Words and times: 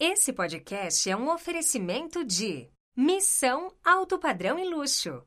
Esse 0.00 0.32
podcast 0.32 1.10
é 1.10 1.16
um 1.16 1.28
oferecimento 1.28 2.24
de 2.24 2.68
Missão 2.96 3.72
Alto 3.84 4.16
Padrão 4.16 4.56
e 4.56 4.64
Luxo. 4.64 5.24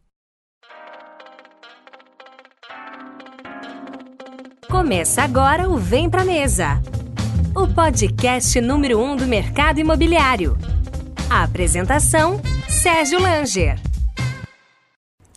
Começa 4.70 5.23
agora 5.23 5.68
o 5.68 5.78
Vem 5.78 6.10
Pra 6.10 6.23
Mesa, 6.23 6.81
o 7.54 7.68
podcast 7.68 8.62
número 8.62 8.97
um 8.97 9.18
do 9.18 9.28
mercado 9.28 9.81
imobiliário. 9.81 10.57
A 11.30 11.44
apresentação, 11.44 12.42
Sérgio 12.70 13.20
Langer. 13.20 13.78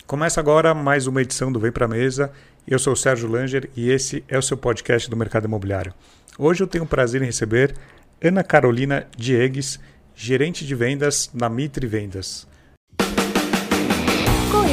Começa 0.07 0.39
agora 0.39 0.73
mais 0.73 1.09
uma 1.09 1.21
edição 1.21 1.51
do 1.51 1.59
Vem 1.59 1.73
Pra 1.73 1.89
Mesa. 1.89 2.33
Eu 2.69 2.79
sou 2.79 2.93
o 2.93 2.97
Sérgio 2.97 3.29
Langer 3.29 3.69
e 3.75 3.91
esse 3.91 4.23
é 4.29 4.39
o 4.39 4.43
seu 4.43 4.57
podcast 4.57 5.11
do 5.11 5.17
mercado 5.17 5.47
imobiliário. 5.47 5.93
Hoje 6.39 6.63
eu 6.63 6.69
tenho 6.69 6.85
o 6.85 6.89
prazer 6.89 7.21
em 7.21 7.27
receber 7.27 7.75
Ana 8.27 8.43
Carolina 8.43 9.07
Diegues, 9.19 9.79
gerente 10.15 10.65
de 10.65 10.75
vendas 10.75 11.31
na 11.35 11.51
Mitre 11.51 11.87
Vendas. 11.87 12.47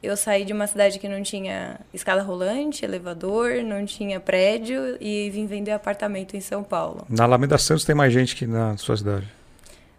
eu 0.02 0.16
saí 0.16 0.44
de 0.44 0.52
uma 0.52 0.66
cidade 0.66 0.98
que 0.98 1.08
não 1.08 1.22
tinha 1.22 1.78
escada 1.92 2.22
rolante, 2.22 2.84
elevador, 2.84 3.62
não 3.64 3.84
tinha 3.86 4.18
prédio 4.18 4.96
e 5.00 5.30
vim 5.30 5.46
vender 5.46 5.70
apartamento 5.70 6.36
em 6.36 6.40
São 6.40 6.64
Paulo. 6.64 7.06
Na 7.08 7.22
Alameda 7.22 7.56
Santos 7.56 7.84
tem 7.84 7.94
mais 7.94 8.12
gente 8.12 8.34
que 8.34 8.46
na 8.48 8.76
sua 8.76 8.96
cidade. 8.96 9.28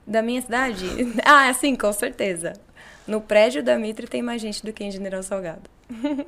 Da 0.06 0.22
minha 0.22 0.42
cidade? 0.42 0.86
ah, 1.26 1.52
sim, 1.53 1.73
com 1.76 1.92
certeza. 1.94 2.52
No 3.08 3.22
prédio 3.22 3.64
da 3.64 3.78
Mitre 3.80 4.06
tem 4.06 4.22
mais 4.22 4.42
gente 4.42 4.66
do 4.66 4.73
que 4.73 4.83
em 4.83 4.92
General 4.92 5.23
Salgado. 5.23 5.70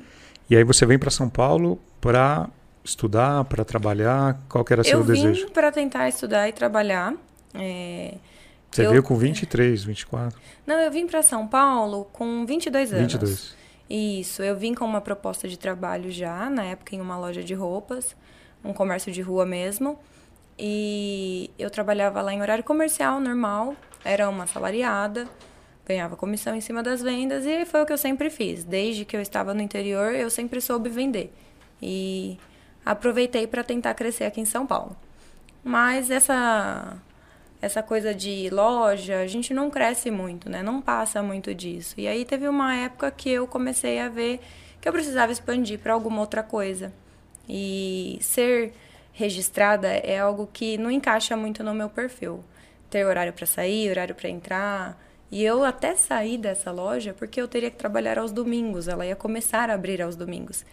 E 0.50 0.56
aí 0.56 0.64
você 0.64 0.86
vem 0.86 0.98
para 0.98 1.12
São 1.12 1.28
Paulo 1.28 1.78
para 2.00 2.50
estudar, 2.88 3.44
para 3.46 3.64
trabalhar. 3.66 4.40
Qual 4.50 4.64
que 4.64 4.74
era 4.74 4.84
seu 4.84 5.00
eu 5.00 5.04
vim 5.04 5.14
desejo? 5.14 5.50
para 5.52 5.72
tentar 5.72 6.08
estudar 6.10 6.48
e 6.50 6.54
trabalhar. 6.54 7.14
é, 7.54 8.16
Você 8.72 8.86
eu- 8.86 8.90
veio 8.92 9.04
com 9.04 9.16
23, 9.16 9.84
24, 9.84 10.40
Não, 10.66 10.76
eu 10.80 10.92
vim 10.92 11.08
para 11.08 11.22
São 11.24 11.48
Paulo 11.48 12.08
com 12.14 12.46
22 12.46 12.92
anos. 12.94 13.14
22. 13.14 13.56
Isso, 13.90 14.44
eu 14.44 14.56
vim 14.58 14.74
com 14.74 14.84
uma 14.86 15.00
proposta 15.00 15.48
de 15.48 15.58
trabalho 15.58 16.12
já, 16.12 16.50
na 16.50 16.64
época 16.66 16.94
em 16.96 17.00
uma 17.02 17.18
loja 17.18 17.42
de 17.42 17.54
roupas, 17.54 18.16
um 18.64 18.74
comércio 18.74 19.12
de 19.12 19.22
rua 19.22 19.46
mesmo. 19.46 19.98
E 20.60 21.52
eu 21.58 21.70
trabalhava 21.70 22.22
lá 22.22 22.34
em 22.34 22.42
horário 22.42 22.64
comercial 22.64 23.20
normal, 23.20 23.76
era 24.04 24.28
uma 24.30 24.46
salariada, 24.48 25.28
ganhava 25.86 26.18
comissão 26.18 26.54
em 26.56 26.62
cima 26.62 26.82
das 26.84 27.02
vendas 27.02 27.46
e 27.46 27.64
foi 27.66 27.82
o 27.82 27.86
que 27.86 27.94
eu 27.94 27.98
sempre 27.98 28.30
fiz. 28.30 28.64
Desde 28.64 29.06
que 29.06 29.16
eu 29.16 29.22
estava 29.22 29.54
no 29.54 29.62
interior, 29.62 30.14
eu 30.14 30.30
sempre 30.30 30.60
soube 30.60 30.90
vender. 30.90 31.34
E 31.82 32.38
aproveitei 32.92 33.46
para 33.48 33.64
tentar 33.64 33.94
crescer 33.94 34.26
aqui 34.26 34.42
em 34.42 34.46
São 34.46 34.66
Paulo. 34.66 34.96
Mas 35.64 36.10
essa 36.10 36.98
essa 37.62 37.82
coisa 37.82 38.14
de 38.14 38.50
loja, 38.52 39.20
a 39.20 39.28
gente 39.28 39.54
não 39.54 39.70
cresce 39.70 40.12
muito, 40.12 40.50
né? 40.50 40.62
Não 40.62 40.80
passa 40.80 41.24
muito 41.24 41.56
disso. 41.56 41.96
E 41.98 42.08
aí 42.08 42.24
teve 42.24 42.48
uma 42.48 42.76
época 42.76 43.10
que 43.10 43.30
eu 43.30 43.48
comecei 43.48 44.00
a 44.00 44.10
ver 44.10 44.40
que 44.80 44.88
eu 44.88 44.94
precisava 44.94 45.32
expandir 45.32 45.80
para 45.80 45.94
alguma 45.94 46.22
outra 46.22 46.44
coisa. 46.44 46.94
E 47.50 48.20
ser 48.22 48.74
registrada 49.12 49.88
é 49.88 50.20
algo 50.20 50.48
que 50.54 50.78
não 50.78 50.92
encaixa 50.92 51.36
muito 51.36 51.64
no 51.64 51.74
meu 51.74 51.90
perfil. 51.90 52.44
Ter 52.90 53.06
horário 53.06 53.34
para 53.34 53.48
sair, 53.48 53.90
horário 53.90 54.14
para 54.14 54.30
entrar. 54.30 55.02
E 55.32 55.44
eu 55.44 55.66
até 55.66 55.96
saí 55.96 56.38
dessa 56.38 56.72
loja 56.72 57.14
porque 57.14 57.42
eu 57.42 57.48
teria 57.48 57.72
que 57.72 57.78
trabalhar 57.78 58.20
aos 58.20 58.32
domingos. 58.32 58.88
Ela 58.88 59.06
ia 59.06 59.16
começar 59.16 59.70
a 59.70 59.74
abrir 59.74 60.02
aos 60.02 60.16
domingos. 60.16 60.64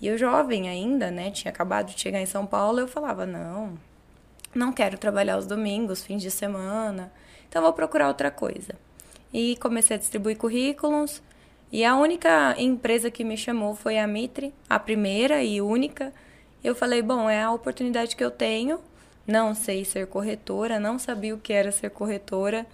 E 0.00 0.06
eu 0.06 0.18
jovem 0.18 0.68
ainda, 0.68 1.10
né? 1.10 1.30
Tinha 1.30 1.50
acabado 1.50 1.94
de 1.94 2.00
chegar 2.00 2.20
em 2.20 2.26
São 2.26 2.46
Paulo, 2.46 2.80
eu 2.80 2.88
falava, 2.88 3.24
não, 3.24 3.78
não 4.54 4.72
quero 4.72 4.98
trabalhar 4.98 5.34
aos 5.34 5.46
domingos, 5.46 6.04
fins 6.04 6.22
de 6.22 6.30
semana, 6.30 7.12
então 7.48 7.62
vou 7.62 7.72
procurar 7.72 8.08
outra 8.08 8.30
coisa. 8.30 8.74
E 9.32 9.56
comecei 9.56 9.96
a 9.96 9.98
distribuir 9.98 10.36
currículos, 10.36 11.22
e 11.72 11.84
a 11.84 11.96
única 11.96 12.54
empresa 12.58 13.10
que 13.10 13.24
me 13.24 13.36
chamou 13.36 13.74
foi 13.74 13.98
a 13.98 14.06
Mitre, 14.06 14.54
a 14.68 14.78
primeira 14.78 15.42
e 15.42 15.60
única. 15.60 16.12
Eu 16.62 16.74
falei, 16.74 17.02
bom, 17.02 17.28
é 17.28 17.42
a 17.42 17.50
oportunidade 17.50 18.14
que 18.14 18.24
eu 18.24 18.30
tenho, 18.30 18.80
não 19.26 19.54
sei 19.54 19.84
ser 19.84 20.06
corretora, 20.06 20.78
não 20.78 20.98
sabia 20.98 21.34
o 21.34 21.38
que 21.38 21.52
era 21.52 21.72
ser 21.72 21.90
corretora, 21.90 22.66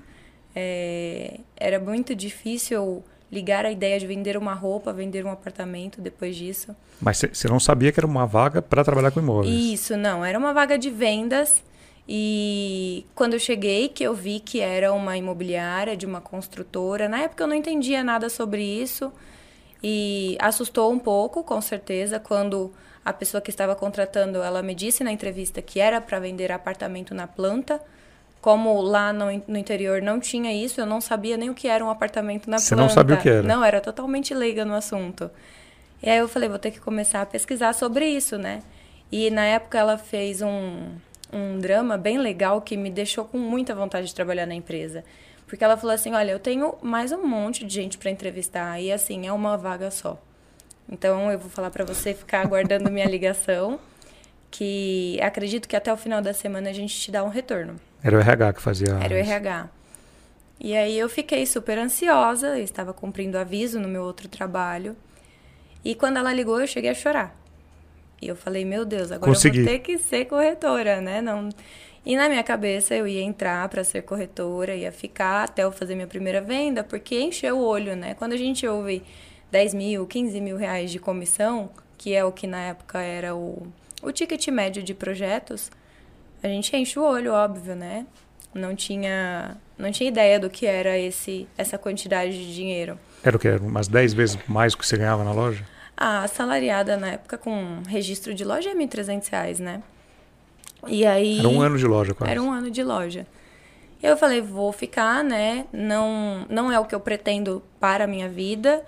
É, 0.55 1.41
era 1.57 1.79
muito 1.81 2.15
difícil 2.15 3.03
ligar 3.33 3.65
a 3.65 3.73
ideia 3.73 3.99
de 3.99 4.07
vender 4.07 4.37
uma 4.37 4.53
roupa, 4.53 4.93
vender 4.93 5.25
um 5.25 5.31
apartamento 5.31 6.01
depois 6.03 6.37
disso. 6.37 6.77
Mas 7.01 7.17
você- 7.33 7.49
não 7.49 7.59
sabia 7.59 7.91
que 7.91 7.99
era 7.99 8.07
uma 8.07 8.27
vaga 8.27 8.61
para 8.61 8.85
trabalhar 8.85 9.11
com 9.11 9.21
imóveis. 9.21 9.53
Isso, 9.55 9.97
não. 9.97 10.23
Era 10.23 10.39
uma 10.39 10.53
vaga 10.53 10.77
de 10.79 10.91
vendas. 10.91 11.65
E 12.07 13.07
quando 13.15 13.33
eu 13.33 13.39
cheguei, 13.39 13.89
que 13.89 14.05
eu 14.05 14.13
vi 14.15 14.39
que 14.39 14.61
era 14.61 14.93
uma 14.93 15.17
imobiliária, 15.17 15.97
de 15.97 16.05
uma 16.05 16.21
construtora. 16.21 17.09
Na 17.09 17.21
época 17.21 17.43
eu 17.43 17.49
não 17.49 17.57
entendia 17.57 18.05
nada 18.05 18.29
sobre 18.29 18.63
isso. 18.63 19.11
E 19.83 20.37
assustou 20.39 20.93
um 20.93 20.99
pouco, 20.99 21.43
com 21.43 21.61
certeza, 21.61 22.21
quando 22.21 22.71
a 23.05 23.13
pessoa 23.13 23.41
que 23.41 23.51
estava 23.51 23.75
contratando, 23.75 24.43
ela 24.43 24.63
me 24.63 24.75
disse 24.75 25.03
na 25.03 25.11
entrevista 25.11 25.63
que 25.63 25.81
era 25.81 26.01
para 26.01 26.19
vender 26.21 26.53
apartamento 26.53 27.15
na 27.15 27.27
planta. 27.27 27.81
Como 28.43 28.83
lá 28.83 29.13
no, 29.13 29.27
no 29.47 29.57
interior 29.57 30.03
não 30.03 30.19
tinha 30.19 30.53
isso, 30.53 30.81
eu 30.81 30.85
não 30.85 31.01
sabia 31.01 31.37
nem 31.37 31.49
o 31.49 31.55
que 31.55 31.69
era 31.69 31.83
um 31.83 31.89
apartamento 31.89 32.51
na 32.51 32.59
Você 32.59 32.75
planta. 32.75 32.83
não 32.83 32.91
sabia 32.91 33.15
o 33.17 33.19
que 33.21 33.29
era? 33.29 33.43
Não, 33.43 33.65
era 33.65 33.81
totalmente 33.81 34.35
leiga 34.35 34.65
no 34.65 34.75
assunto. 34.75 35.31
E 36.03 36.11
aí 36.11 36.19
eu 36.19 36.27
falei, 36.29 36.49
vou 36.49 36.59
ter 36.59 36.73
que 36.73 36.81
começar 36.81 37.23
a 37.23 37.27
pesquisar 37.27 37.73
sobre 37.73 38.05
isso, 38.05 38.37
né? 38.37 38.61
E 39.13 39.31
na 39.31 39.45
época 39.45 39.79
ela 39.79 39.97
fez 39.97 40.43
um, 40.43 40.89
um 41.33 41.59
drama 41.61 41.97
bem 41.97 42.19
legal 42.19 42.61
que 42.61 42.77
me 42.77 42.91
deixou 42.91 43.25
com 43.25 43.39
muita 43.39 43.77
vontade 43.77 44.09
de 44.09 44.15
trabalhar 44.15 44.45
na 44.45 44.55
empresa. 44.55 45.05
Porque 45.47 45.63
ela 45.63 45.77
falou 45.77 45.95
assim, 45.95 46.13
olha, 46.13 46.33
eu 46.33 46.41
tenho 46.41 46.75
mais 46.83 47.13
um 47.13 47.25
monte 47.25 47.65
de 47.65 47.73
gente 47.73 47.97
para 47.97 48.11
entrevistar 48.11 48.81
e 48.81 48.91
assim, 48.91 49.25
é 49.25 49.33
uma 49.33 49.57
vaga 49.57 49.89
só. 49.93 50.21
Então 50.91 51.31
eu 51.31 51.39
vou 51.39 51.49
falar 51.49 51.71
para 51.71 51.85
você 51.85 52.13
ficar 52.13 52.41
aguardando 52.41 52.91
minha 52.91 53.07
ligação, 53.07 53.79
que 54.51 55.17
acredito 55.23 55.69
que 55.69 55.77
até 55.77 55.93
o 55.93 55.97
final 55.97 56.21
da 56.21 56.35
semana 56.35 56.71
a 56.71 56.73
gente 56.73 56.99
te 56.99 57.13
dá 57.13 57.23
um 57.23 57.29
retorno. 57.29 57.79
Era 58.03 58.17
o 58.17 58.21
RH 58.21 58.53
que 58.55 58.63
fazia. 58.63 58.95
Era 59.01 59.15
o. 59.15 59.19
RH. 59.19 59.69
E 60.61 60.77
aí 60.77 60.97
eu 60.97 61.09
fiquei 61.09 61.45
super 61.45 61.79
ansiosa, 61.79 62.59
eu 62.59 62.63
estava 62.63 62.93
cumprindo 62.93 63.37
aviso 63.37 63.81
no 63.81 63.89
meu 63.89 64.03
outro 64.03 64.29
trabalho. 64.29 64.97
E 65.85 65.95
quando 65.95 66.19
ela 66.19 66.33
ligou, 66.33 66.61
eu 66.61 66.67
cheguei 66.67 66.91
a 66.91 66.95
chorar. 66.95 67.37
E 68.21 68.29
eu 68.29 68.37
falei, 68.37 68.65
meu 68.65 68.85
Deus, 68.85 69.11
agora 69.11 69.33
Consegui. 69.33 69.59
eu 69.59 69.65
vou 69.65 69.73
ter 69.73 69.81
que 69.81 69.99
ser 69.99 70.27
corretora, 70.27 71.01
né? 71.01 71.21
Não... 71.21 71.49
E 72.07 72.17
na 72.17 72.29
minha 72.29 72.43
cabeça 72.43 72.95
eu 72.95 73.07
ia 73.07 73.23
entrar 73.23 73.69
para 73.69 73.83
ser 73.83 74.03
corretora, 74.03 74.75
ia 74.75 74.93
ficar 74.93 75.45
até 75.45 75.65
eu 75.65 75.73
fazer 75.73 75.95
minha 75.95 76.07
primeira 76.07 76.41
venda, 76.41 76.85
porque 76.85 77.21
encheu 77.21 77.59
o 77.59 77.65
olho, 77.65 77.97
né? 77.97 78.15
Quando 78.15 78.33
a 78.33 78.37
gente 78.37 78.67
ouve 78.67 79.03
10 79.51 79.75
mil, 79.75 80.07
15 80.07 80.41
mil 80.41 80.57
reais 80.57 80.91
de 80.91 80.99
comissão, 80.99 81.71
que 81.99 82.15
é 82.15 82.25
o 82.25 82.33
que 82.33 82.47
na 82.47 82.61
época 82.61 83.01
era 83.01 83.35
o, 83.35 83.67
o 84.03 84.13
ticket 84.13 84.49
médio 84.49 84.83
de 84.83 84.95
projetos, 84.95 85.71
a 86.43 86.49
gente 86.49 86.77
enche 86.77 86.99
o 86.99 87.03
olho, 87.03 87.33
óbvio, 87.33 87.75
né? 87.75 88.07
Não 88.55 88.75
tinha, 88.75 89.57
não 89.79 89.91
tinha 89.91 90.09
ideia 90.09 90.39
do 90.39 90.51
que 90.51 90.67
era 90.67 90.99
esse 90.99 91.49
essa 91.57 91.79
quantidade 91.79 92.33
de 92.33 92.55
dinheiro. 92.55 92.99
Era 93.23 93.37
o 93.37 93.39
que? 93.39 93.49
Era 93.49 93.63
umas 93.63 93.89
10 93.89 94.13
vezes 94.13 94.39
mais 94.49 94.73
do 94.73 94.79
que 94.79 94.87
você 94.87 94.97
ganhava 94.97 95.25
na 95.25 95.33
loja? 95.33 95.65
A 95.97 96.25
assalariada 96.25 96.97
na 96.97 97.13
época 97.13 97.39
com 97.39 97.83
registro 97.87 98.35
de 98.35 98.45
loja 98.45 98.71
é 98.71 98.75
1.300 98.75 99.31
reais, 99.31 99.61
né? 99.61 99.83
E 100.89 101.07
aí... 101.07 101.39
Era 101.39 101.49
um 101.49 101.61
ano 101.61 101.79
de 101.79 101.87
loja 101.87 102.13
quase. 102.13 102.31
Era 102.33 102.43
um 102.43 102.51
ano 102.51 102.71
de 102.71 102.83
loja. 102.83 103.27
Eu 104.03 104.17
falei, 104.17 104.41
vou 104.41 104.73
ficar, 104.73 105.23
né? 105.23 105.65
Não, 105.73 106.45
não 106.49 106.73
é 106.73 106.79
o 106.79 106.85
que 106.85 106.95
eu 106.95 106.99
pretendo 106.99 107.63
para 107.79 108.05
a 108.05 108.07
minha 108.07 108.29
vida. 108.29 108.83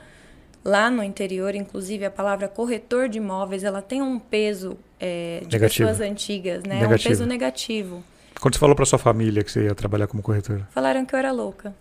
Lá 0.64 0.90
no 0.90 1.04
interior, 1.04 1.54
inclusive, 1.54 2.04
a 2.04 2.10
palavra 2.10 2.48
corretor 2.48 3.08
de 3.08 3.18
imóveis, 3.18 3.62
ela 3.62 3.80
tem 3.80 4.02
um 4.02 4.18
peso 4.18 4.76
é, 5.04 5.40
de 5.40 5.56
Negativo. 5.56 5.88
pessoas 5.88 6.00
antigas, 6.00 6.62
né? 6.64 6.80
Negativo. 6.80 7.08
Um 7.08 7.10
peso 7.10 7.26
negativo. 7.26 8.04
Quando 8.40 8.54
você 8.54 8.60
falou 8.60 8.74
para 8.74 8.86
sua 8.86 8.98
família 8.98 9.44
que 9.44 9.52
você 9.52 9.64
ia 9.64 9.74
trabalhar 9.74 10.06
como 10.06 10.22
corretora? 10.22 10.66
Falaram 10.70 11.04
que 11.04 11.14
eu 11.14 11.18
era 11.18 11.30
louca. 11.30 11.74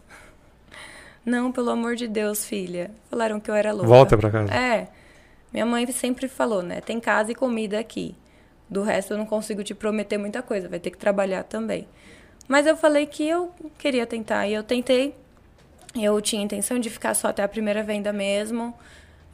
Não, 1.25 1.51
pelo 1.51 1.69
amor 1.69 1.95
de 1.95 2.07
Deus, 2.07 2.45
filha. 2.45 2.91
Falaram 3.09 3.39
que 3.39 3.49
eu 3.49 3.55
era 3.55 3.71
louca. 3.71 3.87
Volta 3.87 4.17
para 4.17 4.29
casa. 4.29 4.53
É. 4.53 4.89
Minha 5.53 5.65
mãe 5.65 5.89
sempre 5.91 6.27
falou, 6.27 6.61
né? 6.61 6.81
Tem 6.81 6.99
casa 6.99 7.31
e 7.31 7.35
comida 7.35 7.79
aqui. 7.79 8.15
Do 8.69 8.81
resto 8.81 9.13
eu 9.13 9.17
não 9.17 9.25
consigo 9.25 9.63
te 9.63 9.73
prometer 9.73 10.17
muita 10.17 10.41
coisa, 10.41 10.67
vai 10.67 10.79
ter 10.79 10.89
que 10.89 10.97
trabalhar 10.97 11.43
também. 11.43 11.87
Mas 12.47 12.65
eu 12.65 12.75
falei 12.75 13.05
que 13.05 13.27
eu 13.27 13.51
queria 13.77 14.05
tentar 14.05 14.47
e 14.47 14.53
eu 14.53 14.63
tentei. 14.63 15.15
Eu 15.95 16.19
tinha 16.19 16.43
intenção 16.43 16.79
de 16.79 16.89
ficar 16.89 17.13
só 17.13 17.27
até 17.27 17.43
a 17.43 17.47
primeira 17.47 17.83
venda 17.83 18.11
mesmo, 18.11 18.73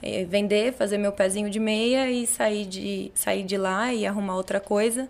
eh, 0.02 0.26
vender, 0.26 0.74
fazer 0.74 0.98
meu 0.98 1.12
pezinho 1.12 1.50
de 1.50 1.60
meia 1.60 2.10
e 2.10 2.26
sair 2.26 2.66
de, 2.66 3.12
sair 3.14 3.44
de 3.44 3.58
lá 3.58 3.94
e 3.94 4.06
arrumar 4.06 4.36
outra 4.36 4.60
coisa. 4.60 5.10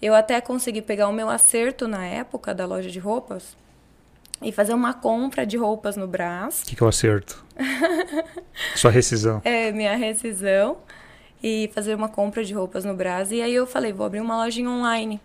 Eu 0.00 0.14
até 0.14 0.40
consegui 0.40 0.80
pegar 0.80 1.08
o 1.08 1.12
meu 1.12 1.28
acerto 1.28 1.88
na 1.88 2.06
época 2.06 2.54
da 2.54 2.64
loja 2.64 2.90
de 2.90 2.98
roupas 2.98 3.56
e 4.40 4.52
fazer 4.52 4.72
uma 4.72 4.94
compra 4.94 5.44
de 5.44 5.56
roupas 5.56 5.96
no 5.96 6.06
Brás. 6.06 6.62
O 6.62 6.66
que, 6.66 6.76
que 6.76 6.82
eu 6.82 6.88
acerto? 6.88 7.44
Sua 8.76 8.90
rescisão. 8.90 9.42
É, 9.44 9.72
minha 9.72 9.96
rescisão. 9.96 10.78
E 11.42 11.70
fazer 11.72 11.94
uma 11.94 12.08
compra 12.08 12.44
de 12.44 12.52
roupas 12.52 12.84
no 12.84 12.94
Brás. 12.94 13.30
E 13.30 13.40
aí 13.40 13.54
eu 13.54 13.66
falei, 13.66 13.92
vou 13.92 14.06
abrir 14.06 14.20
uma 14.20 14.36
lojinha 14.44 14.68
online. 14.68 15.20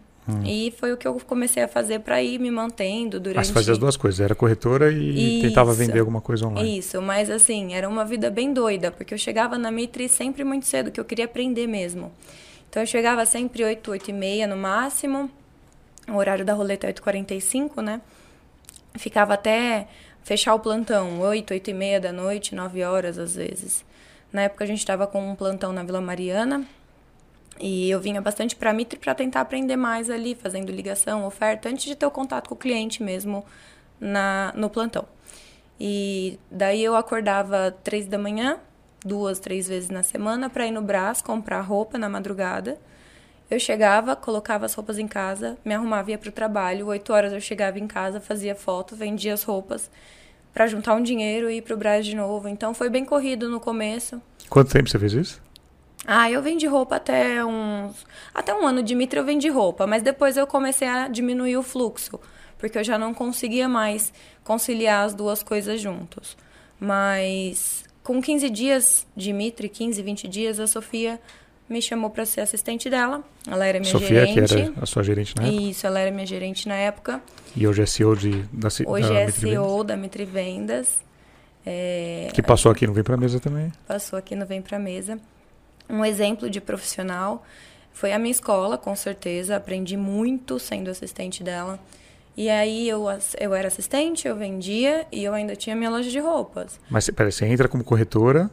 E 0.46 0.74
foi 0.78 0.94
o 0.94 0.98
que 0.98 1.08
eu 1.08 1.20
comecei 1.26 1.64
a 1.64 1.68
fazer 1.68 2.00
para 2.00 2.22
ir 2.24 2.40
me 2.40 2.50
mantendo 2.50 3.20
durante. 3.20 3.38
Mas 3.38 3.48
você 3.48 3.54
fazia 3.54 3.74
as 3.74 3.78
duas 3.78 3.98
coisas, 3.98 4.22
era 4.22 4.34
corretora 4.34 4.92
e 4.92 5.42
tentava 5.42 5.72
Isso. 5.72 5.80
vender 5.80 6.00
alguma 6.00 6.22
coisa 6.22 6.48
online. 6.48 6.80
Isso, 6.80 7.02
mas 7.02 7.30
assim, 7.30 7.74
era 7.74 7.90
uma 7.90 8.06
vida 8.06 8.30
bem 8.30 8.54
doida, 8.54 8.90
porque 8.90 9.14
eu 9.14 9.18
chegava 9.18 9.58
na 9.58 9.70
Mitre 9.70 10.08
sempre 10.08 10.44
muito 10.44 10.66
cedo, 10.66 10.92
que 10.92 11.00
eu 11.00 11.06
queria 11.06 11.26
aprender 11.26 11.68
mesmo. 11.68 12.12
Então 12.70 12.82
eu 12.82 12.88
chegava 12.88 13.26
sempre 13.26 13.64
8, 13.64 13.92
8 13.92 14.10
e 14.10 14.14
meia 14.14 14.48
no 14.48 14.56
máximo. 14.56 15.30
O 16.08 16.16
horário 16.16 16.46
da 16.46 16.54
roleta 16.54 16.88
é 16.88 16.94
8h45, 16.94 17.82
né? 17.82 18.02
Ficava 18.96 19.34
até 19.34 19.88
fechar 20.24 20.56
o 20.56 20.60
plantão, 20.60 21.20
8, 21.20 21.52
8 21.52 21.70
e 21.70 21.74
meia 21.74 22.00
da 22.00 22.12
noite, 22.12 22.56
9 22.56 22.84
horas 22.84 23.18
às 23.18 23.36
vezes. 23.36 23.84
Na 24.32 24.44
época 24.44 24.64
a 24.64 24.68
gente 24.68 24.80
estava 24.80 25.06
com 25.06 25.32
um 25.32 25.36
plantão 25.36 25.72
na 25.74 25.84
Vila 25.84 26.02
Mariana, 26.02 26.66
e 27.60 27.90
eu 27.90 28.00
vinha 28.00 28.22
bastante 28.22 28.56
para 28.56 28.74
Mitre 28.74 29.00
para 29.00 29.14
tentar 29.14 29.42
aprender 29.42 29.76
mais 29.76 30.10
ali, 30.10 30.36
fazendo 30.36 30.72
ligação, 30.72 31.26
oferta, 31.26 31.70
antes 31.70 31.86
de 31.86 31.96
ter 31.96 32.06
o 32.06 32.12
contato 32.12 32.48
com 32.50 32.56
o 32.56 32.58
cliente 32.58 33.04
mesmo 33.04 33.46
na, 34.00 34.52
no 34.56 34.70
plantão. 34.70 35.06
E 35.80 36.40
daí 36.50 36.84
eu 36.84 36.96
acordava 36.96 37.76
três 37.84 38.08
da 38.08 38.18
manhã, 38.18 38.58
duas, 39.06 39.40
três 39.40 39.68
vezes 39.68 39.90
na 39.90 40.04
semana, 40.04 40.50
para 40.50 40.66
ir 40.66 40.72
no 40.72 40.82
Brás 40.82 41.22
comprar 41.22 41.62
roupa 41.62 41.98
na 41.98 42.10
madrugada. 42.10 42.78
Eu 43.50 43.60
chegava, 43.60 44.16
colocava 44.16 44.66
as 44.66 44.74
roupas 44.74 44.98
em 44.98 45.08
casa, 45.08 45.58
me 45.64 45.74
arrumava 45.74 46.10
e 46.10 46.14
ia 46.14 46.18
para 46.18 46.30
o 46.30 46.32
trabalho. 46.32 46.88
Oito 46.88 47.14
horas 47.14 47.34
eu 47.34 47.42
chegava 47.42 47.78
em 47.78 47.88
casa, 47.88 48.20
fazia 48.20 48.56
foto, 48.56 48.96
vendia 48.96 49.34
as 49.34 49.44
roupas 49.44 49.92
para 50.54 50.68
juntar 50.68 50.96
um 50.96 51.02
dinheiro 51.02 51.50
e 51.50 51.58
ir 51.58 51.62
para 51.62 51.74
o 51.74 51.78
Brás 51.78 52.06
de 52.06 52.16
novo. 52.16 52.48
Então 52.48 52.74
foi 52.74 52.90
bem 52.90 53.04
corrido 53.04 53.50
no 53.50 53.60
começo. 53.60 54.22
Quanto 54.50 54.72
tempo 54.72 54.90
você 54.90 54.98
fez 54.98 55.14
isso? 55.14 55.43
Ah, 56.06 56.30
eu 56.30 56.42
vendi 56.42 56.68
roupa 56.68 56.98
até 56.98 57.44
uns. 57.46 58.06
Até 58.34 58.54
um 58.54 58.66
ano 58.68 58.84
de 58.84 58.94
Mitra 58.94 59.20
eu 59.20 59.26
vendi 59.26 59.50
roupa, 59.50 59.88
mas 59.88 60.04
depois 60.04 60.36
eu 60.38 60.46
comecei 60.46 60.88
a 60.88 61.08
diminuir 61.08 61.56
o 61.58 61.64
fluxo, 61.64 62.20
porque 62.58 62.78
eu 62.78 62.84
já 62.84 62.98
não 62.98 63.14
conseguia 63.14 63.70
mais 63.70 64.12
conciliar 64.44 65.06
as 65.06 65.14
duas 65.14 65.42
coisas 65.42 65.80
juntos. 65.80 66.36
Mas 66.80 67.86
com 68.04 68.22
15 68.22 68.50
dias 68.50 69.08
de 69.16 69.32
Mitre, 69.32 69.70
15, 69.70 70.02
20 70.02 70.28
dias, 70.28 70.60
a 70.60 70.68
Sofia 70.68 71.20
me 71.70 71.82
chamou 71.82 72.10
para 72.10 72.26
ser 72.26 72.42
assistente 72.42 72.90
dela. 72.90 73.24
Ela 73.50 73.66
era 73.66 73.80
minha 73.80 73.90
Sofia, 73.90 74.26
gerente. 74.26 74.54
que 74.54 74.62
era 74.62 74.74
a 74.82 74.86
sua 74.86 75.04
gerente 75.04 75.34
na 75.38 75.44
época. 75.48 75.62
Isso, 75.62 75.88
ela 75.88 76.00
era 76.00 76.12
minha 76.12 76.26
gerente 76.26 76.68
na 76.68 76.76
época. 76.76 77.22
E 77.56 77.66
hoje 77.66 77.82
é 77.82 77.86
CEO 77.86 78.16
de, 78.16 78.44
da, 78.52 78.68
Hoje 78.86 79.08
da 79.08 79.20
é 79.20 79.26
Mitri 79.28 79.42
CEO 79.50 79.84
da 79.84 79.96
Mitre 79.96 80.26
Vendas. 80.26 81.00
É, 81.66 82.30
Que 82.34 82.42
passou 82.42 82.70
aqui, 82.72 82.86
não 82.86 82.94
vem 82.94 83.04
pra 83.04 83.16
mesa 83.16 83.40
também. 83.40 83.72
passou 83.88 84.20
aqui 84.20 84.36
no 84.36 84.46
Vem 84.46 84.62
Pra 84.62 84.78
Mesa. 84.78 85.18
Um 85.94 86.04
exemplo 86.04 86.50
de 86.50 86.60
profissional 86.60 87.46
foi 87.92 88.12
a 88.12 88.18
minha 88.18 88.32
escola, 88.32 88.80
com 88.80 88.96
certeza. 88.96 89.56
Aprendi 89.56 89.96
muito 89.96 90.58
sendo 90.58 90.90
assistente 90.90 91.44
dela. 91.44 91.80
E 92.36 92.50
aí 92.50 92.90
eu, 92.90 93.06
eu 93.40 93.54
era 93.54 93.68
assistente, 93.68 94.28
eu 94.28 94.36
vendia 94.36 95.06
e 95.12 95.24
eu 95.24 95.36
ainda 95.36 95.56
tinha 95.56 95.76
minha 95.76 95.92
loja 95.92 96.10
de 96.10 96.20
roupas. 96.20 96.80
Mas 96.90 97.08
peraí, 97.12 97.32
você 97.32 97.46
entra 97.46 97.68
como 97.68 97.84
corretora 97.84 98.50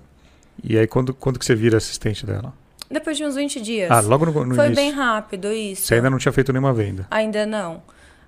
e 0.62 0.78
aí 0.78 0.86
quando, 0.86 1.14
quando 1.14 1.38
que 1.38 1.44
você 1.46 1.54
vira 1.54 1.78
assistente 1.78 2.26
dela? 2.26 2.52
Depois 2.90 3.16
de 3.16 3.24
uns 3.24 3.36
20 3.36 3.58
dias. 3.62 3.90
Ah, 3.90 4.00
logo 4.00 4.26
no, 4.26 4.44
no 4.44 4.54
foi 4.54 4.66
início. 4.66 4.74
bem 4.84 4.90
rápido 4.90 5.50
isso. 5.50 5.86
Você 5.86 5.94
ainda 5.94 6.10
não 6.10 6.18
tinha 6.18 6.32
feito 6.32 6.52
nenhuma 6.52 6.74
venda. 6.74 7.06
Ainda 7.10 7.46
não. 7.46 7.82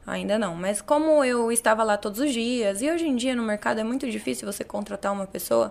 Ainda 0.06 0.38
não. 0.38 0.54
Mas 0.54 0.80
como 0.80 1.22
eu 1.22 1.52
estava 1.52 1.82
lá 1.84 1.98
todos 1.98 2.18
os 2.18 2.32
dias, 2.32 2.80
e 2.80 2.90
hoje 2.90 3.06
em 3.06 3.14
dia 3.14 3.36
no 3.36 3.42
mercado 3.42 3.78
é 3.78 3.84
muito 3.84 4.10
difícil 4.10 4.50
você 4.50 4.64
contratar 4.64 5.12
uma 5.12 5.26
pessoa 5.26 5.70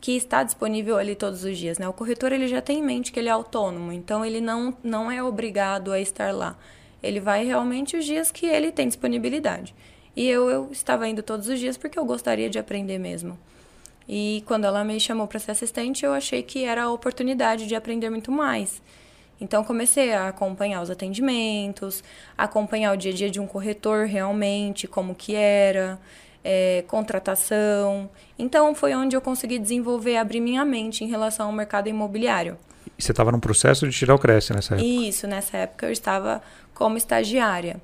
que 0.00 0.16
está 0.16 0.42
disponível 0.42 0.96
ali 0.96 1.14
todos 1.14 1.44
os 1.44 1.58
dias, 1.58 1.78
né? 1.78 1.88
O 1.88 1.92
corretor 1.92 2.32
ele 2.32 2.48
já 2.48 2.60
tem 2.60 2.78
em 2.78 2.82
mente 2.82 3.12
que 3.12 3.18
ele 3.18 3.28
é 3.28 3.32
autônomo, 3.32 3.92
então 3.92 4.24
ele 4.24 4.40
não, 4.40 4.76
não 4.82 5.10
é 5.10 5.22
obrigado 5.22 5.92
a 5.92 6.00
estar 6.00 6.32
lá. 6.32 6.56
Ele 7.02 7.20
vai 7.20 7.44
realmente 7.44 7.96
os 7.96 8.04
dias 8.04 8.30
que 8.30 8.46
ele 8.46 8.72
tem 8.72 8.88
disponibilidade. 8.88 9.74
E 10.16 10.26
eu, 10.26 10.48
eu 10.50 10.68
estava 10.72 11.06
indo 11.08 11.22
todos 11.22 11.48
os 11.48 11.58
dias 11.58 11.76
porque 11.76 11.98
eu 11.98 12.04
gostaria 12.04 12.48
de 12.48 12.58
aprender 12.58 12.98
mesmo. 12.98 13.38
E 14.08 14.42
quando 14.46 14.64
ela 14.64 14.82
me 14.82 14.98
chamou 14.98 15.26
para 15.26 15.38
ser 15.38 15.52
assistente, 15.52 16.04
eu 16.04 16.12
achei 16.12 16.42
que 16.42 16.64
era 16.64 16.84
a 16.84 16.90
oportunidade 16.90 17.66
de 17.66 17.74
aprender 17.76 18.10
muito 18.10 18.32
mais. 18.32 18.82
Então 19.40 19.64
comecei 19.64 20.12
a 20.12 20.28
acompanhar 20.28 20.82
os 20.82 20.90
atendimentos, 20.90 22.04
acompanhar 22.36 22.92
o 22.92 22.96
dia 22.96 23.12
a 23.12 23.14
dia 23.14 23.30
de 23.30 23.40
um 23.40 23.46
corretor 23.46 24.06
realmente, 24.06 24.86
como 24.86 25.14
que 25.14 25.34
era, 25.34 25.98
é, 26.44 26.84
contratação. 26.86 28.08
Então 28.38 28.74
foi 28.74 28.94
onde 28.94 29.16
eu 29.16 29.20
consegui 29.20 29.58
desenvolver, 29.58 30.16
abrir 30.16 30.40
minha 30.40 30.64
mente 30.64 31.04
em 31.04 31.08
relação 31.08 31.46
ao 31.46 31.52
mercado 31.52 31.88
imobiliário. 31.88 32.58
E 32.98 33.02
você 33.02 33.12
estava 33.12 33.32
num 33.32 33.40
processo 33.40 33.88
de 33.88 33.96
tirar 33.96 34.14
o 34.14 34.18
Cresce 34.18 34.52
nessa 34.52 34.74
época. 34.74 34.88
Isso, 34.88 35.26
nessa 35.26 35.56
época 35.56 35.86
eu 35.86 35.92
estava 35.92 36.42
como 36.74 36.96
estagiária. 36.96 37.80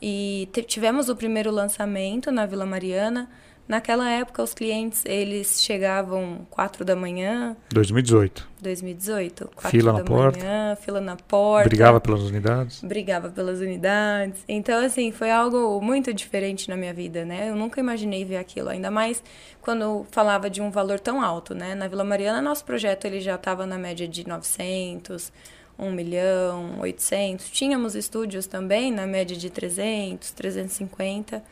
E 0.00 0.48
tivemos 0.66 1.08
o 1.08 1.14
primeiro 1.14 1.50
lançamento 1.50 2.32
na 2.32 2.44
Vila 2.44 2.66
Mariana. 2.66 3.30
Naquela 3.66 4.10
época, 4.10 4.42
os 4.42 4.52
clientes, 4.52 5.04
eles 5.06 5.62
chegavam 5.62 6.46
4 6.50 6.84
da 6.84 6.94
manhã, 6.96 7.56
2018. 7.70 8.48
2018. 8.60 9.50
4 9.54 9.70
Fila 9.70 9.92
da 9.92 9.98
na 10.00 10.04
porta. 10.04 10.38
manhã, 10.38 10.76
fila 10.76 11.00
na 11.00 11.16
porta. 11.16 11.68
Brigava 11.68 12.00
pelas 12.00 12.22
unidades. 12.22 12.82
brigava 12.82 13.30
pelas 13.30 13.60
unidades. 13.60 14.44
Então, 14.48 14.84
assim, 14.84 15.10
foi 15.12 15.30
algo 15.30 15.80
muito 15.80 16.12
diferente 16.12 16.68
na 16.68 16.76
minha 16.76 16.92
vida, 16.92 17.24
né? 17.24 17.48
Eu 17.50 17.56
nunca 17.56 17.80
imaginei 17.80 18.24
ver 18.24 18.36
aquilo, 18.36 18.68
ainda 18.68 18.90
mais 18.90 19.22
quando 19.62 20.04
falava 20.10 20.50
de 20.50 20.60
um 20.60 20.70
valor 20.70 20.98
tão 21.00 21.22
alto, 21.22 21.54
né? 21.54 21.74
Na 21.74 21.86
Vila 21.88 22.04
Mariana, 22.04 22.42
nosso 22.42 22.64
projeto 22.64 23.04
ele 23.06 23.20
já 23.20 23.36
estava 23.36 23.64
na 23.64 23.78
média 23.78 24.06
de 24.08 24.26
900, 24.28 25.32
1 25.78 25.90
milhão, 25.92 26.80
800. 26.80 27.48
Tínhamos 27.50 27.94
estúdios 27.94 28.46
também 28.46 28.92
na 28.92 29.06
média 29.06 29.36
de 29.36 29.48
300, 29.48 30.30
350, 30.32 31.42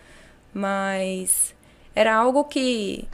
mas 0.53 1.55
era 2.01 2.15
algo 2.15 2.45
que 2.45 3.07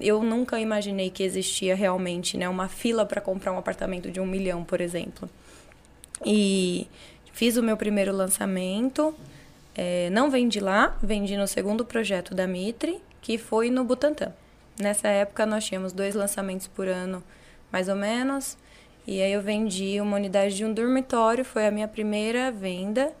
eu 0.00 0.22
nunca 0.22 0.58
imaginei 0.58 1.10
que 1.10 1.22
existia 1.22 1.74
realmente, 1.74 2.38
né? 2.38 2.48
Uma 2.48 2.68
fila 2.68 3.04
para 3.04 3.20
comprar 3.20 3.52
um 3.52 3.58
apartamento 3.58 4.10
de 4.10 4.18
um 4.18 4.24
milhão, 4.24 4.64
por 4.64 4.80
exemplo. 4.80 5.28
E 6.24 6.88
fiz 7.34 7.58
o 7.58 7.62
meu 7.62 7.76
primeiro 7.76 8.16
lançamento. 8.16 9.14
É, 9.74 10.08
não 10.08 10.30
vendi 10.30 10.58
lá, 10.58 10.96
vendi 11.02 11.36
no 11.36 11.46
segundo 11.46 11.84
projeto 11.84 12.34
da 12.34 12.46
Mitre, 12.46 13.02
que 13.20 13.36
foi 13.36 13.68
no 13.68 13.84
Butantã. 13.84 14.32
Nessa 14.80 15.08
época 15.08 15.44
nós 15.44 15.66
tínhamos 15.66 15.92
dois 15.92 16.14
lançamentos 16.14 16.66
por 16.66 16.88
ano, 16.88 17.22
mais 17.70 17.90
ou 17.90 17.94
menos. 17.94 18.56
E 19.06 19.20
aí 19.20 19.34
eu 19.34 19.42
vendi 19.42 20.00
uma 20.00 20.16
unidade 20.16 20.56
de 20.56 20.64
um 20.64 20.72
dormitório, 20.72 21.44
foi 21.44 21.66
a 21.66 21.70
minha 21.70 21.86
primeira 21.86 22.50
venda. 22.50 23.12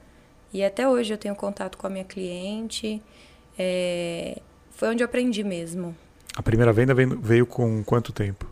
E 0.50 0.64
até 0.64 0.88
hoje 0.88 1.12
eu 1.12 1.18
tenho 1.18 1.36
contato 1.36 1.76
com 1.76 1.86
a 1.86 1.90
minha 1.90 2.04
cliente. 2.04 3.02
É, 3.58 4.40
foi 4.80 4.88
onde 4.88 5.02
eu 5.02 5.04
aprendi 5.04 5.44
mesmo. 5.44 5.94
A 6.34 6.42
primeira 6.42 6.72
venda 6.72 6.94
veio, 6.94 7.20
veio 7.20 7.44
com 7.44 7.84
quanto 7.84 8.14
tempo? 8.14 8.46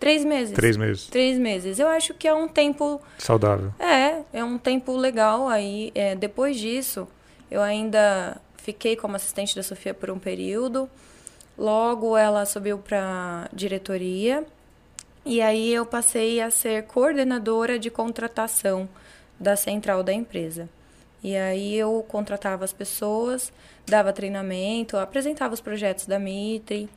Três 0.00 0.24
meses. 0.24 0.52
Três 0.52 0.76
meses. 0.76 1.06
Três 1.06 1.38
meses. 1.38 1.78
Eu 1.78 1.86
acho 1.86 2.12
que 2.12 2.26
é 2.26 2.34
um 2.34 2.48
tempo 2.48 3.00
Saudável. 3.16 3.72
É, 3.78 4.22
é 4.32 4.42
um 4.42 4.58
tempo 4.58 4.96
legal 4.96 5.48
aí. 5.48 5.92
É, 5.94 6.16
depois 6.16 6.58
disso, 6.58 7.06
eu 7.48 7.62
ainda 7.62 8.40
fiquei 8.56 8.96
como 8.96 9.14
assistente 9.14 9.54
da 9.54 9.62
Sofia 9.62 9.94
por 9.94 10.10
um 10.10 10.18
período. 10.18 10.90
Logo 11.56 12.16
ela 12.16 12.44
subiu 12.46 12.78
para 12.78 13.48
diretoria 13.52 14.44
e 15.24 15.40
aí 15.40 15.72
eu 15.72 15.86
passei 15.86 16.40
a 16.40 16.50
ser 16.50 16.82
coordenadora 16.82 17.78
de 17.78 17.90
contratação 17.90 18.88
da 19.38 19.54
central 19.54 20.02
da 20.02 20.12
empresa. 20.12 20.68
E 21.22 21.36
aí 21.36 21.76
eu 21.76 22.04
contratava 22.08 22.64
as 22.64 22.72
pessoas, 22.72 23.52
dava 23.86 24.12
treinamento, 24.12 24.96
apresentava 24.96 25.52
os 25.52 25.60
projetos 25.60 26.06
da 26.06 26.18
Mitre. 26.18 26.88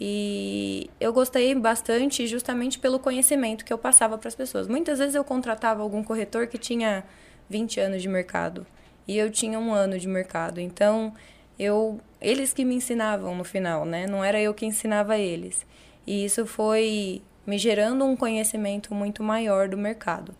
E 0.00 0.90
eu 1.00 1.12
gostei 1.12 1.54
bastante 1.54 2.26
justamente 2.26 2.78
pelo 2.78 2.98
conhecimento 2.98 3.64
que 3.64 3.72
eu 3.72 3.78
passava 3.78 4.18
para 4.18 4.28
as 4.28 4.34
pessoas. 4.34 4.66
Muitas 4.66 4.98
vezes 4.98 5.14
eu 5.14 5.24
contratava 5.24 5.82
algum 5.82 6.02
corretor 6.02 6.46
que 6.46 6.58
tinha 6.58 7.04
20 7.48 7.80
anos 7.80 8.02
de 8.02 8.08
mercado 8.08 8.66
e 9.06 9.16
eu 9.16 9.30
tinha 9.30 9.58
um 9.58 9.72
ano 9.72 9.98
de 9.98 10.08
mercado. 10.08 10.60
Então, 10.60 11.14
eu 11.58 12.00
eles 12.20 12.52
que 12.52 12.64
me 12.64 12.74
ensinavam 12.74 13.36
no 13.36 13.44
final, 13.44 13.84
né? 13.84 14.06
Não 14.06 14.24
era 14.24 14.40
eu 14.40 14.54
que 14.54 14.66
ensinava 14.66 15.18
eles. 15.18 15.64
E 16.06 16.24
isso 16.24 16.46
foi 16.46 17.22
me 17.46 17.58
gerando 17.58 18.04
um 18.04 18.16
conhecimento 18.16 18.94
muito 18.94 19.22
maior 19.22 19.68
do 19.68 19.76
mercado. 19.76 20.34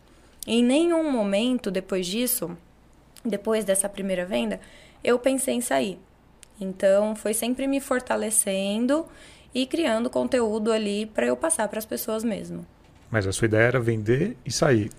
Em 0.46 0.62
nenhum 0.62 1.10
momento 1.10 1.70
depois 1.70 2.06
disso, 2.06 2.56
depois 3.24 3.64
dessa 3.64 3.88
primeira 3.88 4.26
venda, 4.26 4.60
eu 5.02 5.18
pensei 5.18 5.54
em 5.54 5.60
sair. 5.60 5.98
Então, 6.60 7.16
foi 7.16 7.34
sempre 7.34 7.66
me 7.66 7.80
fortalecendo 7.80 9.06
e 9.54 9.66
criando 9.66 10.10
conteúdo 10.10 10.70
ali 10.70 11.06
para 11.06 11.26
eu 11.26 11.36
passar 11.36 11.68
para 11.68 11.78
as 11.78 11.86
pessoas 11.86 12.22
mesmo. 12.22 12.66
Mas 13.10 13.26
a 13.26 13.32
sua 13.32 13.46
ideia 13.46 13.62
era 13.62 13.80
vender 13.80 14.36
e 14.44 14.52
sair. 14.52 14.90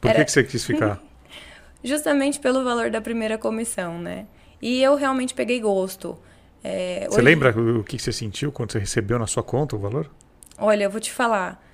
Por 0.00 0.08
era... 0.08 0.18
que, 0.18 0.24
que 0.26 0.32
você 0.32 0.44
quis 0.44 0.64
ficar? 0.64 1.00
Justamente 1.82 2.40
pelo 2.40 2.64
valor 2.64 2.90
da 2.90 3.00
primeira 3.00 3.38
comissão, 3.38 3.98
né? 3.98 4.26
E 4.60 4.82
eu 4.82 4.96
realmente 4.96 5.34
peguei 5.34 5.60
gosto. 5.60 6.18
É, 6.62 7.06
você 7.08 7.16
hoje... 7.16 7.22
lembra 7.22 7.50
o 7.50 7.84
que 7.84 7.98
você 7.98 8.12
sentiu 8.12 8.50
quando 8.50 8.72
você 8.72 8.78
recebeu 8.78 9.18
na 9.18 9.26
sua 9.26 9.42
conta 9.42 9.76
o 9.76 9.78
valor? 9.78 10.10
Olha, 10.58 10.84
eu 10.84 10.90
vou 10.90 11.00
te 11.00 11.12
falar. 11.12 11.64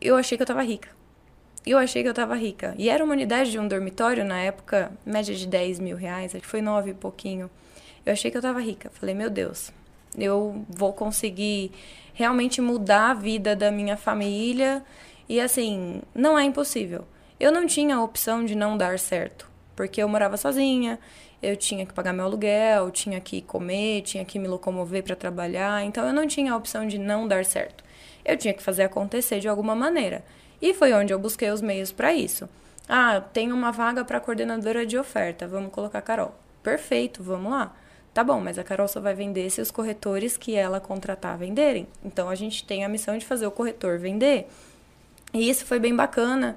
Eu 0.00 0.16
achei 0.16 0.38
que 0.38 0.42
eu 0.42 0.44
estava 0.44 0.62
rica 0.62 0.88
eu 1.66 1.78
achei 1.78 2.02
que 2.02 2.08
eu 2.08 2.14
tava 2.14 2.34
rica. 2.34 2.74
E 2.78 2.88
era 2.88 3.04
uma 3.04 3.12
unidade 3.12 3.50
de 3.50 3.58
um 3.58 3.68
dormitório, 3.68 4.24
na 4.24 4.38
época, 4.40 4.92
média 5.04 5.34
de 5.34 5.46
10 5.46 5.78
mil 5.78 5.96
reais, 5.96 6.34
acho 6.34 6.42
que 6.42 6.48
foi 6.48 6.62
nove 6.62 6.90
e 6.90 6.94
pouquinho. 6.94 7.50
Eu 8.04 8.12
achei 8.12 8.30
que 8.30 8.36
eu 8.36 8.42
tava 8.42 8.60
rica. 8.60 8.90
Falei, 8.94 9.14
meu 9.14 9.28
Deus, 9.28 9.72
eu 10.16 10.64
vou 10.68 10.92
conseguir 10.92 11.72
realmente 12.14 12.60
mudar 12.60 13.10
a 13.10 13.14
vida 13.14 13.54
da 13.54 13.70
minha 13.70 13.96
família. 13.96 14.82
E 15.28 15.40
assim, 15.40 16.02
não 16.14 16.38
é 16.38 16.44
impossível. 16.44 17.04
Eu 17.38 17.52
não 17.52 17.66
tinha 17.66 17.96
a 17.96 18.02
opção 18.02 18.44
de 18.44 18.54
não 18.54 18.76
dar 18.76 18.98
certo, 18.98 19.48
porque 19.74 20.02
eu 20.02 20.08
morava 20.08 20.36
sozinha, 20.36 20.98
eu 21.42 21.56
tinha 21.56 21.86
que 21.86 21.94
pagar 21.94 22.12
meu 22.12 22.26
aluguel, 22.26 22.90
tinha 22.90 23.18
que 23.18 23.40
comer, 23.40 24.02
tinha 24.02 24.24
que 24.24 24.38
me 24.38 24.46
locomover 24.46 25.02
para 25.02 25.16
trabalhar, 25.16 25.82
então 25.84 26.06
eu 26.06 26.12
não 26.12 26.26
tinha 26.26 26.52
a 26.52 26.56
opção 26.56 26.86
de 26.86 26.98
não 26.98 27.26
dar 27.26 27.44
certo. 27.46 27.82
Eu 28.22 28.36
tinha 28.36 28.52
que 28.52 28.62
fazer 28.62 28.82
acontecer 28.82 29.40
de 29.40 29.48
alguma 29.48 29.74
maneira. 29.74 30.22
E 30.60 30.74
foi 30.74 30.92
onde 30.92 31.12
eu 31.12 31.18
busquei 31.18 31.50
os 31.50 31.60
meios 31.60 31.90
para 31.90 32.12
isso. 32.12 32.48
Ah, 32.88 33.20
tem 33.20 33.52
uma 33.52 33.70
vaga 33.70 34.04
para 34.04 34.20
coordenadora 34.20 34.84
de 34.84 34.98
oferta, 34.98 35.46
vamos 35.46 35.72
colocar 35.72 36.00
a 36.00 36.02
Carol. 36.02 36.34
Perfeito, 36.62 37.22
vamos 37.22 37.52
lá. 37.52 37.74
Tá 38.12 38.24
bom, 38.24 38.40
mas 38.40 38.58
a 38.58 38.64
Carol 38.64 38.88
só 38.88 39.00
vai 39.00 39.14
vender 39.14 39.48
se 39.50 39.60
os 39.60 39.70
corretores 39.70 40.36
que 40.36 40.56
ela 40.56 40.80
contratar 40.80 41.38
venderem. 41.38 41.86
Então 42.04 42.28
a 42.28 42.34
gente 42.34 42.64
tem 42.64 42.84
a 42.84 42.88
missão 42.88 43.16
de 43.16 43.24
fazer 43.24 43.46
o 43.46 43.50
corretor 43.50 43.98
vender. 43.98 44.48
E 45.32 45.48
isso 45.48 45.64
foi 45.64 45.78
bem 45.78 45.94
bacana. 45.94 46.56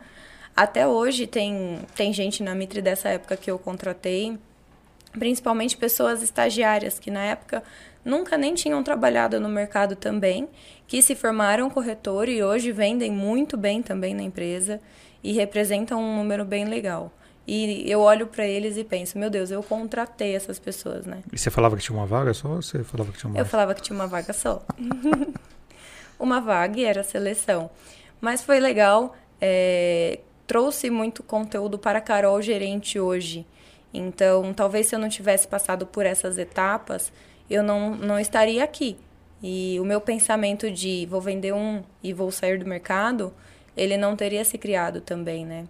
Até 0.55 0.87
hoje 0.87 1.27
tem, 1.27 1.79
tem 1.95 2.11
gente 2.11 2.41
na 2.41 2.55
Mitre 2.55 2.81
dessa 2.81 3.09
época 3.09 3.37
que 3.37 3.49
eu 3.49 3.59
contratei, 3.59 4.37
principalmente 5.11 5.77
pessoas 5.77 6.23
estagiárias 6.23 6.99
que 6.99 7.11
na 7.11 7.23
época 7.23 7.63
nunca 8.03 8.37
nem 8.37 8.53
tinham 8.53 8.83
trabalhado 8.83 9.39
no 9.39 9.49
mercado 9.49 9.95
também, 9.95 10.47
que 10.87 11.01
se 11.01 11.15
formaram 11.15 11.69
corretor 11.69 12.27
e 12.27 12.43
hoje 12.43 12.71
vendem 12.71 13.11
muito 13.11 13.57
bem 13.57 13.81
também 13.81 14.13
na 14.13 14.23
empresa 14.23 14.79
e 15.23 15.31
representam 15.31 16.01
um 16.01 16.17
número 16.17 16.43
bem 16.43 16.65
legal. 16.65 17.11
E 17.45 17.89
eu 17.89 17.99
olho 17.99 18.27
para 18.27 18.45
eles 18.45 18.77
e 18.77 18.83
penso, 18.83 19.17
meu 19.17 19.29
Deus, 19.29 19.51
eu 19.51 19.61
contratei 19.61 20.35
essas 20.35 20.59
pessoas, 20.59 21.05
né? 21.05 21.21
E 21.31 21.37
você 21.37 21.49
falava 21.49 21.75
que 21.75 21.83
tinha 21.83 21.97
uma 21.97 22.05
vaga 22.05 22.33
só 22.33 22.47
ou 22.47 22.61
você 22.61 22.83
falava 22.83 23.11
que 23.11 23.19
tinha 23.19 23.29
uma 23.29 23.39
Eu 23.39 23.45
falava 23.45 23.73
que 23.73 23.81
tinha 23.81 23.95
uma 23.95 24.07
vaga 24.07 24.31
só. 24.31 24.63
uma 26.17 26.39
vaga 26.39 26.79
e 26.79 26.85
era 26.85 27.01
a 27.01 27.03
seleção. 27.03 27.69
Mas 28.21 28.41
foi 28.41 28.61
legal, 28.61 29.13
é, 29.41 30.19
trouxe 30.47 30.89
muito 30.89 31.21
conteúdo 31.21 31.77
para 31.77 31.99
a 31.99 32.01
Carol 32.01 32.41
gerente 32.41 32.97
hoje. 32.97 33.45
Então, 33.93 34.53
talvez 34.53 34.87
se 34.87 34.95
eu 34.95 34.99
não 34.99 35.09
tivesse 35.09 35.45
passado 35.45 35.85
por 35.85 36.05
essas 36.05 36.37
etapas, 36.37 37.11
eu 37.49 37.63
não, 37.63 37.95
não 37.95 38.19
estaria 38.19 38.63
aqui. 38.63 38.97
E 39.41 39.77
o 39.79 39.85
meu 39.85 39.99
pensamento 39.99 40.71
de 40.71 41.05
vou 41.09 41.19
vender 41.19 41.53
um 41.53 41.83
e 42.01 42.13
vou 42.13 42.31
sair 42.31 42.57
do 42.57 42.65
mercado, 42.65 43.33
ele 43.75 43.97
não 43.97 44.15
teria 44.15 44.43
se 44.45 44.57
criado 44.57 45.01
também, 45.01 45.45
né? 45.45 45.65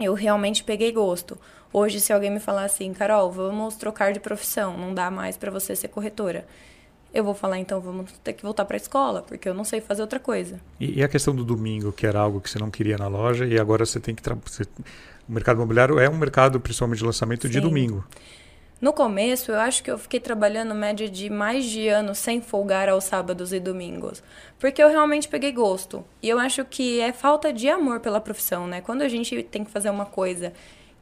Eu 0.00 0.14
realmente 0.14 0.64
peguei 0.64 0.92
gosto. 0.92 1.38
Hoje, 1.72 2.00
se 2.00 2.12
alguém 2.12 2.30
me 2.30 2.40
falar 2.40 2.64
assim, 2.64 2.92
Carol, 2.94 3.30
vamos 3.30 3.76
trocar 3.76 4.12
de 4.12 4.20
profissão, 4.20 4.78
não 4.78 4.94
dá 4.94 5.10
mais 5.10 5.36
para 5.36 5.50
você 5.50 5.76
ser 5.76 5.88
corretora. 5.88 6.46
Eu 7.12 7.24
vou 7.24 7.34
falar, 7.34 7.58
então 7.58 7.80
vamos 7.80 8.12
ter 8.24 8.32
que 8.32 8.42
voltar 8.42 8.64
para 8.64 8.76
a 8.76 8.78
escola, 8.78 9.22
porque 9.22 9.48
eu 9.48 9.54
não 9.54 9.64
sei 9.64 9.80
fazer 9.80 10.02
outra 10.02 10.18
coisa. 10.18 10.60
E, 10.78 11.00
e, 11.00 11.02
a 11.02 11.08
questão 11.08 11.34
do 11.34 11.44
domingo, 11.44 11.92
que 11.92 12.06
era 12.06 12.18
algo 12.18 12.40
que 12.40 12.50
você 12.50 12.58
não 12.58 12.70
queria 12.70 12.98
na 12.98 13.08
loja, 13.08 13.46
e 13.46 13.58
agora 13.58 13.84
você 13.86 14.00
tem 14.00 14.14
que. 14.14 14.22
Você... 14.44 14.64
O 15.28 15.32
mercado 15.32 15.56
imobiliário 15.56 15.98
é 15.98 16.08
um 16.08 16.16
mercado, 16.16 16.60
principalmente 16.60 16.98
de 16.98 17.04
lançamento, 17.04 17.46
Sim. 17.46 17.52
de 17.52 17.60
domingo. 17.60 18.04
No 18.78 18.92
começo, 18.92 19.50
eu 19.50 19.58
acho 19.58 19.82
que 19.82 19.90
eu 19.90 19.96
fiquei 19.96 20.20
trabalhando 20.20 20.74
média 20.74 21.08
de 21.08 21.30
mais 21.30 21.64
de 21.64 21.88
ano 21.88 22.14
sem 22.14 22.42
folgar 22.42 22.90
aos 22.90 23.04
sábados 23.04 23.50
e 23.50 23.58
domingos, 23.58 24.22
porque 24.58 24.82
eu 24.82 24.90
realmente 24.90 25.28
peguei 25.28 25.50
gosto. 25.50 26.04
E 26.22 26.28
eu 26.28 26.38
acho 26.38 26.62
que 26.62 27.00
é 27.00 27.10
falta 27.10 27.54
de 27.54 27.70
amor 27.70 28.00
pela 28.00 28.20
profissão, 28.20 28.66
né? 28.66 28.82
Quando 28.82 29.00
a 29.00 29.08
gente 29.08 29.42
tem 29.44 29.64
que 29.64 29.70
fazer 29.70 29.88
uma 29.88 30.04
coisa 30.04 30.52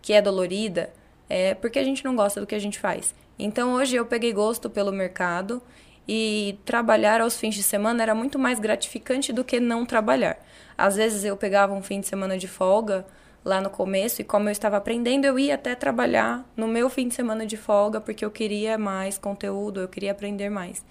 que 0.01 0.13
é 0.13 0.23
dolorida, 0.23 0.93
é 1.29 1.53
porque 1.55 1.81
a 1.81 1.83
gente 1.83 2.05
não 2.05 2.15
gosta 2.15 2.41
do 2.41 2.47
que 2.47 2.55
a 2.55 2.61
gente 2.61 2.79
faz. 2.79 3.13
Então 3.37 3.75
hoje 3.75 3.97
eu 3.97 4.07
peguei 4.07 4.33
gosto 4.33 4.71
pelo 4.71 4.93
mercado 4.93 5.61
e 6.07 6.57
trabalhar 6.65 7.21
aos 7.21 7.37
fins 7.37 7.57
de 7.57 7.63
semana 7.65 8.05
era 8.05 8.15
muito 8.15 8.39
mais 8.39 8.61
gratificante 8.61 9.33
do 9.33 9.43
que 9.43 9.59
não 9.59 9.85
trabalhar. 9.85 10.39
Às 10.79 10.95
vezes 10.95 11.25
eu 11.25 11.37
pegava 11.37 11.75
um 11.75 11.83
fim 11.83 11.99
de 11.99 12.07
semana 12.07 12.39
de 12.39 12.47
folga, 12.47 13.05
lá 13.45 13.61
no 13.61 13.69
começo 13.69 14.23
e 14.23 14.25
como 14.25 14.49
eu 14.49 14.53
estava 14.53 14.77
aprendendo, 14.77 15.27
eu 15.27 15.39
ia 15.39 15.55
até 15.55 15.75
trabalhar 15.75 16.45
no 16.57 16.67
meu 16.67 16.89
fim 16.89 17.09
de 17.09 17.15
semana 17.15 17.45
de 17.45 17.57
folga 17.57 18.01
porque 18.01 18.25
eu 18.25 18.31
queria 18.31 18.79
mais 18.79 19.19
conteúdo, 19.19 19.81
eu 19.81 19.89
queria 19.89 20.13
aprender 20.13 20.49
mais. 20.49 20.85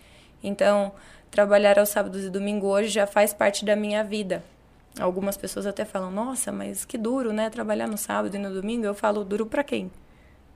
Então, 0.43 0.91
trabalhar 1.31 1.79
aos 1.79 1.89
sábados 1.89 2.23
e 2.23 2.29
domingo 2.29 2.67
hoje 2.67 2.89
já 2.89 3.07
faz 3.07 3.33
parte 3.33 3.65
da 3.65 3.75
minha 3.75 4.03
vida. 4.03 4.43
Algumas 4.99 5.35
pessoas 5.35 5.65
até 5.65 5.83
falam: 5.83 6.11
"Nossa, 6.11 6.51
mas 6.51 6.85
que 6.85 6.97
duro, 6.97 7.33
né, 7.33 7.49
trabalhar 7.49 7.87
no 7.87 7.97
sábado 7.97 8.35
e 8.35 8.39
no 8.39 8.53
domingo". 8.53 8.85
Eu 8.85 8.93
falo: 8.93 9.23
"Duro 9.23 9.45
para 9.47 9.63
quem?" 9.63 9.89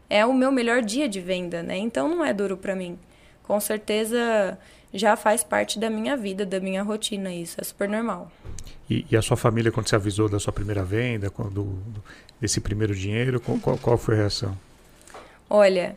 É 0.09 0.25
o 0.25 0.33
meu 0.33 0.51
melhor 0.51 0.81
dia 0.81 1.09
de 1.09 1.19
venda, 1.19 1.63
né? 1.63 1.77
Então 1.77 2.07
não 2.07 2.23
é 2.23 2.33
duro 2.33 2.55
para 2.55 2.75
mim. 2.75 2.99
Com 3.43 3.59
certeza 3.59 4.57
já 4.93 5.15
faz 5.15 5.43
parte 5.43 5.79
da 5.79 5.89
minha 5.89 6.15
vida, 6.15 6.45
da 6.45 6.59
minha 6.59 6.83
rotina, 6.83 7.33
isso 7.33 7.59
é 7.59 7.63
super 7.63 7.89
normal. 7.89 8.31
E, 8.89 9.05
e, 9.11 9.17
a 9.17 9.21
sua 9.21 9.37
família, 9.37 9.71
quando 9.71 9.87
você 9.87 9.95
avisou 9.95 10.29
da 10.29 10.39
sua 10.39 10.53
primeira 10.53 10.83
venda, 10.83 11.29
quando, 11.29 11.77
desse 12.39 12.61
primeiro 12.61 12.95
dinheiro, 12.95 13.39
qual, 13.39 13.77
qual 13.77 13.97
foi 13.97 14.15
a 14.15 14.17
reação? 14.19 14.57
Olha, 15.49 15.95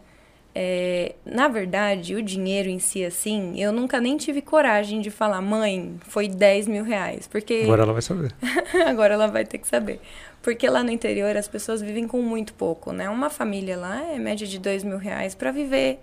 é, 0.55 1.15
na 1.25 1.47
verdade, 1.47 2.17
o 2.17 2.23
dinheiro 2.23 2.69
em 2.69 2.79
si, 2.79 3.05
assim, 3.05 3.61
eu 3.61 3.73
nunca 3.73 4.01
nem 4.01 4.17
tive 4.17 4.43
coragem 4.43 5.01
de 5.01 5.11
falar, 5.11 5.41
mãe, 5.41 5.99
foi 6.03 6.29
10 6.29 6.67
mil 6.67 6.85
reais. 6.85 7.29
Porque... 7.29 7.61
Agora 7.63 7.83
ela 7.83 7.93
vai 7.93 8.03
saber. 8.03 8.35
Agora 8.87 9.15
ela 9.15 9.29
vai 9.29 9.45
ter 9.45 9.59
que 9.59 9.69
saber. 9.69 10.01
Porque 10.43 10.69
lá 10.69 10.83
no 10.83 10.91
interior 10.91 11.37
as 11.37 11.47
pessoas 11.47 11.81
vivem 11.81 12.07
com 12.09 12.21
muito 12.23 12.55
pouco, 12.55 12.93
né? 12.93 13.09
Uma 13.09 13.31
família 13.31 13.77
lá 13.77 14.03
é 14.11 14.19
média 14.19 14.47
de 14.47 14.59
2 14.59 14.83
mil 14.85 14.99
reais 14.99 15.35
para 15.35 15.53
viver 15.53 16.01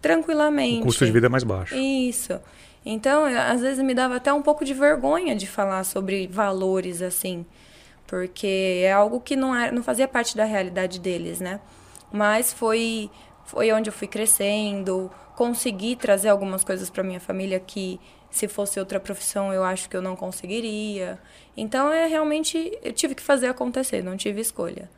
tranquilamente. 0.00 0.80
O 0.80 0.84
custo 0.84 1.04
de 1.04 1.12
vida 1.12 1.26
é 1.26 1.30
mais 1.30 1.44
baixo. 1.44 1.74
Isso. 1.74 2.40
Então, 2.84 3.24
às 3.24 3.60
vezes 3.60 3.82
me 3.84 3.94
dava 3.94 4.16
até 4.16 4.32
um 4.32 4.42
pouco 4.42 4.64
de 4.64 4.74
vergonha 4.74 5.36
de 5.36 5.46
falar 5.46 5.84
sobre 5.84 6.26
valores 6.26 7.00
assim, 7.00 7.46
porque 8.06 8.82
é 8.84 8.92
algo 8.92 9.20
que 9.20 9.36
não, 9.36 9.54
era, 9.54 9.70
não 9.72 9.82
fazia 9.82 10.08
parte 10.08 10.36
da 10.36 10.44
realidade 10.44 10.98
deles, 10.98 11.40
né? 11.40 11.60
Mas 12.12 12.52
foi 12.52 13.10
foi 13.44 13.72
onde 13.72 13.88
eu 13.90 13.92
fui 13.92 14.08
crescendo, 14.08 15.10
consegui 15.36 15.96
trazer 15.96 16.28
algumas 16.28 16.64
coisas 16.64 16.88
para 16.88 17.02
minha 17.02 17.20
família 17.20 17.60
que 17.60 18.00
se 18.30 18.48
fosse 18.48 18.78
outra 18.80 18.98
profissão 18.98 19.52
eu 19.52 19.62
acho 19.62 19.88
que 19.88 19.96
eu 19.96 20.02
não 20.02 20.16
conseguiria. 20.16 21.18
Então 21.56 21.92
é 21.92 22.06
realmente 22.06 22.78
eu 22.82 22.92
tive 22.92 23.14
que 23.14 23.22
fazer 23.22 23.48
acontecer, 23.48 24.02
não 24.02 24.16
tive 24.16 24.40
escolha. 24.40 24.88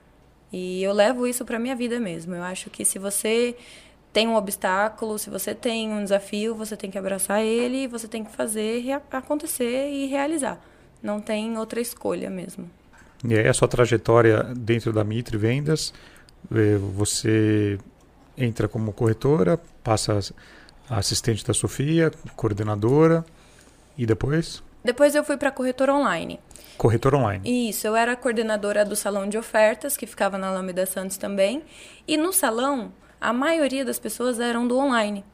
E 0.52 0.82
eu 0.82 0.92
levo 0.92 1.26
isso 1.26 1.44
para 1.44 1.58
minha 1.58 1.74
vida 1.74 1.98
mesmo. 1.98 2.34
Eu 2.34 2.42
acho 2.44 2.70
que 2.70 2.84
se 2.84 2.98
você 2.98 3.56
tem 4.14 4.28
um 4.28 4.36
obstáculo, 4.36 5.18
se 5.18 5.28
você 5.28 5.52
tem 5.56 5.92
um 5.92 6.00
desafio, 6.00 6.54
você 6.54 6.76
tem 6.76 6.88
que 6.88 6.96
abraçar 6.96 7.42
ele 7.42 7.88
você 7.88 8.06
tem 8.06 8.22
que 8.22 8.30
fazer 8.30 8.80
acontecer 9.10 9.90
e 9.90 10.06
realizar. 10.06 10.58
Não 11.02 11.20
tem 11.20 11.58
outra 11.58 11.80
escolha 11.80 12.30
mesmo. 12.30 12.70
E 13.28 13.34
aí 13.36 13.48
a 13.48 13.52
sua 13.52 13.66
trajetória 13.66 14.44
dentro 14.56 14.92
da 14.92 15.02
Mitre 15.02 15.36
Vendas, 15.36 15.92
você 16.94 17.76
entra 18.38 18.68
como 18.68 18.92
corretora, 18.92 19.58
passa 19.82 20.20
assistente 20.88 21.44
da 21.44 21.52
Sofia, 21.52 22.12
coordenadora 22.36 23.24
e 23.98 24.06
depois? 24.06 24.62
Depois 24.84 25.16
eu 25.16 25.24
fui 25.24 25.36
para 25.36 25.50
corretora 25.50 25.92
online. 25.92 26.38
Corretora 26.78 27.16
online. 27.16 27.68
Isso, 27.68 27.84
eu 27.86 27.96
era 27.96 28.14
coordenadora 28.14 28.84
do 28.84 28.94
salão 28.94 29.28
de 29.28 29.36
ofertas, 29.36 29.96
que 29.96 30.06
ficava 30.06 30.38
na 30.38 30.48
Alameda 30.48 30.86
Santos 30.86 31.16
também. 31.16 31.64
E 32.06 32.16
no 32.16 32.32
salão, 32.32 32.92
a 33.24 33.32
maioria 33.32 33.86
das 33.86 33.98
pessoas 33.98 34.38
eram 34.38 34.68
do 34.68 34.76
online. 34.76 35.24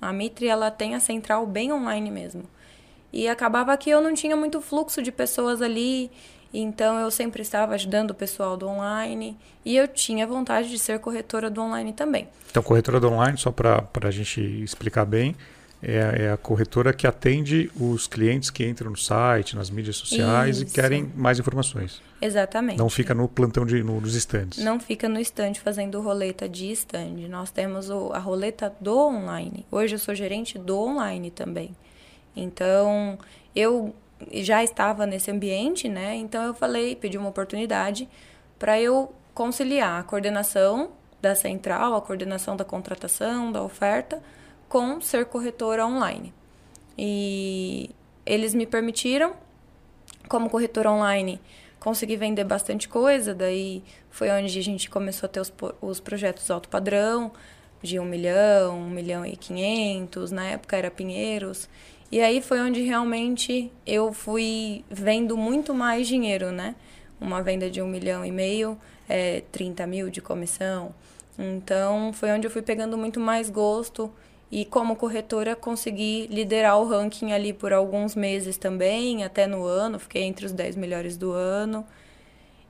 A 0.00 0.12
Mitre, 0.12 0.46
ela 0.46 0.70
tem 0.70 0.94
a 0.94 1.00
central 1.00 1.44
bem 1.44 1.72
online 1.72 2.08
mesmo. 2.08 2.44
E 3.12 3.26
acabava 3.26 3.76
que 3.76 3.90
eu 3.90 4.00
não 4.00 4.14
tinha 4.14 4.36
muito 4.36 4.60
fluxo 4.60 5.02
de 5.02 5.10
pessoas 5.10 5.60
ali, 5.60 6.08
então 6.54 7.00
eu 7.00 7.10
sempre 7.10 7.42
estava 7.42 7.74
ajudando 7.74 8.12
o 8.12 8.14
pessoal 8.14 8.56
do 8.56 8.68
online 8.68 9.36
e 9.64 9.76
eu 9.76 9.88
tinha 9.88 10.24
vontade 10.24 10.70
de 10.70 10.78
ser 10.78 11.00
corretora 11.00 11.50
do 11.50 11.60
online 11.60 11.92
também. 11.92 12.28
Então, 12.48 12.62
corretora 12.62 13.00
do 13.00 13.08
online, 13.08 13.36
só 13.36 13.50
para 13.50 13.88
a 14.00 14.10
gente 14.12 14.40
explicar 14.62 15.04
bem, 15.04 15.34
é, 15.82 16.26
é, 16.26 16.32
a 16.32 16.36
corretora 16.36 16.92
que 16.92 17.08
atende 17.08 17.68
os 17.78 18.06
clientes 18.06 18.50
que 18.50 18.64
entram 18.64 18.90
no 18.90 18.96
site, 18.96 19.56
nas 19.56 19.68
mídias 19.68 19.96
sociais 19.96 20.58
Isso. 20.58 20.70
e 20.70 20.70
querem 20.70 21.10
mais 21.16 21.40
informações. 21.40 22.00
Exatamente. 22.20 22.78
Não 22.78 22.88
fica 22.88 23.12
no 23.12 23.26
plantão 23.26 23.66
de, 23.66 23.82
no, 23.82 24.00
nos 24.00 24.14
estandes. 24.14 24.62
Não 24.62 24.78
fica 24.78 25.08
no 25.08 25.18
estande 25.18 25.60
fazendo 25.60 26.00
roleta 26.00 26.48
de 26.48 26.70
estande. 26.70 27.26
Nós 27.28 27.50
temos 27.50 27.90
o, 27.90 28.12
a 28.12 28.18
roleta 28.18 28.72
do 28.80 28.96
online. 28.96 29.66
Hoje 29.72 29.96
eu 29.96 29.98
sou 29.98 30.14
gerente 30.14 30.56
do 30.56 30.78
online 30.78 31.32
também. 31.32 31.74
Então, 32.36 33.18
eu 33.54 33.92
já 34.30 34.62
estava 34.62 35.04
nesse 35.04 35.32
ambiente, 35.32 35.88
né? 35.88 36.14
Então 36.14 36.44
eu 36.44 36.54
falei, 36.54 36.94
pedi 36.94 37.18
uma 37.18 37.28
oportunidade 37.28 38.08
para 38.56 38.80
eu 38.80 39.12
conciliar 39.34 39.98
a 39.98 40.04
coordenação 40.04 40.90
da 41.20 41.34
central, 41.34 41.96
a 41.96 42.00
coordenação 42.00 42.56
da 42.56 42.64
contratação, 42.64 43.50
da 43.50 43.60
oferta 43.60 44.22
com 44.72 45.02
ser 45.02 45.26
corretora 45.26 45.86
online. 45.86 46.32
E 46.96 47.90
eles 48.24 48.54
me 48.54 48.64
permitiram, 48.64 49.34
como 50.30 50.48
corretora 50.48 50.90
online, 50.90 51.38
consegui 51.78 52.16
vender 52.16 52.44
bastante 52.44 52.88
coisa, 52.88 53.34
daí 53.34 53.82
foi 54.10 54.30
onde 54.30 54.58
a 54.58 54.62
gente 54.62 54.88
começou 54.88 55.26
a 55.26 55.28
ter 55.28 55.40
os, 55.40 55.52
os 55.82 56.00
projetos 56.00 56.50
alto 56.50 56.70
padrão, 56.70 57.30
de 57.82 57.98
um 57.98 58.04
milhão, 58.06 58.78
um 58.78 58.88
milhão 58.88 59.26
e 59.26 59.36
quinhentos, 59.36 60.30
na 60.30 60.46
época 60.46 60.74
era 60.74 60.90
Pinheiros. 60.90 61.68
E 62.10 62.22
aí 62.22 62.40
foi 62.40 62.58
onde 62.58 62.80
realmente 62.80 63.70
eu 63.86 64.10
fui 64.10 64.86
vendo 64.88 65.36
muito 65.36 65.74
mais 65.74 66.08
dinheiro, 66.08 66.50
né? 66.50 66.74
Uma 67.20 67.42
venda 67.42 67.68
de 67.70 67.82
um 67.82 67.86
milhão 67.86 68.24
e 68.24 68.32
meio, 68.32 68.78
é, 69.06 69.42
30 69.52 69.86
mil 69.86 70.08
de 70.08 70.22
comissão. 70.22 70.94
Então 71.38 72.10
foi 72.14 72.30
onde 72.30 72.46
eu 72.46 72.50
fui 72.50 72.62
pegando 72.62 72.96
muito 72.96 73.20
mais 73.20 73.50
gosto 73.50 74.10
e 74.52 74.66
como 74.66 74.96
corretora 74.96 75.56
consegui 75.56 76.26
liderar 76.26 76.78
o 76.78 76.86
ranking 76.86 77.32
ali 77.32 77.54
por 77.54 77.72
alguns 77.72 78.14
meses 78.14 78.58
também, 78.58 79.24
até 79.24 79.46
no 79.46 79.64
ano, 79.64 79.98
fiquei 79.98 80.24
entre 80.24 80.44
os 80.44 80.52
10 80.52 80.76
melhores 80.76 81.16
do 81.16 81.32
ano. 81.32 81.86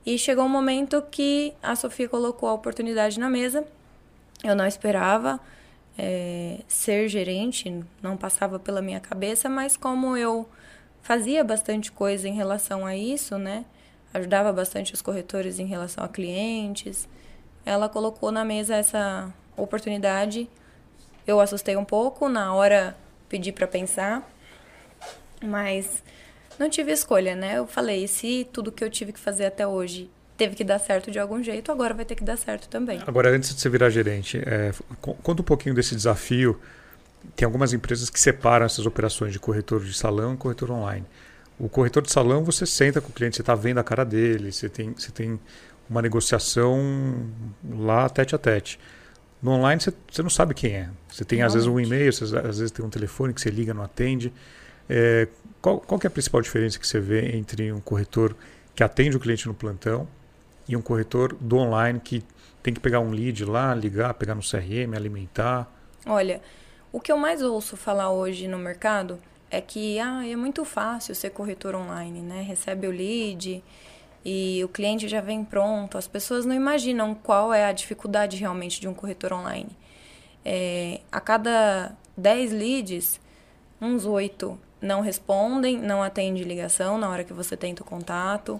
E 0.05 0.17
chegou 0.17 0.45
um 0.45 0.49
momento 0.49 1.01
que 1.11 1.53
a 1.61 1.75
Sofia 1.75 2.07
colocou 2.07 2.47
a 2.47 2.53
oportunidade 2.53 3.19
na 3.19 3.29
mesa. 3.29 3.65
Eu 4.45 4.55
não 4.55 4.65
esperava 4.65 5.41
é, 5.97 6.59
ser 6.69 7.09
gerente, 7.09 7.83
não 8.01 8.15
passava 8.15 8.57
pela 8.57 8.81
minha 8.81 9.01
cabeça, 9.01 9.49
mas 9.49 9.75
como 9.75 10.15
eu 10.15 10.47
fazia 11.01 11.43
bastante 11.43 11.91
coisa 11.91 12.29
em 12.29 12.33
relação 12.33 12.85
a 12.85 12.95
isso, 12.95 13.37
né? 13.37 13.65
Ajudava 14.13 14.53
bastante 14.53 14.93
os 14.93 15.01
corretores 15.01 15.59
em 15.59 15.65
relação 15.65 16.01
a 16.01 16.07
clientes. 16.07 17.09
Ela 17.65 17.89
colocou 17.89 18.31
na 18.31 18.45
mesa 18.45 18.73
essa 18.73 19.33
oportunidade 19.57 20.49
eu 21.25 21.39
assustei 21.39 21.75
um 21.75 21.85
pouco, 21.85 22.27
na 22.29 22.53
hora 22.53 22.95
pedi 23.29 23.51
para 23.51 23.67
pensar, 23.67 24.29
mas 25.43 26.03
não 26.59 26.69
tive 26.69 26.91
escolha, 26.91 27.35
né? 27.35 27.57
Eu 27.57 27.67
falei, 27.67 28.07
se 28.07 28.47
tudo 28.51 28.71
que 28.71 28.83
eu 28.83 28.89
tive 28.89 29.11
que 29.11 29.19
fazer 29.19 29.45
até 29.45 29.67
hoje 29.67 30.09
teve 30.37 30.55
que 30.55 30.63
dar 30.63 30.79
certo 30.79 31.11
de 31.11 31.19
algum 31.19 31.41
jeito, 31.41 31.71
agora 31.71 31.93
vai 31.93 32.05
ter 32.05 32.15
que 32.15 32.23
dar 32.23 32.37
certo 32.37 32.67
também. 32.67 33.01
Agora, 33.05 33.29
antes 33.29 33.53
de 33.53 33.61
você 33.61 33.69
virar 33.69 33.89
gerente, 33.89 34.41
é, 34.45 34.71
conta 35.01 35.41
um 35.41 35.45
pouquinho 35.45 35.75
desse 35.75 35.95
desafio. 35.95 36.59
Tem 37.35 37.45
algumas 37.45 37.71
empresas 37.71 38.09
que 38.09 38.19
separam 38.19 38.65
essas 38.65 38.85
operações 38.85 39.31
de 39.31 39.39
corretor 39.39 39.83
de 39.83 39.93
salão 39.93 40.33
e 40.33 40.37
corretor 40.37 40.71
online. 40.71 41.05
O 41.57 41.69
corretor 41.69 42.03
de 42.03 42.11
salão, 42.11 42.43
você 42.43 42.65
senta 42.65 42.99
com 42.99 43.09
o 43.09 43.13
cliente, 43.13 43.37
você 43.37 43.41
está 43.41 43.55
vendo 43.55 43.77
a 43.77 43.83
cara 43.83 44.03
dele, 44.03 44.51
você 44.51 44.67
tem, 44.67 44.91
você 44.91 45.11
tem 45.11 45.39
uma 45.89 46.01
negociação 46.01 47.29
lá 47.69 48.09
tete 48.09 48.35
a 48.35 48.37
tete. 48.37 48.79
No 49.43 49.51
online 49.51 49.81
você, 49.81 49.93
você 50.09 50.23
não 50.23 50.29
sabe 50.29 50.53
quem 50.53 50.71
é. 50.71 50.89
Você 51.09 51.25
tem 51.25 51.39
Realmente. 51.39 51.47
às 51.47 51.65
vezes 51.65 51.67
um 51.67 51.79
e-mail, 51.79 52.13
você, 52.13 52.23
às 52.23 52.59
vezes 52.59 52.71
tem 52.71 52.83
um 52.83 52.89
telefone 52.89 53.33
que 53.33 53.41
você 53.41 53.49
liga, 53.49 53.73
não 53.73 53.83
atende. 53.83 54.31
É, 54.89 55.27
qual, 55.61 55.81
qual 55.81 55.99
é 56.01 56.07
a 56.07 56.09
principal 56.09 56.41
diferença 56.41 56.79
que 56.79 56.87
você 56.87 56.99
vê 56.99 57.35
entre 57.35 57.71
um 57.71 57.81
corretor 57.81 58.35
que 58.73 58.83
atende 58.83 59.17
o 59.17 59.19
cliente 59.19 59.45
no 59.47 59.53
plantão 59.53 60.07
e 60.67 60.77
um 60.77 60.81
corretor 60.81 61.35
do 61.39 61.57
online 61.57 61.99
que 61.99 62.23
tem 62.63 62.73
que 62.73 62.79
pegar 62.79 63.01
um 63.01 63.11
lead 63.11 63.43
lá, 63.43 63.75
ligar, 63.75 64.13
pegar 64.13 64.33
no 64.33 64.41
CRM, 64.41 64.95
alimentar? 64.95 65.69
Olha, 66.05 66.41
o 66.91 66.99
que 67.01 67.11
eu 67.11 67.17
mais 67.17 67.41
ouço 67.41 67.75
falar 67.75 68.11
hoje 68.11 68.47
no 68.47 68.57
mercado 68.57 69.19
é 69.51 69.59
que 69.59 69.99
ah, 69.99 70.25
é 70.25 70.35
muito 70.35 70.63
fácil 70.63 71.13
ser 71.13 71.31
corretor 71.31 71.75
online, 71.75 72.21
né? 72.21 72.41
Recebe 72.41 72.87
o 72.87 72.91
lead, 72.91 73.61
e 74.25 74.63
o 74.63 74.67
cliente 74.67 75.07
já 75.07 75.21
vem 75.21 75.43
pronto. 75.43 75.97
As 75.97 76.07
pessoas 76.07 76.45
não 76.45 76.55
imaginam 76.55 77.13
qual 77.13 77.53
é 77.53 77.65
a 77.65 77.71
dificuldade 77.71 78.37
realmente 78.37 78.79
de 78.79 78.87
um 78.87 78.93
corretor 78.93 79.33
online. 79.33 79.69
É, 80.45 80.99
a 81.11 81.19
cada 81.19 81.91
10 82.17 82.51
leads, 82.51 83.19
uns 83.81 84.05
8 84.05 84.57
não 84.81 85.01
respondem, 85.01 85.77
não 85.77 86.03
atende 86.03 86.43
ligação 86.43 86.97
na 86.97 87.09
hora 87.09 87.23
que 87.23 87.33
você 87.33 87.55
tenta 87.55 87.81
o 87.81 87.85
contato. 87.85 88.59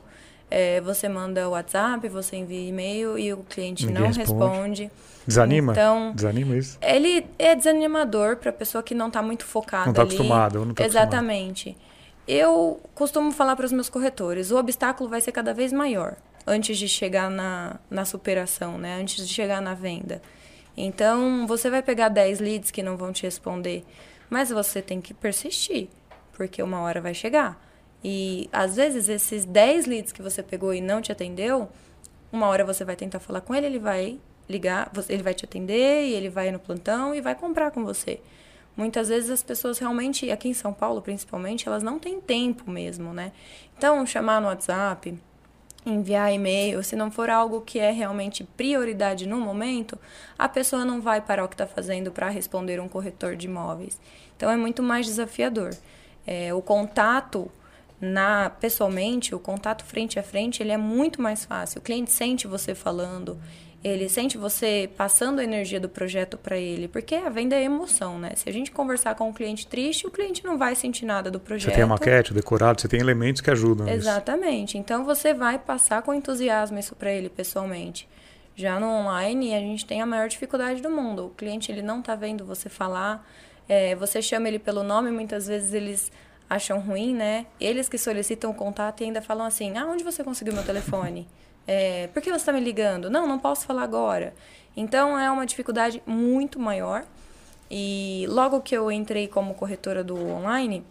É, 0.50 0.80
você 0.82 1.10
manda 1.10 1.48
o 1.48 1.52
WhatsApp, 1.52 2.08
você 2.10 2.36
envia 2.36 2.70
e-mail 2.70 3.18
e 3.18 3.34
o 3.34 3.38
cliente 3.38 3.86
Ninguém 3.88 4.04
não 4.04 4.12
responde. 4.12 4.84
responde. 4.84 4.92
Desanima? 5.26 5.72
Então, 5.72 6.12
Desanima 6.14 6.56
isso? 6.56 6.78
Ele 6.82 7.26
é 7.40 7.56
desanimador 7.56 8.38
para 8.38 8.52
a 8.52 8.54
pessoa 8.54 8.84
que 8.84 8.94
não 8.94 9.08
está 9.08 9.22
muito 9.22 9.46
focada 9.46 9.86
Não 9.86 9.92
está 9.92 10.04
acostumado. 10.04 10.66
Não 10.66 10.74
tá 10.74 10.86
Exatamente. 10.86 11.70
Acostumado. 11.70 11.93
Eu 12.28 12.80
costumo 12.96 13.32
falar 13.32 13.56
para 13.56 13.66
os 13.66 13.72
meus 13.72 13.90
corretores, 13.90 14.50
o 14.50 14.58
obstáculo 14.58 15.10
vai 15.10 15.20
ser 15.20 15.34
cada 15.34 15.54
vez 15.54 15.74
maior 15.74 16.16
antes 16.48 16.78
de 16.78 16.88
chegar 16.88 17.30
na, 17.30 17.80
na 17.90 18.06
superação, 18.06 18.78
né? 18.78 19.00
Antes 19.00 19.28
de 19.28 19.34
chegar 19.34 19.62
na 19.62 19.74
venda. 19.74 20.22
Então, 20.76 21.46
você 21.46 21.70
vai 21.70 21.84
pegar 21.84 22.10
10 22.10 22.40
leads 22.40 22.72
que 22.72 22.82
não 22.82 22.98
vão 22.98 23.12
te 23.12 23.24
responder, 23.24 23.84
mas 24.30 24.50
você 24.50 24.82
tem 24.82 25.02
que 25.02 25.14
persistir, 25.14 25.90
porque 26.34 26.64
uma 26.64 26.82
hora 26.82 27.02
vai 27.02 27.14
chegar. 27.14 27.62
E 28.04 28.50
às 28.52 28.76
vezes 28.76 29.08
esses 29.10 29.46
10 29.46 29.86
leads 29.86 30.12
que 30.12 30.22
você 30.22 30.42
pegou 30.42 30.74
e 30.74 30.82
não 30.82 31.02
te 31.02 31.12
atendeu, 31.12 31.70
uma 32.32 32.48
hora 32.48 32.66
você 32.66 32.84
vai 32.84 32.96
tentar 32.96 33.20
falar 33.20 33.42
com 33.42 33.54
ele, 33.54 33.68
ele 33.68 33.80
vai 33.80 34.20
ligar, 34.50 34.92
ele 35.08 35.24
vai 35.24 35.34
te 35.34 35.46
atender 35.46 36.06
e 36.06 36.14
ele 36.14 36.30
vai 36.30 36.52
no 36.52 36.60
plantão 36.60 37.14
e 37.14 37.22
vai 37.22 37.36
comprar 37.36 37.72
com 37.72 37.84
você. 37.84 38.20
Muitas 38.76 39.10
vezes 39.10 39.30
as 39.30 39.44
pessoas 39.44 39.78
realmente, 39.78 40.30
aqui 40.32 40.50
em 40.50 40.54
São 40.54 40.74
Paulo 40.74 41.02
principalmente, 41.02 41.68
elas 41.68 41.84
não 41.84 42.00
têm 42.00 42.20
tempo 42.20 42.70
mesmo, 42.70 43.14
né? 43.14 43.32
Então, 43.78 44.06
chamar 44.06 44.42
no 44.42 44.48
WhatsApp, 44.48 45.18
enviar 45.86 46.34
e-mail, 46.34 46.84
se 46.84 46.96
não 46.96 47.12
for 47.12 47.30
algo 47.30 47.62
que 47.62 47.78
é 47.78 47.92
realmente 47.92 48.44
prioridade 48.44 49.28
no 49.28 49.40
momento, 49.40 49.98
a 50.38 50.48
pessoa 50.50 50.84
não 50.84 51.02
vai 51.02 51.22
parar 51.22 51.44
o 51.44 51.48
que 51.48 51.56
está 51.56 51.68
fazendo 51.68 52.12
para 52.12 52.30
responder 52.30 52.80
um 52.80 52.88
corretor 52.88 53.36
de 53.36 53.48
imóveis. 53.48 54.00
Então, 54.36 54.50
é 54.50 54.56
muito 54.56 54.82
mais 54.82 55.06
desafiador. 55.06 55.76
É, 56.26 56.54
o 56.54 56.62
contato 56.62 57.52
na 58.02 58.50
pessoalmente, 58.50 59.34
o 59.34 59.40
contato 59.40 59.86
frente 59.86 60.20
a 60.20 60.24
frente, 60.24 60.62
ele 60.62 60.72
é 60.72 60.78
muito 60.78 61.22
mais 61.22 61.46
fácil. 61.46 61.80
O 61.80 61.82
cliente 61.82 62.12
sente 62.12 62.48
você 62.48 62.76
falando, 62.76 63.40
ele 63.84 64.08
sente 64.08 64.38
você 64.38 64.90
passando 64.96 65.40
a 65.40 65.44
energia 65.44 65.80
do 65.80 65.90
projeto 65.90 66.38
para 66.38 66.58
ele, 66.58 66.88
porque 66.88 67.16
a 67.16 67.30
venda 67.30 67.56
é 67.56 67.64
emoção, 67.64 68.18
né? 68.18 68.32
Se 68.36 68.48
a 68.48 68.54
gente 68.54 68.72
conversar 68.72 69.16
com 69.16 69.28
um 69.28 69.34
cliente 69.34 69.68
triste, 69.68 70.08
o 70.08 70.12
cliente 70.12 70.44
não 70.46 70.58
vai 70.58 70.74
sentir 70.74 71.06
nada 71.06 71.30
do 71.30 71.40
projeto. 71.40 71.72
Você 71.72 71.76
tem 71.76 71.84
a 71.84 71.88
maquete, 71.88 72.32
o 72.32 72.34
decorado, 72.34 72.80
você 72.80 72.88
tem 72.88 73.02
elementos 73.02 73.42
que 73.42 73.52
ajudam. 73.52 73.90
Exatamente. 73.90 74.78
Então 74.78 75.04
você 75.04 75.34
vai 75.34 75.60
passar 75.60 76.02
com 76.02 76.14
entusiasmo 76.14 76.80
isso 76.80 76.96
para 76.96 77.12
ele 77.12 77.28
pessoalmente. 77.28 78.08
Já 78.56 78.80
no 78.80 78.88
online, 78.88 79.54
a 79.54 79.60
gente 79.60 79.86
tem 79.86 80.02
a 80.02 80.06
maior 80.06 80.30
dificuldade 80.30 80.82
do 80.82 80.90
mundo. 80.90 81.26
O 81.26 81.30
cliente 81.32 81.70
ele 81.70 81.82
não 81.82 82.00
está 82.00 82.16
vendo 82.16 82.46
você 82.46 82.70
falar, 82.70 83.28
é, 83.68 83.96
você 83.96 84.22
chama 84.22 84.48
ele 84.48 84.60
pelo 84.60 84.84
nome, 84.84 85.12
muitas 85.12 85.48
vezes 85.48 85.74
eles 85.74 86.12
acham 86.50 86.80
ruim, 86.80 87.14
né? 87.14 87.48
Eles 87.60 87.90
que 87.90 87.98
solicitam 87.98 88.52
o 88.52 88.54
contato 88.54 89.02
e 89.02 89.06
ainda 89.06 89.22
falam 89.22 89.46
assim: 89.46 89.78
ah, 89.78 89.86
onde 89.88 90.04
você 90.04 90.24
conseguiu 90.24 90.54
meu 90.54 90.64
telefone? 90.64 91.28
É, 91.68 92.08
por 92.08 92.22
que 92.22 92.30
você 92.30 92.38
está 92.38 92.52
me 92.52 92.60
ligando? 92.60 93.10
Não, 93.10 93.28
não 93.28 93.40
posso 93.40 93.66
falar 93.66 93.84
agora. 93.84 94.34
Então 94.76 95.18
é 95.18 95.30
uma 95.32 95.46
dificuldade 95.46 96.02
muito 96.06 96.60
maior. 96.60 97.06
E 97.70 98.26
logo 98.30 98.62
que 98.62 98.76
eu 98.76 98.92
entrei 98.92 99.28
como 99.28 99.54
corretora 99.54 100.04
do 100.04 100.16
online, 100.16 100.84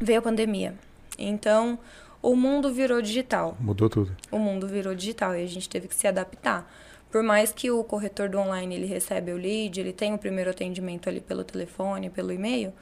veio 0.00 0.18
a 0.18 0.22
pandemia. 0.22 0.74
Então 1.18 1.78
o 2.22 2.34
mundo 2.36 2.72
virou 2.72 3.00
digital. 3.02 3.56
Mudou 3.60 3.88
tudo. 3.88 4.16
O 4.30 4.38
mundo 4.38 4.66
virou 4.66 4.94
digital 4.94 5.34
e 5.36 5.42
a 5.42 5.46
gente 5.46 5.68
teve 5.68 5.88
que 5.88 5.94
se 5.94 6.06
adaptar. 6.06 6.70
por 7.10 7.22
mais 7.22 7.52
que 7.52 7.70
o 7.70 7.84
corretor 7.84 8.28
do 8.28 8.38
online 8.38 8.74
ele 8.74 8.86
recebe 8.86 9.30
o 9.32 9.36
lead, 9.36 9.78
ele 9.78 9.92
tem 9.92 10.12
o 10.12 10.18
primeiro 10.18 10.50
atendimento 10.50 11.08
ali 11.08 11.20
pelo 11.20 11.44
telefone, 11.44 12.10
pelo 12.10 12.32
e-mail, 12.32 12.72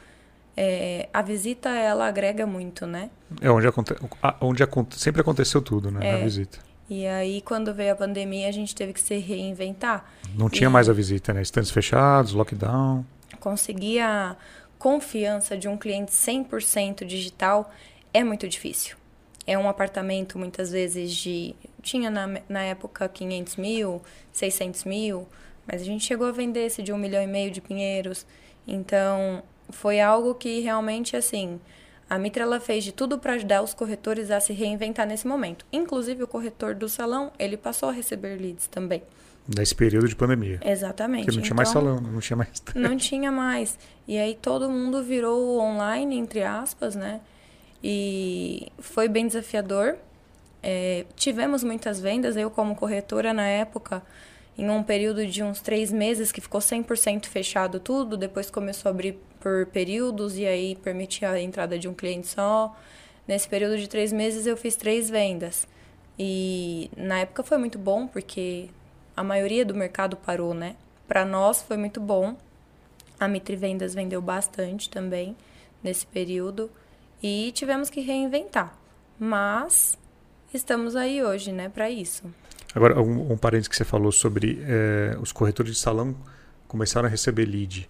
é, 0.57 1.09
a 1.13 1.21
visita 1.21 1.69
ela 1.69 2.07
agrega 2.07 2.47
muito, 2.47 2.87
né? 2.87 3.11
É 3.43 3.51
onde, 3.51 3.67
aconte, 3.67 3.95
onde 4.41 4.63
aconte, 4.63 4.99
sempre 4.99 5.21
aconteceu 5.21 5.61
tudo, 5.61 5.91
né? 5.91 6.01
É. 6.07 6.13
Na 6.13 6.19
visita. 6.25 6.59
E 6.90 7.07
aí, 7.07 7.40
quando 7.40 7.73
veio 7.73 7.92
a 7.92 7.97
pandemia, 7.97 8.49
a 8.49 8.53
gente 8.53 8.75
teve 8.75 8.92
que 8.92 9.01
se 9.01 9.16
reinventar. 9.16 10.05
Não 10.35 10.51
tinha 10.51 10.68
e 10.68 10.73
mais 10.73 10.88
a 10.88 10.92
visita, 10.92 11.33
né? 11.33 11.42
Estantes 11.42 11.71
fechados, 11.71 12.33
lockdown. 12.33 13.05
Conseguir 13.40 14.01
a 14.01 14.37
confiança 14.79 15.57
de 15.57 15.68
um 15.68 15.77
cliente 15.77 16.12
100% 16.12 17.05
digital 17.05 17.73
é 18.12 18.23
muito 18.25 18.49
difícil. 18.49 18.97
É 19.47 19.59
um 19.59 19.68
apartamento, 19.68 20.38
muitas 20.38 20.71
vezes, 20.71 21.14
de. 21.14 21.55
Tinha 21.83 22.11
na, 22.11 22.40
na 22.49 22.62
época 22.62 23.09
500 23.09 23.57
mil, 23.57 24.03
600 24.33 24.85
mil, 24.85 25.27
mas 25.66 25.83
a 25.83 25.85
gente 25.85 26.05
chegou 26.05 26.27
a 26.27 26.33
vender 26.33 26.66
esse 26.66 26.83
de 26.83 26.92
um 26.92 26.99
milhão 26.99 27.23
e 27.23 27.27
meio 27.27 27.51
de 27.51 27.61
pinheiros. 27.61 28.25
Então, 28.66 29.42
foi 29.71 30.01
algo 30.01 30.35
que 30.35 30.61
realmente, 30.61 31.16
assim, 31.16 31.61
a 32.12 32.18
Mitra 32.18 32.42
ela 32.42 32.61
fez 32.61 32.85
de 32.85 32.92
tudo 32.92 33.18
para 33.18 33.33
ajudar 33.33 33.62
os 33.62 33.72
corretores 33.72 34.31
a 34.31 34.38
se 34.38 34.53
reinventar 34.53 35.07
nesse 35.07 35.27
momento. 35.27 35.64
Inclusive 35.72 36.22
o 36.22 36.27
corretor 36.27 36.75
do 36.75 36.87
salão, 36.87 37.33
ele 37.38 37.57
passou 37.57 37.88
a 37.88 37.92
receber 37.92 38.38
leads 38.38 38.66
também. 38.66 39.03
Nesse 39.48 39.75
período 39.75 40.07
de 40.07 40.14
pandemia. 40.14 40.61
Exatamente. 40.62 41.25
Porque 41.25 41.37
não 41.38 41.42
tinha 41.42 41.55
então, 41.55 41.57
mais 41.57 41.68
salão, 41.70 41.98
não 42.03 42.20
tinha 42.20 42.37
mais. 42.37 42.62
não 42.77 42.98
tinha 42.98 43.33
mais. 43.33 43.79
E 44.07 44.18
aí 44.18 44.35
todo 44.35 44.68
mundo 44.68 45.03
virou 45.03 45.59
online, 45.59 46.18
entre 46.18 46.42
aspas, 46.42 46.94
né? 46.94 47.22
E 47.83 48.70
foi 48.79 49.09
bem 49.09 49.27
desafiador. 49.27 49.96
É, 50.62 51.07
tivemos 51.16 51.64
muitas 51.64 51.98
vendas. 51.98 52.37
Eu, 52.37 52.51
como 52.51 52.75
corretora, 52.77 53.33
na 53.33 53.46
época, 53.46 54.03
em 54.59 54.68
um 54.68 54.83
período 54.83 55.27
de 55.27 55.42
uns 55.42 55.62
três 55.62 55.90
meses 55.90 56.31
que 56.31 56.42
ficou 56.42 56.61
100% 56.61 57.25
fechado 57.25 57.81
tudo, 57.81 58.18
depois 58.18 58.51
começou 58.51 58.90
a 58.90 58.92
abrir 58.92 59.18
por 59.42 59.66
períodos 59.66 60.38
e 60.38 60.46
aí 60.46 60.76
permitia 60.76 61.31
a 61.31 61.40
entrada 61.40 61.78
de 61.78 61.88
um 61.88 61.94
cliente 61.94 62.28
só. 62.28 62.74
Nesse 63.26 63.48
período 63.48 63.76
de 63.76 63.88
três 63.88 64.12
meses 64.12 64.46
eu 64.46 64.57
fiz 64.57 64.76
três 64.76 65.11
vendas. 65.11 65.66
E 66.18 66.90
na 66.96 67.18
época 67.18 67.42
foi 67.42 67.59
muito 67.59 67.78
bom 67.78 68.07
porque 68.07 68.68
a 69.16 69.24
maioria 69.24 69.64
do 69.64 69.74
mercado 69.74 70.16
parou, 70.16 70.55
né? 70.55 70.76
Para 71.09 71.24
nós 71.24 71.62
foi 71.62 71.76
muito 71.76 72.00
bom. 72.00 72.37
A 73.18 73.26
Mitri 73.28 73.57
Vendas 73.57 73.94
vendeu 73.94 74.22
bastante 74.22 74.88
também 74.88 75.37
nesse 75.83 76.07
período 76.07 76.70
e 77.22 77.52
tivemos 77.52 77.90
que 77.90 78.00
reinventar. 78.00 78.76
Mas 79.18 79.98
estamos 80.52 80.96
aí 80.96 81.22
hoje, 81.22 81.52
né, 81.52 81.68
para 81.68 81.90
isso. 81.90 82.24
Agora, 82.74 83.00
um, 83.00 83.33
um 83.33 83.37
parênteses 83.37 83.68
que 83.68 83.76
você 83.76 83.85
falou 83.85 84.11
sobre 84.11 84.61
é, 84.62 85.16
os 85.20 85.31
corretores 85.31 85.72
de 85.72 85.78
salão 85.78 86.16
começaram 86.66 87.07
a 87.07 87.11
receber 87.11 87.44
lead. 87.44 87.88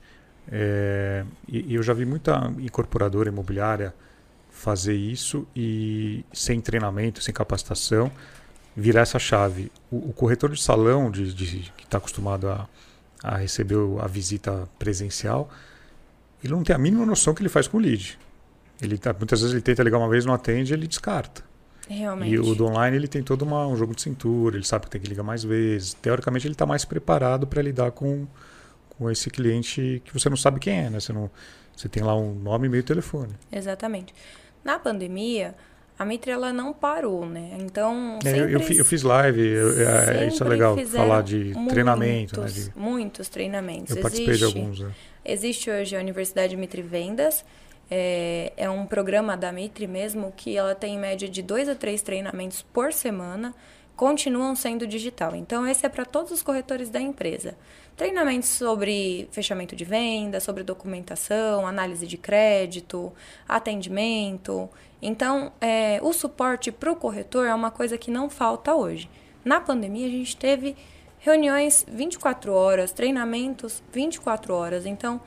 É, 0.50 1.24
e, 1.46 1.72
e, 1.72 1.74
eu 1.74 1.82
já 1.82 1.92
vi 1.92 2.04
muita 2.04 2.52
incorporadora 2.58 3.28
imobiliária 3.28 3.94
fazer 4.50 4.94
isso 4.94 5.46
e 5.54 6.24
sem 6.32 6.60
treinamento, 6.60 7.22
sem 7.22 7.32
capacitação, 7.32 8.10
virar 8.76 9.02
essa 9.02 9.18
chave. 9.18 9.70
O, 9.90 10.10
o 10.10 10.12
corretor 10.12 10.50
de 10.50 10.60
salão, 10.60 11.10
de, 11.10 11.32
de 11.32 11.72
que 11.76 11.84
está 11.84 11.98
acostumado 11.98 12.48
a, 12.48 12.68
a 13.22 13.36
receber 13.36 13.76
a 14.00 14.06
visita 14.06 14.68
presencial, 14.78 15.48
ele 16.42 16.52
não 16.52 16.64
tem 16.64 16.74
a 16.74 16.78
mínima 16.78 17.06
noção 17.06 17.34
que 17.34 17.42
ele 17.42 17.48
faz 17.48 17.68
com 17.68 17.78
o 17.78 17.80
lead. 17.80 18.18
Ele 18.80 18.98
tá, 18.98 19.12
muitas 19.12 19.40
vezes 19.40 19.54
ele 19.54 19.62
tenta 19.62 19.82
ligar 19.82 19.98
uma 19.98 20.08
vez, 20.08 20.24
não 20.24 20.34
atende, 20.34 20.74
ele 20.74 20.88
descarta. 20.88 21.44
Realmente. 21.88 22.32
E 22.32 22.38
o 22.38 22.54
do 22.54 22.66
online 22.66 22.96
ele 22.96 23.08
tem 23.08 23.22
todo 23.22 23.42
uma, 23.42 23.66
um 23.66 23.76
jogo 23.76 23.94
de 23.94 24.02
cintura, 24.02 24.56
ele 24.56 24.64
sabe 24.64 24.86
que 24.86 24.90
tem 24.90 25.00
que 25.00 25.08
ligar 25.08 25.22
mais 25.22 25.44
vezes. 25.44 25.94
Teoricamente 25.94 26.46
ele 26.46 26.54
está 26.54 26.66
mais 26.66 26.84
preparado 26.84 27.46
para 27.46 27.62
lidar 27.62 27.92
com, 27.92 28.26
com 29.02 29.10
esse 29.10 29.28
cliente 29.28 30.00
que 30.04 30.12
você 30.12 30.30
não 30.30 30.36
sabe 30.36 30.60
quem 30.60 30.86
é, 30.86 30.90
né? 30.90 31.00
Você, 31.00 31.12
não, 31.12 31.30
você 31.76 31.88
tem 31.88 32.02
lá 32.02 32.16
um 32.16 32.34
nome 32.34 32.68
e 32.68 32.70
meio 32.70 32.82
telefone. 32.82 33.32
Exatamente. 33.50 34.14
Na 34.64 34.78
pandemia, 34.78 35.54
a 35.98 36.04
Mitre 36.04 36.30
ela 36.30 36.52
não 36.52 36.72
parou, 36.72 37.26
né? 37.26 37.56
Então. 37.60 38.18
É, 38.24 38.30
eu, 38.38 38.48
eu, 38.48 38.60
eu, 38.60 38.84
fiz 38.84 39.02
live, 39.02 39.40
eu, 39.40 39.88
é, 39.88 40.28
isso 40.28 40.42
é 40.42 40.48
legal, 40.48 40.76
falar 40.86 41.22
de 41.22 41.52
muitos, 41.52 41.72
treinamento. 41.72 42.40
Né? 42.40 42.46
De... 42.46 42.72
Muitos 42.76 43.28
treinamentos. 43.28 43.96
Eu 43.96 44.02
participei 44.02 44.34
existe, 44.34 44.52
de 44.52 44.58
alguns. 44.58 44.80
Né? 44.80 44.90
Existe 45.24 45.70
hoje 45.70 45.96
a 45.96 46.00
Universidade 46.00 46.56
Mitre 46.56 46.82
Vendas 46.82 47.44
é, 47.90 48.52
é 48.56 48.70
um 48.70 48.86
programa 48.86 49.36
da 49.36 49.52
Mitre 49.52 49.86
mesmo 49.86 50.32
que 50.36 50.56
ela 50.56 50.74
tem 50.74 50.94
em 50.94 50.98
média 50.98 51.28
de 51.28 51.42
dois 51.42 51.68
a 51.68 51.74
três 51.74 52.00
treinamentos 52.02 52.62
por 52.62 52.92
semana, 52.92 53.54
continuam 53.94 54.56
sendo 54.56 54.86
digital. 54.86 55.36
Então, 55.36 55.66
esse 55.66 55.84
é 55.84 55.88
para 55.88 56.04
todos 56.04 56.32
os 56.32 56.42
corretores 56.42 56.88
da 56.88 57.00
empresa. 57.00 57.54
Treinamentos 57.96 58.48
sobre 58.48 59.28
fechamento 59.30 59.76
de 59.76 59.84
venda, 59.84 60.40
sobre 60.40 60.62
documentação, 60.62 61.66
análise 61.66 62.06
de 62.06 62.16
crédito, 62.16 63.12
atendimento. 63.46 64.68
Então, 65.00 65.52
é, 65.60 66.00
o 66.02 66.12
suporte 66.12 66.72
para 66.72 66.90
o 66.90 66.96
corretor 66.96 67.46
é 67.46 67.54
uma 67.54 67.70
coisa 67.70 67.98
que 67.98 68.10
não 68.10 68.30
falta 68.30 68.74
hoje. 68.74 69.10
Na 69.44 69.60
pandemia, 69.60 70.06
a 70.06 70.10
gente 70.10 70.36
teve 70.36 70.74
reuniões 71.18 71.84
24 71.86 72.52
horas, 72.52 72.92
treinamentos 72.92 73.82
24 73.92 74.54
horas. 74.54 74.86
Então, 74.86 75.20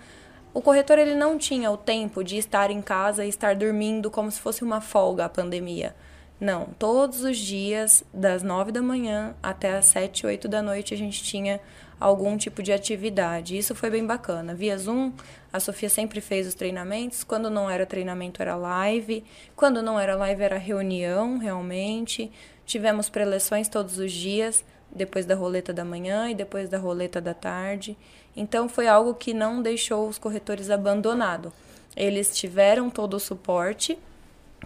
o 0.53 0.61
corretor 0.61 0.97
ele 0.97 1.15
não 1.15 1.37
tinha 1.37 1.69
o 1.69 1.77
tempo 1.77 2.23
de 2.23 2.37
estar 2.37 2.71
em 2.71 2.81
casa 2.81 3.25
e 3.25 3.29
estar 3.29 3.55
dormindo 3.55 4.09
como 4.09 4.31
se 4.31 4.39
fosse 4.39 4.63
uma 4.63 4.81
folga 4.81 5.25
a 5.25 5.29
pandemia. 5.29 5.95
Não, 6.39 6.67
todos 6.77 7.23
os 7.23 7.37
dias, 7.37 8.03
das 8.13 8.43
nove 8.43 8.71
da 8.71 8.81
manhã 8.81 9.35
até 9.41 9.77
as 9.77 9.85
sete, 9.85 10.25
oito 10.25 10.47
da 10.47 10.61
noite, 10.61 10.93
a 10.93 10.97
gente 10.97 11.23
tinha 11.23 11.61
algum 11.99 12.37
tipo 12.37 12.61
de 12.61 12.71
atividade. 12.71 13.57
Isso 13.57 13.73
foi 13.75 13.89
bem 13.89 14.05
bacana. 14.05 14.53
Via 14.53 14.77
Zoom, 14.77 15.11
a 15.51 15.59
Sofia 15.59 15.89
sempre 15.89 16.21
fez 16.21 16.47
os 16.47 16.53
treinamentos. 16.53 17.23
Quando 17.23 17.49
não 17.49 17.69
era 17.69 17.85
treinamento, 17.85 18.41
era 18.41 18.55
live. 18.55 19.23
Quando 19.55 19.81
não 19.81 19.99
era 19.99 20.15
live, 20.15 20.43
era 20.43 20.57
reunião, 20.57 21.37
realmente. 21.37 22.31
Tivemos 22.65 23.09
preleções 23.09 23.67
todos 23.67 23.97
os 23.97 24.11
dias, 24.11 24.63
depois 24.91 25.25
da 25.25 25.35
roleta 25.35 25.71
da 25.71 25.85
manhã 25.85 26.29
e 26.29 26.35
depois 26.35 26.69
da 26.69 26.77
roleta 26.77 27.21
da 27.21 27.33
tarde. 27.33 27.97
Então 28.35 28.67
foi 28.67 28.87
algo 28.87 29.13
que 29.13 29.33
não 29.33 29.61
deixou 29.61 30.07
os 30.07 30.17
corretores 30.17 30.69
abandonados. 30.69 31.53
Eles 31.95 32.35
tiveram 32.35 32.89
todo 32.89 33.13
o 33.13 33.19
suporte, 33.19 33.97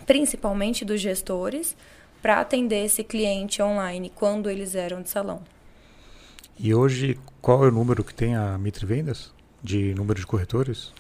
principalmente 0.06 0.84
dos 0.84 1.00
gestores, 1.00 1.76
para 2.22 2.40
atender 2.40 2.86
esse 2.86 3.04
cliente 3.04 3.62
online 3.62 4.12
quando 4.16 4.50
eles 4.50 4.74
eram 4.76 5.02
de 5.02 5.10
salão. 5.10 5.42
E 6.62 6.76
hoje, 6.76 7.18
qual 7.42 7.64
é 7.64 7.70
o 7.70 7.72
número 7.72 8.04
que 8.04 8.14
tem 8.14 8.36
a 8.36 8.58
Mitre 8.58 8.86
Vendas? 8.86 9.32
De 9.64 9.94
número 9.94 10.20
de 10.20 10.28
corretores? 10.28 10.92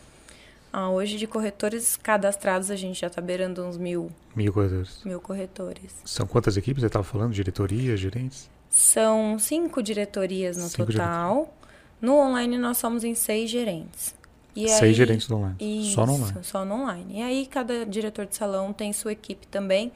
Ah, 0.71 0.89
hoje, 0.89 1.17
de 1.17 1.27
corretores 1.27 1.97
cadastrados, 1.97 2.71
a 2.71 2.77
gente 2.77 3.01
já 3.01 3.07
está 3.07 3.21
beirando 3.21 3.61
uns 3.65 3.77
mil. 3.77 4.09
Mil 4.33 4.53
corretores. 4.53 5.01
Mil 5.03 5.19
corretores. 5.19 5.93
São 6.05 6.25
quantas 6.25 6.55
equipes 6.55 6.79
você 6.79 6.87
estava 6.87 7.03
falando? 7.03 7.33
Diretorias, 7.33 7.99
gerentes? 7.99 8.49
São 8.69 9.37
cinco 9.37 9.83
diretorias 9.83 10.55
no 10.55 10.69
cinco 10.69 10.93
total. 10.93 11.53
No 11.99 12.15
online 12.15 12.57
nós 12.57 12.77
somos 12.77 13.03
em 13.03 13.13
seis 13.13 13.49
gerentes. 13.49 14.15
E 14.55 14.65
seis 14.69 14.81
aí, 14.81 14.93
gerentes 14.93 15.27
do 15.27 15.35
online. 15.35 15.55
Isso, 15.59 15.95
só 15.95 16.05
no 16.05 16.13
online. 16.13 16.37
Só 16.41 16.63
no 16.63 16.75
online. 16.75 17.19
E 17.19 17.21
aí 17.21 17.45
cada 17.45 17.85
diretor 17.85 18.25
de 18.25 18.35
salão 18.37 18.71
tem 18.71 18.93
sua 18.93 19.11
equipe 19.11 19.45
também. 19.47 19.91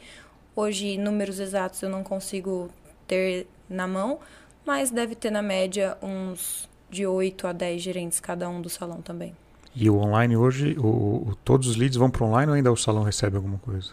Hoje, 0.53 0.97
números 0.97 1.39
exatos 1.39 1.81
eu 1.81 1.89
não 1.89 2.03
consigo 2.03 2.69
ter 3.07 3.47
na 3.69 3.87
mão, 3.87 4.19
mas 4.65 4.91
deve 4.91 5.15
ter 5.15 5.31
na 5.31 5.41
média 5.41 5.97
uns 6.01 6.69
de 6.89 7.05
8 7.05 7.47
a 7.47 7.51
10 7.51 7.81
gerentes 7.81 8.19
cada 8.19 8.47
um 8.49 8.61
do 8.61 8.69
salão 8.69 9.01
também. 9.01 9.35
E 9.75 9.89
o 9.89 9.97
online 9.97 10.37
hoje, 10.37 10.75
o, 10.77 11.29
o 11.29 11.35
todos 11.43 11.67
os 11.67 11.75
leads 11.75 11.97
vão 11.97 12.09
para 12.09 12.25
online 12.25 12.49
ou 12.51 12.55
ainda 12.55 12.71
o 12.71 12.77
salão 12.77 13.03
recebe 13.03 13.35
alguma 13.35 13.57
coisa? 13.57 13.91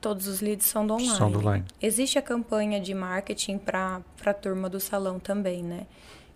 Todos 0.00 0.26
os 0.26 0.40
leads 0.40 0.66
são 0.66 0.86
do 0.86 0.94
online. 0.94 1.16
São 1.16 1.30
do 1.30 1.38
online. 1.38 1.64
Existe 1.80 2.18
a 2.18 2.22
campanha 2.22 2.80
de 2.80 2.92
marketing 2.92 3.56
para 3.58 4.02
a 4.26 4.34
turma 4.34 4.68
do 4.68 4.80
salão 4.80 5.18
também, 5.18 5.62
né? 5.62 5.86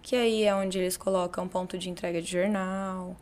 que 0.06 0.14
aí 0.14 0.44
é 0.44 0.54
onde 0.54 0.78
eles 0.78 0.96
colocam 0.96 1.48
ponto 1.48 1.76
de 1.76 1.90
entrega 1.90 2.22
de 2.22 2.30
jornal. 2.30 3.16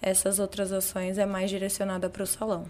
Essas 0.00 0.38
outras 0.38 0.72
ações 0.72 1.18
é 1.18 1.26
mais 1.26 1.50
direcionada 1.50 2.08
para 2.08 2.22
o 2.22 2.26
salão. 2.26 2.64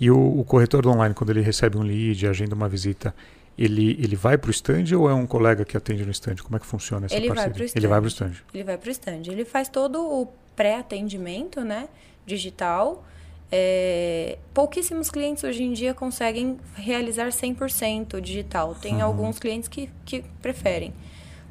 E 0.00 0.10
o, 0.10 0.40
o, 0.40 0.42
corretor 0.42 0.82
do 0.82 0.90
online, 0.90 1.14
quando 1.14 1.30
ele 1.30 1.40
recebe 1.40 1.78
um 1.78 1.82
lead, 1.82 2.26
agenda 2.26 2.56
uma 2.56 2.68
visita, 2.68 3.14
ele, 3.56 3.92
ele 4.02 4.16
vai 4.16 4.36
para 4.36 4.48
o 4.48 4.50
stand 4.50 4.96
ou 4.96 5.08
é 5.08 5.14
um 5.14 5.26
colega 5.26 5.64
que 5.64 5.76
atende 5.76 6.04
no 6.04 6.10
stand? 6.10 6.36
Como 6.36 6.56
é 6.56 6.58
que 6.60 6.66
funciona 6.66 7.06
essa 7.06 7.14
ele 7.14 7.28
parceria? 7.28 7.50
Vai 7.50 7.54
pro 7.54 7.64
stand. 7.64 7.78
Ele 7.78 7.88
vai 7.88 8.00
para 8.00 8.06
o 8.06 8.08
stand. 8.08 8.32
Ele 8.52 8.64
vai 8.64 8.78
para 8.78 8.88
o 8.88 8.90
stand. 8.90 9.22
Ele 9.32 9.44
faz 9.44 9.68
todo 9.68 10.00
o 10.00 10.28
pré-atendimento 10.56 11.60
né, 11.60 11.88
digital. 12.26 13.04
É, 13.52 14.38
pouquíssimos 14.52 15.10
clientes 15.10 15.44
hoje 15.44 15.62
em 15.62 15.72
dia 15.72 15.94
conseguem 15.94 16.58
realizar 16.74 17.28
100% 17.28 18.20
digital. 18.20 18.74
Tem 18.74 18.96
uhum. 18.96 19.04
alguns 19.04 19.38
clientes 19.38 19.68
que, 19.68 19.88
que 20.04 20.24
preferem. 20.42 20.92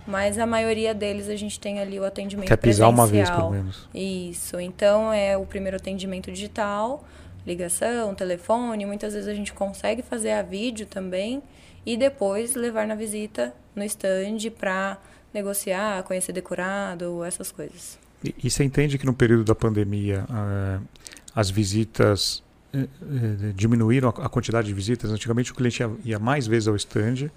Mas 0.06 0.38
a 0.38 0.46
maioria 0.46 0.94
deles 0.94 1.30
a 1.30 1.36
gente 1.36 1.60
tem 1.60 1.80
ali 1.80 1.98
o 1.98 2.04
atendimento 2.04 2.48
Quer 2.48 2.58
pisar 2.58 2.88
presencial. 2.88 2.92
uma 2.92 3.08
vez, 3.08 3.30
pelo 3.30 3.52
menos. 3.52 3.90
Isso. 3.94 4.60
Então, 4.60 5.14
é 5.14 5.38
o 5.38 5.46
primeiro 5.46 5.78
atendimento 5.78 6.30
digital, 6.30 7.06
ligação, 7.48 8.14
telefone. 8.14 8.86
Muitas 8.86 9.14
vezes 9.14 9.30
a 9.30 9.34
gente 9.34 9.54
consegue 9.54 10.02
fazer 10.02 10.32
a 10.32 10.42
vídeo 10.42 10.86
também. 10.86 11.42
E 11.86 11.98
depois 11.98 12.56
levar 12.56 12.88
na 12.88 12.96
visita 12.96 13.54
no 13.76 13.84
stand 13.84 14.52
para 14.58 14.98
negociar, 15.34 16.04
conhecer 16.04 16.32
decorado, 16.32 17.24
essas 17.24 17.52
coisas. 17.52 17.98
E, 18.24 18.34
e 18.44 18.50
você 18.50 18.64
entende 18.64 18.98
que 18.98 19.06
no 19.06 19.14
período 19.14 19.44
da 19.44 19.56
pandemia 19.56 20.26
uh, 20.30 20.88
as 21.36 21.50
visitas 21.50 22.44
uh, 22.74 23.54
diminuíram 23.54 24.10
a, 24.10 24.26
a, 24.26 24.30
quantidade 24.30 24.68
de 24.68 24.74
visitas? 24.74 25.12
Antigamente 25.12 25.52
o 25.52 25.56
cliente 25.56 25.82
ia, 25.82 25.92
ia, 26.06 26.20
mais 26.20 26.48
vezes 26.48 26.68
ao 26.68 26.76
stand, 26.76 27.30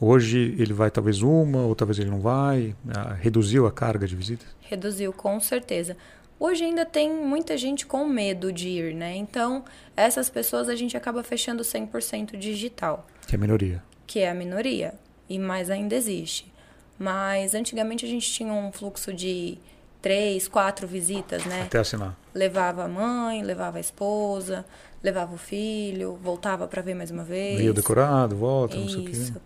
hoje 0.00 0.54
ele 0.58 0.72
vai 0.72 0.90
talvez 0.90 1.20
uma 1.20 1.62
ou 1.62 1.74
talvez 1.74 1.98
ele 1.98 2.10
não 2.10 2.20
vai. 2.20 2.74
Uh, 2.86 3.14
reduziu 3.20 3.66
a 3.66 3.72
carga 3.72 4.06
de 4.06 4.16
visitas? 4.16 4.46
Reduziu, 4.62 5.12
com 5.12 5.38
certeza. 5.40 5.96
Hoje 6.38 6.64
ainda 6.64 6.84
tem 6.84 7.10
muita 7.10 7.56
gente 7.56 7.86
com 7.86 8.06
medo 8.06 8.52
de 8.52 8.68
ir, 8.68 8.94
né? 8.94 9.16
Então, 9.16 9.64
essas 9.96 10.28
pessoas 10.28 10.68
a 10.68 10.76
gente 10.76 10.94
acaba 10.94 11.22
fechando 11.22 11.62
100% 11.62 12.36
digital. 12.36 13.06
Que 13.26 13.34
é 13.34 13.36
a 13.36 13.40
minoria. 13.40 13.82
Que 14.06 14.20
é 14.20 14.30
a 14.30 14.34
minoria. 14.34 14.94
E 15.28 15.38
mais 15.38 15.70
ainda 15.70 15.94
existe. 15.94 16.52
Mas 16.98 17.54
antigamente 17.54 18.04
a 18.04 18.08
gente 18.08 18.30
tinha 18.30 18.52
um 18.52 18.72
fluxo 18.72 19.12
de 19.12 19.58
três, 20.00 20.46
quatro 20.46 20.86
visitas, 20.86 21.44
né? 21.44 21.62
Até 21.62 21.80
assinar. 21.80 22.16
Levava 22.32 22.84
a 22.84 22.88
mãe, 22.88 23.42
levava 23.42 23.78
a 23.78 23.80
esposa, 23.80 24.64
levava 25.02 25.34
o 25.34 25.38
filho, 25.38 26.18
voltava 26.22 26.66
para 26.68 26.80
ver 26.80 26.94
mais 26.94 27.10
uma 27.10 27.24
vez. 27.24 27.58
Veio 27.58 27.74
decorado, 27.74 28.36
volta, 28.36 28.76
Isso. 28.76 28.98
não 28.98 29.12
sei 29.12 29.24
o 29.24 29.32
quê. 29.32 29.40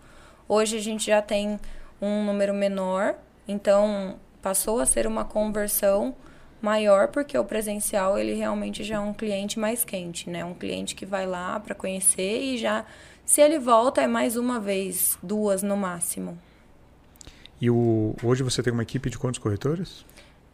Hoje 0.47 0.77
a 0.77 0.81
gente 0.81 1.07
já 1.07 1.23
tem 1.23 1.59
um 2.01 2.25
número 2.25 2.53
menor, 2.53 3.15
então 3.47 4.17
passou 4.43 4.81
a 4.81 4.87
ser 4.87 5.07
uma 5.07 5.25
conversão 5.25 6.15
maior 6.61 7.09
porque 7.09 7.37
o 7.39 7.45
presencial 7.45 8.19
ele 8.19 8.35
realmente 8.35 8.85
já 8.85 8.97
é 8.97 9.01
um 9.01 9.15
cliente 9.15 9.59
mais 9.59 9.85
quente, 9.85 10.29
né? 10.29 10.45
Um 10.45 10.55
cliente 10.55 10.95
que 10.95 11.07
vai 11.07 11.27
lá 11.27 11.59
para 11.59 11.75
conhecer 11.75 12.43
e 12.43 12.59
já 12.59 12.85
se 13.31 13.41
ele 13.41 13.61
volta 13.61 14.03
é 14.03 14.09
mais 14.09 14.35
uma 14.35 14.59
vez, 14.59 15.17
duas 15.23 15.63
no 15.63 15.77
máximo. 15.77 16.37
E 17.61 17.71
o, 17.71 18.17
hoje 18.25 18.43
você 18.43 18.61
tem 18.61 18.73
uma 18.73 18.83
equipe 18.83 19.09
de 19.09 19.17
quantos 19.17 19.39
corretores? 19.39 20.05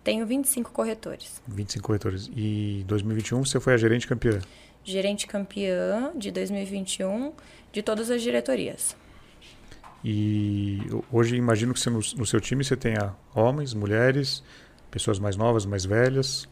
Tenho 0.04 0.26
25 0.26 0.70
corretores. 0.72 1.40
25 1.48 1.86
corretores. 1.86 2.30
E 2.36 2.82
em 2.82 2.84
2021 2.84 3.46
você 3.46 3.58
foi 3.58 3.72
a 3.72 3.76
gerente 3.78 4.06
campeã? 4.06 4.40
Gerente 4.84 5.26
campeã 5.26 6.12
de 6.14 6.30
2021 6.30 7.32
de 7.72 7.82
todas 7.82 8.10
as 8.10 8.20
diretorias. 8.20 8.94
E 10.04 10.78
hoje 11.10 11.34
imagino 11.34 11.72
que 11.72 11.80
você, 11.80 11.88
no, 11.88 12.00
no 12.18 12.26
seu 12.26 12.42
time 12.42 12.62
você 12.62 12.76
tenha 12.76 13.14
homens, 13.34 13.72
mulheres, 13.72 14.44
pessoas 14.90 15.18
mais 15.18 15.34
novas, 15.34 15.64
mais 15.64 15.86
velhas. 15.86 16.46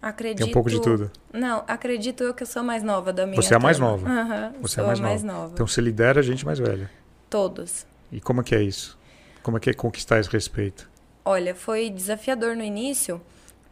Acredito. 0.00 0.44
Tem 0.44 0.48
um 0.48 0.52
pouco 0.52 0.70
de 0.70 0.80
tudo. 0.80 1.10
Não, 1.32 1.64
acredito 1.66 2.22
eu 2.22 2.32
que 2.32 2.44
eu 2.44 2.46
sou 2.46 2.62
mais 2.62 2.82
nova 2.82 3.12
da 3.12 3.26
minha. 3.26 3.40
Você 3.40 3.52
é 3.52 3.56
a 3.56 3.60
mais 3.60 3.78
nova. 3.78 4.08
Uhum, 4.08 4.62
você 4.62 4.80
é 4.80 4.84
mais, 4.84 5.00
mais 5.00 5.22
nova. 5.22 5.38
nova. 5.38 5.52
Então 5.54 5.66
você 5.66 5.80
lidera 5.80 6.20
a 6.20 6.22
gente 6.22 6.46
mais 6.46 6.58
velha. 6.58 6.90
Todos. 7.28 7.84
E 8.12 8.20
como 8.20 8.40
é 8.40 8.44
que 8.44 8.54
é 8.54 8.62
isso? 8.62 8.96
Como 9.42 9.56
é 9.56 9.60
que 9.60 9.70
é 9.70 9.74
conquistar 9.74 10.20
esse 10.20 10.30
respeito? 10.30 10.88
Olha, 11.24 11.54
foi 11.54 11.90
desafiador 11.90 12.56
no 12.56 12.62
início. 12.62 13.20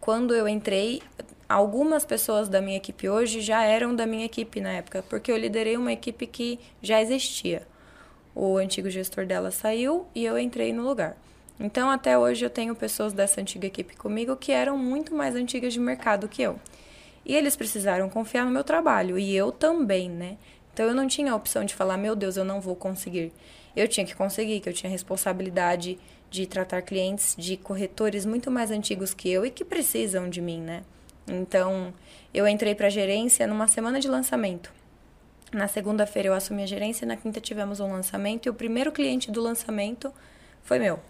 Quando 0.00 0.34
eu 0.34 0.48
entrei, 0.48 1.00
algumas 1.48 2.04
pessoas 2.04 2.48
da 2.48 2.60
minha 2.60 2.76
equipe 2.76 3.08
hoje 3.08 3.40
já 3.40 3.62
eram 3.64 3.94
da 3.94 4.06
minha 4.06 4.26
equipe 4.26 4.60
na 4.60 4.70
época, 4.72 5.04
porque 5.08 5.30
eu 5.30 5.36
liderei 5.36 5.76
uma 5.76 5.92
equipe 5.92 6.26
que 6.26 6.58
já 6.82 7.00
existia. 7.00 7.66
O 8.34 8.58
antigo 8.58 8.90
gestor 8.90 9.26
dela 9.26 9.50
saiu 9.50 10.06
e 10.14 10.24
eu 10.24 10.38
entrei 10.38 10.72
no 10.72 10.82
lugar. 10.82 11.16
Então, 11.58 11.90
até 11.90 12.18
hoje, 12.18 12.44
eu 12.44 12.50
tenho 12.50 12.74
pessoas 12.74 13.12
dessa 13.12 13.40
antiga 13.40 13.66
equipe 13.66 13.96
comigo 13.96 14.36
que 14.36 14.52
eram 14.52 14.76
muito 14.76 15.14
mais 15.14 15.34
antigas 15.34 15.72
de 15.72 15.80
mercado 15.80 16.28
que 16.28 16.42
eu. 16.42 16.60
E 17.24 17.34
eles 17.34 17.56
precisaram 17.56 18.08
confiar 18.08 18.44
no 18.44 18.50
meu 18.50 18.62
trabalho, 18.62 19.18
e 19.18 19.34
eu 19.34 19.50
também, 19.50 20.10
né? 20.10 20.36
Então, 20.72 20.86
eu 20.86 20.94
não 20.94 21.06
tinha 21.08 21.32
a 21.32 21.36
opção 21.36 21.64
de 21.64 21.74
falar, 21.74 21.96
meu 21.96 22.14
Deus, 22.14 22.36
eu 22.36 22.44
não 22.44 22.60
vou 22.60 22.76
conseguir. 22.76 23.32
Eu 23.74 23.88
tinha 23.88 24.04
que 24.04 24.14
conseguir, 24.14 24.60
que 24.60 24.68
eu 24.68 24.72
tinha 24.72 24.90
responsabilidade 24.90 25.98
de 26.30 26.46
tratar 26.46 26.82
clientes 26.82 27.34
de 27.38 27.56
corretores 27.56 28.26
muito 28.26 28.50
mais 28.50 28.70
antigos 28.70 29.14
que 29.14 29.30
eu 29.30 29.46
e 29.46 29.50
que 29.50 29.64
precisam 29.64 30.28
de 30.28 30.40
mim, 30.40 30.60
né? 30.60 30.82
Então, 31.26 31.92
eu 32.32 32.46
entrei 32.46 32.74
para 32.74 32.86
a 32.86 32.90
gerência 32.90 33.46
numa 33.46 33.66
semana 33.66 33.98
de 33.98 34.08
lançamento. 34.08 34.72
Na 35.52 35.68
segunda-feira 35.68 36.28
eu 36.28 36.34
assumi 36.34 36.62
a 36.62 36.66
gerência, 36.66 37.06
na 37.06 37.16
quinta 37.16 37.40
tivemos 37.40 37.80
um 37.80 37.90
lançamento 37.90 38.46
e 38.46 38.50
o 38.50 38.54
primeiro 38.54 38.92
cliente 38.92 39.30
do 39.30 39.40
lançamento 39.40 40.12
foi 40.62 40.78
meu. 40.78 41.00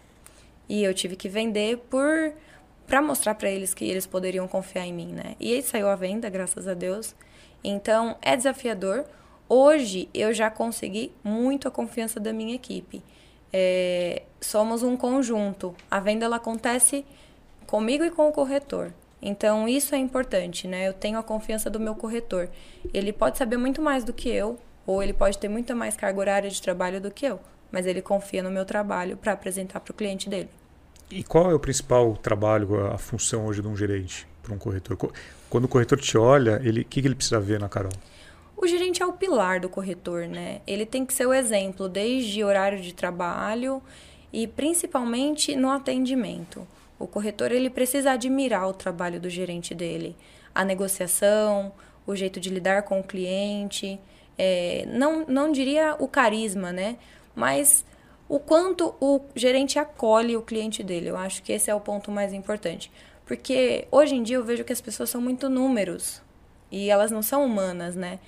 E 0.68 0.83
eu 0.83 0.92
tive 0.92 1.16
que 1.16 1.29
vender 1.29 1.79
por 1.90 2.33
para 2.87 3.02
mostrar 3.02 3.35
para 3.35 3.50
eles 3.50 3.74
que 3.74 3.85
eles 3.85 4.07
poderiam 4.07 4.46
confiar 4.46 4.87
em 4.87 4.92
mim, 4.92 5.12
né? 5.12 5.35
E 5.40 5.52
aí 5.52 5.62
saiu 5.62 5.88
a 5.88 5.96
venda, 5.96 6.31
graças 6.31 6.68
a 6.68 6.74
Deus. 6.74 7.16
Então, 7.64 8.16
é 8.22 8.37
desafiador. 8.37 9.05
Hoje 9.48 10.09
eu 10.14 10.33
já 10.33 10.50
consegui 10.50 11.12
muito 11.22 11.66
a 11.66 11.70
confiança 11.70 12.20
da 12.20 12.33
minha 12.33 12.55
equipe. 12.55 13.02
É, 13.52 14.22
somos 14.40 14.83
um 14.83 14.96
conjunto. 14.96 15.74
A 15.90 15.98
venda 15.98 16.24
ela 16.24 16.37
acontece 16.37 17.05
comigo 17.66 18.05
e 18.05 18.11
com 18.11 18.29
o 18.29 18.33
corretor. 18.33 18.92
Então 19.20 19.68
isso 19.68 19.94
é 19.94 19.98
importante, 19.98 20.68
né? 20.68 20.87
Eu 20.87 20.92
tenho 20.92 21.18
a 21.18 21.22
confiança 21.22 21.68
do 21.68 21.81
meu 21.81 21.94
corretor. 21.94 22.48
Ele 22.92 23.12
pode 23.12 23.38
saber 23.38 23.57
muito 23.57 23.83
mais 23.83 24.05
do 24.05 24.12
que 24.12 24.29
eu, 24.29 24.59
ou 24.87 25.02
ele 25.02 25.12
pode 25.12 25.38
ter 25.38 25.48
muita 25.48 25.74
mais 25.74 25.96
carga 25.96 26.20
horária 26.20 26.50
de 26.50 26.62
trabalho 26.62 27.00
do 27.00 27.11
que 27.11 27.26
eu, 27.26 27.40
mas 27.77 27.87
ele 27.87 28.01
confia 28.01 28.43
no 28.43 28.51
meu 28.51 28.65
trabalho 28.65 29.19
para 29.19 29.33
apresentar 29.33 29.81
para 29.81 29.93
o 29.93 29.95
cliente 29.95 30.31
dele. 30.31 30.49
E 31.11 31.23
qual 31.23 31.51
é 31.51 31.55
o 31.55 31.61
principal 31.61 32.17
trabalho, 32.17 32.87
a 32.87 32.97
função 32.97 33.45
hoje 33.45 33.61
de 33.61 33.69
um 33.69 33.77
gerente 33.77 34.27
para 34.43 34.55
um 34.55 34.59
corretor? 34.59 34.97
Quando 35.51 35.67
o 35.67 35.69
corretor 35.69 36.01
te 36.01 36.17
olha, 36.17 36.59
ele, 36.65 36.81
o 36.81 36.85
que, 36.87 37.03
que 37.03 37.07
ele 37.07 37.15
precisa 37.15 37.39
ver 37.39 37.61
na 37.61 37.69
Carol? 37.69 37.93
O 38.57 38.67
gerente 38.67 39.03
é 39.03 39.07
o 39.07 39.12
pilar 39.12 39.61
do 39.61 39.69
corretor, 39.69 40.27
né? 40.27 40.62
Ele 40.67 40.87
tem 40.87 41.05
que 41.05 41.12
ser 41.12 41.27
o 41.27 41.35
exemplo 41.35 41.87
desde 41.87 42.43
horário 42.43 42.81
de 42.81 42.95
trabalho 42.95 43.83
e 44.33 44.47
principalmente 44.47 45.55
no 45.55 45.71
atendimento. 45.71 46.67
O 46.99 47.07
corretor 47.07 47.53
ele 47.53 47.69
precisa 47.69 48.12
admirar 48.12 48.67
o 48.67 48.73
trabalho 48.73 49.21
do 49.21 49.29
gerente 49.29 49.75
dele, 49.75 50.17
a 50.55 50.65
negociação, 50.65 51.71
o 52.07 52.17
jeito 52.17 52.41
de 52.41 52.49
lidar 52.49 52.85
com 52.85 53.01
o 53.01 53.05
cliente, 53.05 54.01
é, 54.39 54.87
não, 54.89 55.27
não 55.27 55.53
diria 55.53 55.95
o 55.99 56.09
carisma, 56.09 56.73
né? 56.73 56.97
Mas 57.37 57.85
o 58.29 58.40
quanto 58.40 58.94
o 59.01 59.20
gerente 59.37 59.79
acolhe 59.79 60.37
o 60.37 60.42
cliente 60.42 60.83
dele. 60.83 61.11
Eu 61.11 61.16
acho 61.16 61.42
que 61.42 61.53
esse 61.53 61.70
é 61.70 61.75
o 61.75 61.81
ponto 61.81 62.11
mais 62.11 62.33
importante. 62.33 62.90
Porque 63.25 63.87
hoje 63.90 64.14
em 64.14 64.22
dia 64.22 64.37
eu 64.37 64.44
vejo 64.44 64.64
que 64.64 64.72
as 64.72 64.81
pessoas 64.81 65.11
são 65.11 65.20
muito 65.20 65.49
números 65.49 66.22
e 66.70 66.90
elas 66.90 67.11
não 67.11 67.22
são 67.22 67.44
humanas, 67.44 67.94
né? 67.94 68.18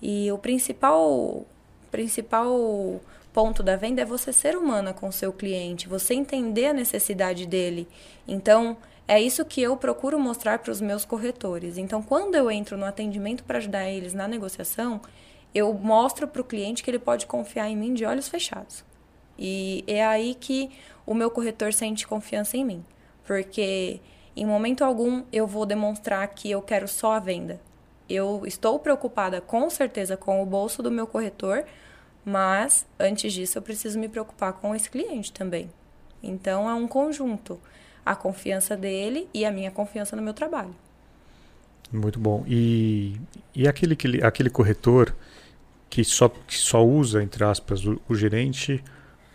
E 0.00 0.30
o 0.30 0.38
principal 0.38 1.44
principal 1.90 3.00
ponto 3.32 3.62
da 3.62 3.76
venda 3.76 4.02
é 4.02 4.04
você 4.04 4.32
ser 4.32 4.56
humana 4.56 4.92
com 4.92 5.08
o 5.08 5.12
seu 5.12 5.32
cliente, 5.32 5.88
você 5.88 6.14
entender 6.14 6.66
a 6.66 6.72
necessidade 6.72 7.46
dele. 7.46 7.88
Então, 8.26 8.76
é 9.06 9.20
isso 9.20 9.44
que 9.44 9.62
eu 9.62 9.76
procuro 9.76 10.18
mostrar 10.18 10.58
para 10.58 10.72
os 10.72 10.80
meus 10.80 11.04
corretores. 11.04 11.78
Então, 11.78 12.02
quando 12.02 12.34
eu 12.34 12.50
entro 12.50 12.76
no 12.76 12.84
atendimento 12.84 13.42
para 13.44 13.58
ajudar 13.58 13.88
eles 13.88 14.12
na 14.12 14.28
negociação, 14.28 15.00
eu 15.54 15.72
mostro 15.74 16.28
para 16.28 16.40
o 16.40 16.44
cliente 16.44 16.82
que 16.82 16.90
ele 16.90 16.98
pode 16.98 17.26
confiar 17.26 17.68
em 17.68 17.76
mim 17.76 17.94
de 17.94 18.04
olhos 18.04 18.28
fechados. 18.28 18.84
E 19.38 19.84
é 19.86 20.04
aí 20.04 20.34
que 20.34 20.70
o 21.06 21.14
meu 21.14 21.30
corretor 21.30 21.72
sente 21.72 22.06
confiança 22.06 22.56
em 22.56 22.64
mim, 22.64 22.84
porque 23.24 24.00
em 24.36 24.44
momento 24.44 24.84
algum 24.84 25.22
eu 25.32 25.46
vou 25.46 25.64
demonstrar 25.64 26.26
que 26.28 26.50
eu 26.50 26.60
quero 26.60 26.88
só 26.88 27.12
a 27.12 27.18
venda. 27.18 27.60
Eu 28.08 28.42
estou 28.46 28.78
preocupada 28.78 29.40
com 29.40 29.68
certeza 29.70 30.16
com 30.16 30.42
o 30.42 30.46
bolso 30.46 30.82
do 30.82 30.90
meu 30.90 31.06
corretor, 31.06 31.64
mas 32.24 32.86
antes 32.98 33.32
disso 33.32 33.58
eu 33.58 33.62
preciso 33.62 33.98
me 33.98 34.08
preocupar 34.08 34.54
com 34.54 34.74
esse 34.74 34.90
cliente 34.90 35.32
também. 35.32 35.70
Então 36.22 36.68
é 36.68 36.74
um 36.74 36.88
conjunto, 36.88 37.60
a 38.04 38.16
confiança 38.16 38.76
dele 38.76 39.28
e 39.32 39.44
a 39.44 39.52
minha 39.52 39.70
confiança 39.70 40.16
no 40.16 40.22
meu 40.22 40.34
trabalho. 40.34 40.74
Muito 41.92 42.18
bom. 42.18 42.44
E, 42.46 43.18
e 43.54 43.66
aquele, 43.66 43.96
aquele 44.22 44.50
corretor 44.50 45.14
que 45.88 46.04
só, 46.04 46.28
que 46.28 46.56
só 46.56 46.84
usa, 46.84 47.22
entre 47.22 47.44
aspas, 47.44 47.84
o, 47.84 48.00
o 48.08 48.14
gerente 48.14 48.82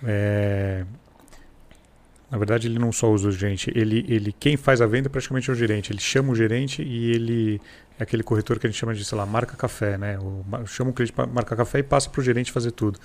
é... 0.04 0.86
Na 2.30 2.38
verdade, 2.40 2.68
ele 2.68 2.80
não 2.80 2.92
só 2.92 3.12
usa 3.12 3.28
o 3.28 3.32
gerente, 3.32 3.72
ele, 3.76 4.04
ele 4.10 4.34
quem 4.34 4.58
faz 4.58 4.82
a 4.82 4.88
venda 4.88 5.08
praticamente 5.08 5.52
é 5.52 5.54
o 5.54 5.56
gerente. 5.56 5.92
Ele 5.92 6.00
chama 6.00 6.32
o 6.32 6.36
gerente 6.36 6.82
e 6.82 7.12
ele 7.12 7.62
é 8.00 8.04
aquele 8.04 8.24
corretor 8.24 8.58
que 8.58 8.66
a 8.66 8.70
gente 8.72 8.80
chama 8.80 8.96
de, 8.96 9.06
sei 9.06 9.16
lá, 9.16 9.24
marca 9.24 9.56
café, 9.56 10.00
né? 10.00 10.18
O, 10.18 10.44
chama 10.66 10.90
o 10.90 10.94
cliente 10.94 11.14
para 11.14 11.28
marcar 11.28 11.56
café 11.56 11.80
e 11.80 11.84
passa 11.84 12.10
para 12.10 12.20
o 12.20 12.24
gerente 12.24 12.52
fazer 12.52 12.72
tudo. 12.72 13.00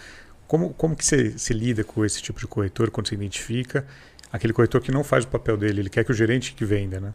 Como, 0.47 0.73
como 0.73 0.97
que 0.97 1.05
você 1.05 1.37
se 1.37 1.53
lida 1.53 1.85
com 1.85 2.07
esse 2.07 2.23
tipo 2.23 2.41
de 2.41 2.47
corretor 2.47 2.91
quando 2.91 3.09
você 3.09 3.15
identifica 3.17 3.87
aquele 4.33 4.55
corretor 4.55 4.81
que 4.81 4.91
não 4.91 5.05
faz 5.05 5.25
o 5.25 5.29
papel 5.29 5.57
dele, 5.57 5.81
ele 5.81 5.91
quer 5.91 6.05
que 6.05 6.11
o 6.11 6.15
gerente 6.15 6.55
que 6.55 6.65
venda, 6.65 7.01
né? 7.01 7.13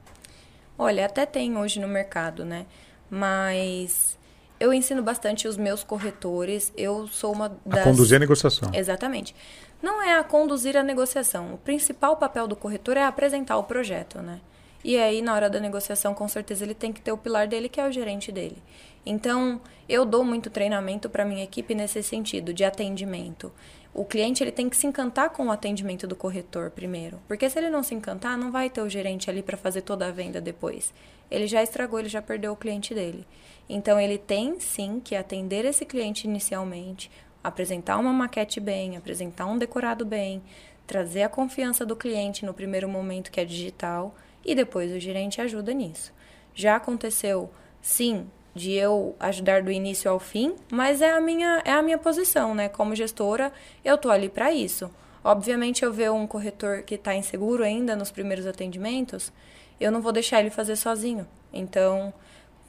Olha, 0.78 1.06
até 1.06 1.26
tem 1.26 1.58
hoje 1.58 1.80
no 1.80 1.88
mercado, 1.88 2.44
né? 2.44 2.66
Mas 3.10 4.18
eu 4.64 4.74
ensino 4.74 5.04
bastante 5.04 5.46
os 5.46 5.58
meus 5.58 5.84
corretores. 5.84 6.72
Eu 6.78 7.06
sou 7.08 7.34
uma 7.34 7.50
das. 7.66 7.82
A 7.82 7.84
conduzir 7.84 8.16
a 8.16 8.20
negociação. 8.20 8.72
Exatamente. 8.74 9.36
Não 9.82 10.02
é 10.02 10.18
a 10.18 10.24
conduzir 10.24 10.78
a 10.78 10.82
negociação. 10.82 11.54
O 11.54 11.58
principal 11.58 12.16
papel 12.16 12.48
do 12.48 12.56
corretor 12.56 12.96
é 12.96 13.04
apresentar 13.04 13.58
o 13.58 13.64
projeto, 13.64 14.22
né? 14.22 14.40
E 14.82 14.98
aí, 14.98 15.22
na 15.22 15.34
hora 15.34 15.50
da 15.50 15.60
negociação, 15.60 16.14
com 16.14 16.30
certeza 16.30 16.64
ele 16.64 16.74
tem 16.74 16.94
que 16.94 17.02
ter 17.02 17.12
o 17.12 17.18
pilar 17.18 17.46
dele, 17.46 17.68
que 17.68 17.82
é 17.82 17.86
o 17.86 17.92
gerente 17.92 18.32
dele. 18.32 18.58
Então, 19.06 19.60
eu 19.88 20.06
dou 20.06 20.24
muito 20.24 20.50
treinamento 20.50 21.10
para 21.10 21.26
minha 21.26 21.44
equipe 21.44 21.76
nesse 21.76 22.02
sentido, 22.02 22.54
de 22.54 22.64
atendimento. 22.64 23.52
O 23.94 24.06
cliente 24.06 24.42
ele 24.42 24.52
tem 24.52 24.70
que 24.70 24.78
se 24.78 24.88
encantar 24.88 25.30
com 25.32 25.48
o 25.48 25.52
atendimento 25.52 26.08
do 26.08 26.16
corretor 26.16 26.72
primeiro, 26.72 27.20
porque 27.28 27.50
se 27.50 27.60
ele 27.60 27.70
não 27.70 27.84
se 27.84 27.94
encantar, 27.94 28.38
não 28.38 28.50
vai 28.50 28.70
ter 28.70 28.82
o 28.82 28.90
gerente 28.90 29.30
ali 29.30 29.44
para 29.44 29.58
fazer 29.58 29.82
toda 29.82 30.08
a 30.08 30.12
venda 30.12 30.40
depois. 30.40 30.94
Ele 31.30 31.48
já 31.48 31.62
estragou, 31.62 32.00
ele 32.00 32.10
já 32.10 32.22
perdeu 32.22 32.54
o 32.54 32.56
cliente 32.56 32.94
dele. 32.94 33.28
Então 33.68 34.00
ele 34.00 34.18
tem 34.18 34.60
sim 34.60 35.02
que 35.04 35.16
atender 35.16 35.66
esse 35.66 35.86
cliente 35.86 36.28
inicialmente, 36.28 37.10
apresentar 37.44 37.98
uma 37.98 38.14
maquete 38.14 38.60
bem, 38.60 38.98
apresentar 38.98 39.46
um 39.46 39.58
decorado 39.58 40.06
bem, 40.06 40.42
trazer 40.86 41.24
a 41.24 41.30
confiança 41.30 41.86
do 41.86 41.96
cliente 41.96 42.46
no 42.46 42.54
primeiro 42.54 42.88
momento 42.88 43.32
que 43.32 43.40
é 43.40 43.46
digital 43.46 44.16
e 44.46 44.54
depois 44.54 44.92
o 44.92 45.00
gerente 45.00 45.42
ajuda 45.42 45.74
nisso. 45.74 46.14
Já 46.54 46.76
aconteceu, 46.76 47.50
sim, 47.82 48.28
de 48.54 48.74
eu 48.74 49.16
ajudar 49.20 49.64
do 49.64 49.72
início 49.72 50.10
ao 50.12 50.20
fim, 50.20 50.56
mas 50.72 51.02
é 51.02 51.12
a 51.12 51.22
minha, 51.22 51.62
é 51.66 51.72
a 51.72 51.82
minha 51.82 51.98
posição, 51.98 52.54
né? 52.54 52.70
Como 52.70 52.96
gestora, 52.96 53.52
eu 53.84 53.98
tô 53.98 54.12
ali 54.12 54.30
para 54.30 54.52
isso. 54.52 54.92
Obviamente, 55.24 55.84
eu 55.84 55.92
ver 55.92 56.12
um 56.12 56.28
corretor 56.28 56.84
que 56.84 56.96
está 56.96 57.16
inseguro 57.16 57.64
ainda 57.64 57.96
nos 57.96 58.12
primeiros 58.12 58.46
atendimentos, 58.46 59.32
eu 59.80 59.92
não 59.92 60.02
vou 60.02 60.12
deixar 60.12 60.42
ele 60.42 60.50
fazer 60.50 60.76
sozinho. 60.76 61.28
Então, 61.52 62.14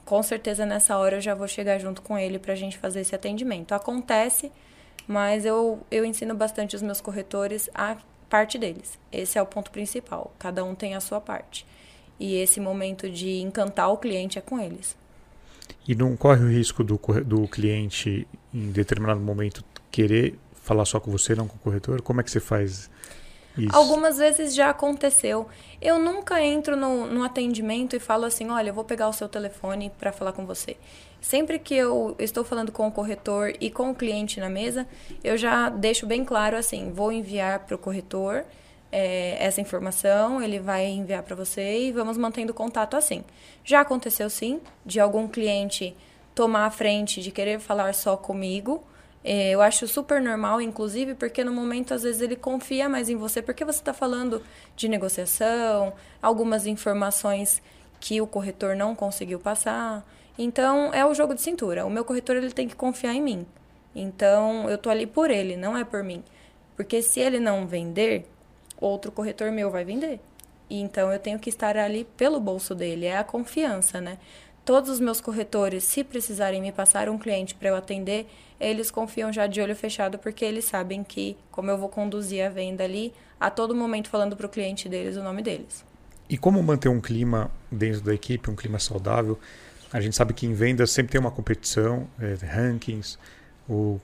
com 0.05 0.21
certeza 0.21 0.65
nessa 0.65 0.97
hora 0.97 1.17
eu 1.17 1.21
já 1.21 1.33
vou 1.33 1.47
chegar 1.47 1.79
junto 1.79 2.01
com 2.01 2.17
ele 2.17 2.37
para 2.39 2.53
a 2.53 2.55
gente 2.55 2.77
fazer 2.77 3.01
esse 3.01 3.15
atendimento. 3.15 3.73
Acontece, 3.73 4.51
mas 5.07 5.45
eu, 5.45 5.79
eu 5.89 6.05
ensino 6.05 6.35
bastante 6.35 6.75
os 6.75 6.81
meus 6.81 7.01
corretores 7.01 7.69
a 7.73 7.97
parte 8.29 8.57
deles. 8.57 8.99
Esse 9.11 9.37
é 9.37 9.41
o 9.41 9.45
ponto 9.45 9.71
principal. 9.71 10.31
Cada 10.37 10.63
um 10.63 10.75
tem 10.75 10.93
a 10.95 11.01
sua 11.01 11.19
parte. 11.19 11.65
E 12.19 12.35
esse 12.35 12.59
momento 12.59 13.09
de 13.09 13.39
encantar 13.39 13.91
o 13.91 13.97
cliente 13.97 14.37
é 14.37 14.41
com 14.41 14.59
eles. 14.59 14.95
E 15.87 15.95
não 15.95 16.15
corre 16.15 16.43
o 16.43 16.49
risco 16.49 16.83
do, 16.83 16.99
do 17.25 17.47
cliente, 17.47 18.27
em 18.53 18.71
determinado 18.71 19.19
momento, 19.19 19.63
querer 19.91 20.37
falar 20.53 20.85
só 20.85 20.99
com 20.99 21.11
você, 21.11 21.35
não 21.35 21.47
com 21.47 21.55
o 21.55 21.59
corretor? 21.59 22.01
Como 22.01 22.21
é 22.21 22.23
que 22.23 22.31
você 22.31 22.39
faz 22.39 22.89
isso? 23.57 23.75
Algumas 23.75 24.17
vezes 24.17 24.53
já 24.53 24.69
aconteceu. 24.69 25.47
Eu 25.81 25.99
nunca 25.99 26.41
entro 26.41 26.75
no, 26.75 27.05
no 27.05 27.23
atendimento 27.23 27.95
e 27.95 27.99
falo 27.99 28.25
assim: 28.25 28.49
olha, 28.49 28.69
eu 28.69 28.73
vou 28.73 28.83
pegar 28.83 29.07
o 29.07 29.13
seu 29.13 29.27
telefone 29.27 29.91
para 29.97 30.11
falar 30.11 30.33
com 30.33 30.45
você. 30.45 30.77
Sempre 31.21 31.57
que 31.57 31.73
eu 31.73 32.15
estou 32.19 32.43
falando 32.43 32.71
com 32.71 32.87
o 32.87 32.91
corretor 32.91 33.53
e 33.59 33.71
com 33.71 33.89
o 33.89 33.95
cliente 33.95 34.39
na 34.39 34.49
mesa, 34.49 34.87
eu 35.23 35.37
já 35.37 35.69
deixo 35.69 36.05
bem 36.05 36.23
claro 36.23 36.55
assim: 36.55 36.91
vou 36.91 37.11
enviar 37.11 37.59
para 37.59 37.75
o 37.75 37.79
corretor 37.79 38.45
é, 38.91 39.35
essa 39.43 39.59
informação, 39.59 40.41
ele 40.41 40.59
vai 40.59 40.85
enviar 40.85 41.23
para 41.23 41.35
você 41.35 41.87
e 41.87 41.91
vamos 41.91 42.17
mantendo 42.17 42.53
contato 42.53 42.95
assim. 42.95 43.23
Já 43.63 43.81
aconteceu 43.81 44.29
sim 44.29 44.61
de 44.85 44.99
algum 44.99 45.27
cliente 45.27 45.95
tomar 46.33 46.65
a 46.65 46.71
frente 46.71 47.21
de 47.21 47.31
querer 47.31 47.59
falar 47.59 47.93
só 47.93 48.15
comigo. 48.15 48.83
É, 49.27 49.49
eu 49.49 49.59
acho 49.59 49.87
super 49.87 50.21
normal, 50.21 50.61
inclusive, 50.61 51.15
porque 51.15 51.43
no 51.43 51.51
momento 51.51 51.95
às 51.95 52.03
vezes 52.03 52.21
ele 52.21 52.35
confia 52.35 52.87
mais 52.87 53.09
em 53.09 53.15
você, 53.15 53.41
porque 53.41 53.65
você 53.65 53.79
está 53.79 53.91
falando 53.91 54.39
de 54.75 54.87
negociação, 54.87 55.93
algumas 56.21 56.67
informações 56.67 57.59
que 57.99 58.21
o 58.21 58.27
corretor 58.27 58.75
não 58.75 58.93
conseguiu 58.93 59.39
passar. 59.39 60.05
Então 60.37 60.93
é 60.93 61.03
o 61.03 61.15
jogo 61.15 61.33
de 61.33 61.41
cintura. 61.41 61.87
O 61.87 61.89
meu 61.89 62.05
corretor 62.05 62.35
ele 62.35 62.51
tem 62.51 62.67
que 62.67 62.75
confiar 62.75 63.15
em 63.15 63.21
mim. 63.21 63.47
Então 63.95 64.69
eu 64.69 64.77
tô 64.77 64.91
ali 64.91 65.07
por 65.07 65.31
ele, 65.31 65.57
não 65.57 65.75
é 65.75 65.83
por 65.83 66.03
mim. 66.03 66.23
Porque 66.75 67.01
se 67.01 67.19
ele 67.19 67.39
não 67.39 67.65
vender, 67.65 68.27
outro 68.79 69.11
corretor 69.11 69.51
meu 69.51 69.71
vai 69.71 69.83
vender. 69.83 70.19
E 70.69 70.79
então 70.79 71.11
eu 71.11 71.17
tenho 71.17 71.39
que 71.39 71.49
estar 71.49 71.77
ali 71.77 72.05
pelo 72.15 72.39
bolso 72.39 72.75
dele, 72.75 73.07
é 73.07 73.17
a 73.17 73.23
confiança, 73.23 73.99
né? 73.99 74.19
Todos 74.65 74.89
os 74.89 74.99
meus 74.99 75.21
corretores, 75.21 75.83
se 75.83 76.03
precisarem 76.03 76.59
me 76.59 76.71
passar 76.71 77.07
um 77.07 77.19
cliente 77.19 77.53
para 77.53 77.69
eu 77.69 77.75
atender, 77.75 78.27
eles 78.59 78.89
confiam 78.89 79.31
já 79.31 79.45
de 79.45 79.61
olho 79.61 79.75
fechado 79.75 80.17
porque 80.17 80.43
eles 80.43 80.65
sabem 80.65 81.03
que 81.03 81.37
como 81.51 81.69
eu 81.69 81.77
vou 81.77 81.87
conduzir 81.87 82.43
a 82.43 82.49
venda 82.49 82.83
ali, 82.83 83.13
a 83.39 83.51
todo 83.51 83.75
momento 83.75 84.09
falando 84.09 84.35
para 84.35 84.47
o 84.47 84.49
cliente 84.49 84.89
deles 84.89 85.17
o 85.17 85.23
nome 85.23 85.43
deles. 85.43 85.85
E 86.27 86.35
como 86.35 86.63
manter 86.63 86.89
um 86.89 86.99
clima 86.99 87.51
dentro 87.71 88.01
da 88.01 88.11
equipe, 88.11 88.49
um 88.49 88.55
clima 88.55 88.79
saudável? 88.79 89.39
A 89.93 90.01
gente 90.01 90.15
sabe 90.15 90.33
que 90.33 90.47
em 90.47 90.53
vendas 90.53 90.89
sempre 90.89 91.11
tem 91.11 91.21
uma 91.21 91.29
competição, 91.29 92.07
é, 92.19 92.33
rankings, 92.43 93.19
o, 93.69 93.99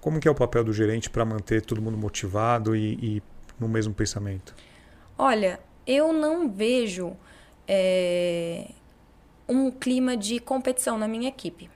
como 0.00 0.20
que 0.20 0.28
é 0.28 0.30
o 0.30 0.36
papel 0.36 0.62
do 0.62 0.72
gerente 0.72 1.10
para 1.10 1.24
manter 1.24 1.62
todo 1.62 1.82
mundo 1.82 1.98
motivado 1.98 2.76
e, 2.76 2.94
e 3.02 3.22
no 3.58 3.68
mesmo 3.68 3.92
pensamento? 3.92 4.54
Olha, 5.16 5.58
eu 5.84 6.12
não 6.12 6.48
vejo 6.48 7.16
é, 7.66 8.70
um 9.48 9.70
clima 9.70 10.16
de 10.16 10.38
competição 10.38 10.98
na 10.98 11.08
minha 11.08 11.28
equipe. 11.28 11.70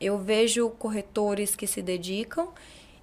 Eu 0.00 0.18
vejo 0.18 0.70
corretores 0.70 1.54
que 1.54 1.66
se 1.66 1.82
dedicam 1.82 2.48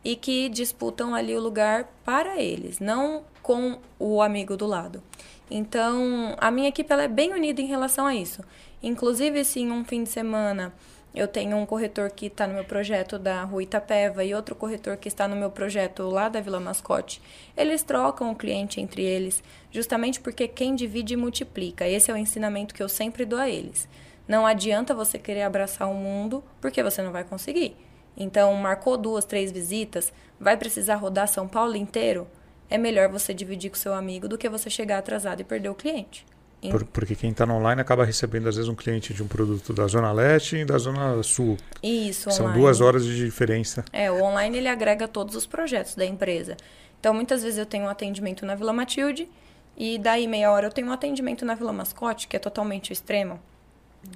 e 0.04 0.16
que 0.16 0.50
disputam 0.50 1.14
ali 1.14 1.36
o 1.36 1.42
lugar 1.42 1.88
para 2.04 2.42
eles, 2.42 2.80
não 2.80 3.24
com 3.44 3.78
o 4.00 4.22
amigo 4.22 4.58
do 4.58 4.66
lado. 4.66 5.04
Então, 5.50 6.36
a 6.38 6.50
minha 6.50 6.70
equipe 6.70 6.92
ela 6.92 7.04
é 7.04 7.08
bem 7.08 7.34
unida 7.34 7.62
em 7.62 7.68
relação 7.68 8.06
a 8.06 8.16
isso. 8.16 8.44
Inclusive, 8.82 9.46
se 9.46 9.60
em 9.60 9.72
um 9.72 9.86
fim 9.86 10.04
de 10.04 10.10
semana 10.10 10.74
eu 11.16 11.28
tenho 11.28 11.58
um 11.58 11.66
corretor 11.66 12.12
que 12.12 12.28
está 12.28 12.46
no 12.46 12.54
meu 12.54 12.64
projeto 12.64 13.18
da 13.18 13.44
Rua 13.44 13.64
Itapeva 13.64 14.24
e 14.24 14.36
outro 14.36 14.54
corretor 14.56 14.98
que 14.98 15.08
está 15.08 15.28
no 15.28 15.36
meu 15.36 15.50
projeto 15.50 16.04
lá 16.04 16.30
da 16.30 16.42
Vila 16.42 16.60
Mascote. 16.60 17.22
Eles 17.56 17.82
trocam 17.82 18.32
o 18.32 18.36
cliente 18.36 18.80
entre 18.80 19.04
eles, 19.04 19.44
justamente 19.72 20.20
porque 20.20 20.48
quem 20.48 20.76
divide 20.76 21.16
multiplica. 21.16 21.88
Esse 21.88 22.12
é 22.12 22.14
o 22.14 22.18
ensinamento 22.18 22.76
que 22.76 22.84
eu 22.84 22.90
sempre 22.90 23.26
dou 23.26 23.40
a 23.40 23.50
eles. 23.50 23.88
Não 24.28 24.46
adianta 24.46 24.94
você 24.94 25.18
querer 25.18 25.44
abraçar 25.44 25.90
o 25.90 25.94
mundo, 25.94 26.44
porque 26.60 26.84
você 26.84 27.02
não 27.02 27.12
vai 27.12 27.24
conseguir. 27.24 27.76
Então, 28.16 28.54
marcou 28.56 28.98
duas, 28.98 29.26
três 29.26 29.52
visitas, 29.52 30.12
vai 30.40 30.58
precisar 30.58 30.96
rodar 30.96 31.28
São 31.28 31.48
Paulo 31.48 31.76
inteiro? 31.76 32.28
É 32.70 32.78
melhor 32.78 33.10
você 33.10 33.34
dividir 33.34 33.70
com 33.70 33.78
seu 33.78 33.94
amigo 33.94 34.28
do 34.28 34.38
que 34.38 34.50
você 34.50 34.70
chegar 34.70 34.98
atrasado 34.98 35.40
e 35.40 35.44
perder 35.44 35.70
o 35.70 35.76
cliente. 35.76 36.26
Por, 36.72 36.84
porque 36.86 37.16
quem 37.16 37.30
está 37.30 37.46
online 37.46 37.80
acaba 37.80 38.04
recebendo, 38.04 38.50
às 38.50 38.56
vezes, 38.56 38.68
um 38.68 38.76
cliente 38.76 39.14
de 39.14 39.22
um 39.22 39.28
produto 39.28 39.72
da 39.72 39.86
Zona 39.88 40.12
Leste 40.12 40.58
e 40.58 40.66
da 40.66 40.78
Zona 40.78 41.22
Sul. 41.22 41.56
Isso, 41.84 42.32
São 42.32 42.48
online. 42.48 42.62
duas 42.62 42.82
horas 42.82 43.06
de 43.06 43.16
diferença. 43.16 43.86
É, 43.94 44.12
o 44.12 44.22
online 44.24 44.58
ele 44.58 44.68
agrega 44.68 45.08
todos 45.08 45.36
os 45.36 45.46
projetos 45.46 45.96
da 45.96 46.04
empresa. 46.04 46.58
Então, 47.00 47.14
muitas 47.14 47.44
vezes 47.44 47.60
eu 47.60 47.66
tenho 47.66 47.86
um 47.86 47.90
atendimento 47.90 48.46
na 48.46 48.56
Vila 48.56 48.74
Matilde 48.74 49.30
e 49.78 50.00
daí 50.00 50.28
meia 50.28 50.52
hora 50.52 50.66
eu 50.68 50.72
tenho 50.72 50.88
um 50.88 50.92
atendimento 50.92 51.46
na 51.46 51.54
Vila 51.54 51.72
Mascote, 51.72 52.28
que 52.28 52.36
é 52.36 52.40
totalmente 52.40 52.92
extremo. 52.92 53.40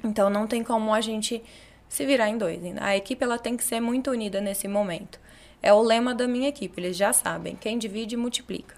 Então, 0.04 0.30
não 0.30 0.48
tem 0.48 0.64
como 0.64 0.94
a 0.94 1.02
gente 1.02 1.44
se 1.88 2.06
virar 2.06 2.30
em 2.30 2.38
dois. 2.38 2.60
A 2.80 2.96
equipe 2.96 3.24
ela 3.24 3.38
tem 3.38 3.58
que 3.58 3.64
ser 3.64 3.80
muito 3.80 4.12
unida 4.12 4.40
nesse 4.40 4.68
momento. 4.68 5.20
É 5.62 5.74
o 5.74 5.82
lema 5.82 6.16
da 6.16 6.28
minha 6.28 6.50
equipe, 6.50 6.80
eles 6.80 6.98
já 6.98 7.14
sabem. 7.14 7.56
Quem 7.56 7.78
divide, 7.78 8.18
multiplica. 8.18 8.76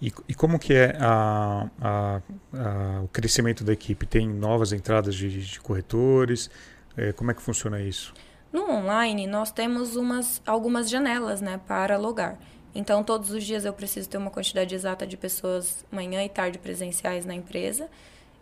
E, 0.00 0.12
e 0.28 0.34
como 0.34 0.58
que 0.58 0.74
é 0.74 0.96
a, 1.00 1.68
a, 1.80 2.20
a, 2.52 3.00
o 3.02 3.08
crescimento 3.08 3.64
da 3.64 3.72
equipe? 3.72 4.06
Tem 4.06 4.28
novas 4.28 4.72
entradas 4.72 5.14
de, 5.14 5.44
de 5.44 5.60
corretores? 5.60 6.50
É, 6.96 7.12
como 7.12 7.30
é 7.30 7.34
que 7.34 7.42
funciona 7.42 7.80
isso? 7.80 8.12
No 8.52 8.70
online, 8.70 9.26
nós 9.26 9.50
temos 9.50 9.96
umas, 9.96 10.40
algumas 10.46 10.88
janelas 10.88 11.40
né, 11.40 11.60
para 11.66 11.96
logar. 11.96 12.38
Então, 12.74 13.02
todos 13.02 13.30
os 13.30 13.44
dias 13.44 13.64
eu 13.64 13.72
preciso 13.72 14.08
ter 14.08 14.18
uma 14.18 14.30
quantidade 14.30 14.74
exata 14.74 15.06
de 15.06 15.16
pessoas 15.16 15.84
manhã 15.90 16.24
e 16.24 16.28
tarde 16.28 16.58
presenciais 16.58 17.24
na 17.24 17.34
empresa. 17.34 17.88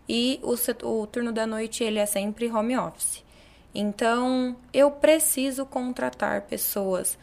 E 0.08 0.40
o, 0.42 0.54
o 0.88 1.06
turno 1.06 1.32
da 1.32 1.46
noite 1.46 1.82
ele 1.82 1.98
é 1.98 2.06
sempre 2.06 2.50
home 2.50 2.76
office. 2.76 3.24
Então, 3.74 4.56
eu 4.72 4.90
preciso 4.90 5.66
contratar 5.66 6.42
pessoas 6.42 7.18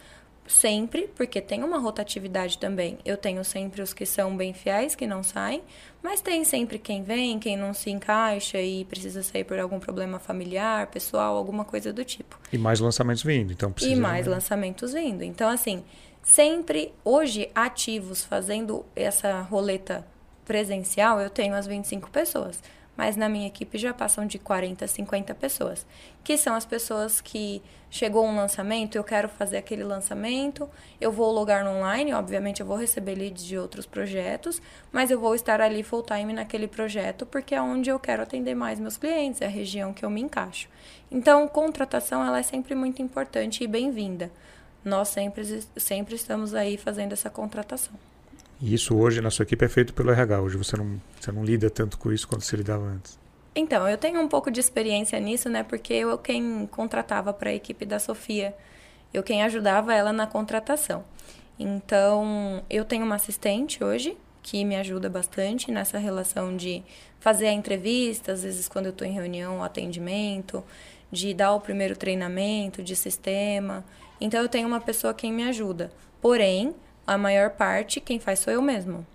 sempre, 0.48 1.10
porque 1.16 1.42
tem 1.42 1.64
uma 1.64 1.80
rotatividade 1.80 2.58
também. 2.58 2.98
Eu 3.06 3.18
tenho 3.18 3.44
sempre 3.44 3.82
os 3.82 3.94
que 3.94 4.06
são 4.06 4.36
bem 4.36 4.54
fiéis, 4.54 4.94
que 4.94 5.08
não 5.08 5.24
saem, 5.24 5.64
mas 6.02 6.22
tem 6.22 6.44
sempre 6.44 6.78
quem 6.78 7.02
vem, 7.02 7.40
quem 7.40 7.58
não 7.58 7.74
se 7.74 7.90
encaixa 7.90 8.62
e 8.62 8.86
precisa 8.86 9.24
sair 9.24 9.44
por 9.44 9.58
algum 9.60 9.80
problema 9.80 10.20
familiar, 10.20 10.88
pessoal, 10.88 11.36
alguma 11.36 11.66
coisa 11.66 11.92
do 11.94 12.04
tipo. 12.04 12.40
E 12.52 12.58
mais 12.58 12.80
lançamentos 12.80 13.24
vindo, 13.24 13.52
então 13.52 13.72
precisa. 13.72 13.96
E 13.96 14.00
mais 14.00 14.26
né? 14.28 14.34
lançamentos 14.34 14.94
vindo. 14.94 15.24
Então, 15.24 15.50
assim, 15.50 15.84
sempre 16.22 16.94
hoje 17.04 17.50
ativos 17.56 18.24
fazendo 18.24 18.86
essa 18.96 19.42
roleta 19.42 20.06
presencial, 20.46 21.20
eu 21.20 21.30
tenho 21.30 21.56
as 21.56 21.68
25 21.68 22.10
pessoas 22.10 22.62
mas 22.96 23.16
na 23.16 23.28
minha 23.28 23.48
equipe 23.48 23.78
já 23.78 23.94
passam 23.94 24.26
de 24.26 24.38
40, 24.38 24.86
50 24.88 25.34
pessoas, 25.34 25.86
que 26.24 26.38
são 26.38 26.56
as 26.56 26.66
pessoas 26.66 27.20
que 27.22 27.62
chegou 27.90 28.26
um 28.26 28.36
lançamento, 28.36 28.96
eu 28.96 29.04
quero 29.04 29.28
fazer 29.28 29.58
aquele 29.58 29.84
lançamento, 29.84 30.70
eu 31.02 31.12
vou 31.12 31.32
logar 31.32 31.64
no 31.64 31.72
online, 31.72 32.14
obviamente 32.14 32.62
eu 32.62 32.66
vou 32.66 32.78
receber 32.78 33.16
leads 33.16 33.44
de 33.44 33.58
outros 33.58 33.86
projetos, 33.86 34.62
mas 34.92 35.10
eu 35.10 35.20
vou 35.20 35.34
estar 35.34 35.60
ali 35.60 35.82
full 35.84 36.04
time 36.04 36.34
naquele 36.34 36.68
projeto 36.68 37.26
porque 37.26 37.56
é 37.56 37.62
onde 37.62 37.90
eu 37.90 38.00
quero 38.00 38.24
atender 38.24 38.56
mais 38.56 38.80
meus 38.80 38.98
clientes, 38.98 39.42
é 39.42 39.46
a 39.46 39.50
região 39.50 39.94
que 39.94 40.06
eu 40.06 40.10
me 40.10 40.22
encaixo. 40.22 40.70
Então, 41.12 41.48
contratação 41.48 42.26
ela 42.26 42.40
é 42.40 42.44
sempre 42.44 42.76
muito 42.76 43.02
importante 43.02 43.64
e 43.64 43.68
bem-vinda. 43.68 44.32
Nós 44.84 45.10
sempre, 45.10 45.44
sempre 45.78 46.16
estamos 46.16 46.54
aí 46.54 46.78
fazendo 46.78 47.14
essa 47.14 47.30
contratação. 47.30 48.13
E 48.64 48.74
isso 48.74 48.96
hoje 48.96 49.20
na 49.20 49.30
sua 49.30 49.44
equipe 49.44 49.66
é 49.66 49.68
feito 49.68 49.94
pelo 49.94 50.10
RH. 50.10 50.40
Hoje 50.40 50.56
você 50.56 50.78
não, 50.78 51.02
você 51.20 51.34
não 51.34 51.44
lida 51.44 51.70
tanto 51.70 51.98
com 51.98 52.10
isso 52.14 52.26
quanto 52.26 52.46
você 52.46 52.56
lidava 52.56 52.86
antes. 52.86 53.20
Então, 53.54 53.90
eu 53.90 53.98
tenho 53.98 54.22
um 54.22 54.28
pouco 54.30 54.50
de 54.50 54.58
experiência 54.58 55.20
nisso, 55.20 55.50
né? 55.50 55.64
Porque 55.64 55.94
eu 55.94 56.18
quem 56.18 56.66
contratava 56.68 57.34
para 57.34 57.50
a 57.50 57.54
equipe 57.54 57.86
da 57.86 58.00
Sofia. 58.00 58.56
Eu 59.14 59.22
quem 59.22 59.44
ajudava 59.44 59.94
ela 59.94 60.14
na 60.14 60.26
contratação. 60.26 61.04
Então, 61.60 62.64
eu 62.70 62.86
tenho 62.86 63.04
uma 63.04 63.16
assistente 63.16 63.84
hoje 63.84 64.18
que 64.42 64.64
me 64.64 64.78
ajuda 64.78 65.10
bastante 65.10 65.70
nessa 65.70 65.98
relação 65.98 66.56
de 66.56 66.82
fazer 67.20 67.48
a 67.48 67.54
entrevista, 67.54 68.32
às 68.32 68.44
vezes 68.44 68.70
quando 68.70 68.86
eu 68.86 68.92
estou 68.92 69.06
em 69.06 69.12
reunião, 69.12 69.62
atendimento, 69.62 70.64
de 71.12 71.34
dar 71.34 71.54
o 71.54 71.60
primeiro 71.60 71.98
treinamento 71.98 72.82
de 72.82 72.96
sistema. 72.96 73.84
Então 74.22 74.42
eu 74.42 74.48
tenho 74.48 74.70
uma 74.70 74.80
pessoa 74.80 75.14
quem 75.14 75.34
me 75.34 75.44
ajuda. 75.44 75.92
Porém, 76.22 76.74
a 77.06 77.18
maior 77.18 77.52
parte 77.52 78.00
quem 78.00 78.20
faz 78.20 78.40
sou 78.40 78.54
eu 78.54 78.62
mesmo. 78.62 79.06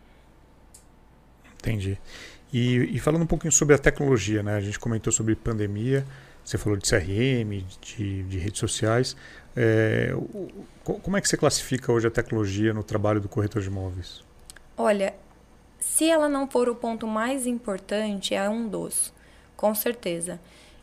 Entendi. 1.58 1.98
E, 2.52 2.96
e, 2.96 2.98
falando 2.98 3.22
um 3.22 3.26
pouquinho 3.26 3.52
sobre 3.52 3.74
a 3.74 3.78
tecnologia, 3.78 4.42
né? 4.42 4.54
A 4.56 4.60
gente 4.60 4.78
comentou 4.78 5.12
sobre 5.12 5.34
pandemia, 5.34 6.06
você 6.44 6.56
falou 6.56 6.78
de 6.78 6.88
CRM, 6.88 7.64
de, 7.80 8.22
de 8.22 8.38
redes 8.38 8.58
sociais. 8.58 9.16
É, 9.54 10.14
como 10.84 11.16
é 11.16 11.20
que 11.20 11.28
você 11.28 11.36
classifica 11.36 11.92
hoje 11.92 12.06
a 12.06 12.10
tecnologia 12.10 12.72
no 12.72 12.82
trabalho 12.82 13.20
do 13.20 13.28
corretor 13.28 13.60
de 13.60 13.68
imóveis? 13.68 14.22
Olha, 14.76 15.14
se 15.78 16.08
ela 16.08 16.28
não 16.28 16.48
for 16.48 16.68
o 16.68 16.74
ponto 16.74 17.06
mais 17.06 17.46
importante, 17.46 18.34
é 18.34 18.48
um 18.48 18.66
dos, 18.66 19.12
com 19.56 19.74
certeza. 19.74 20.40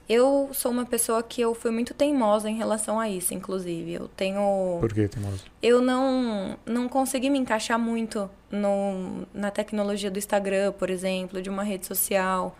Eu 0.08 0.52
sou 0.54 0.72
uma 0.72 0.86
pessoa 0.86 1.24
que 1.24 1.42
eu 1.42 1.56
fui 1.56 1.72
muito 1.72 1.94
teimosa 1.94 2.48
em 2.48 2.56
relação 2.56 3.00
a 3.00 3.10
isso, 3.10 3.34
inclusive. 3.34 3.94
Eu 3.94 4.08
tenho. 4.10 4.78
Por 4.80 4.94
que 4.94 5.08
teimosa? 5.08 5.40
Eu 5.62 5.82
não, 5.82 6.58
não 6.66 6.88
consegui 6.88 7.30
me 7.30 7.40
encaixar 7.40 7.80
muito 7.80 8.30
no, 8.52 9.26
na 9.34 9.50
tecnologia 9.50 10.12
do 10.12 10.20
Instagram, 10.20 10.74
por 10.74 10.92
exemplo, 10.92 11.42
de 11.42 11.50
uma 11.50 11.64
rede 11.64 11.88
social. 11.88 12.56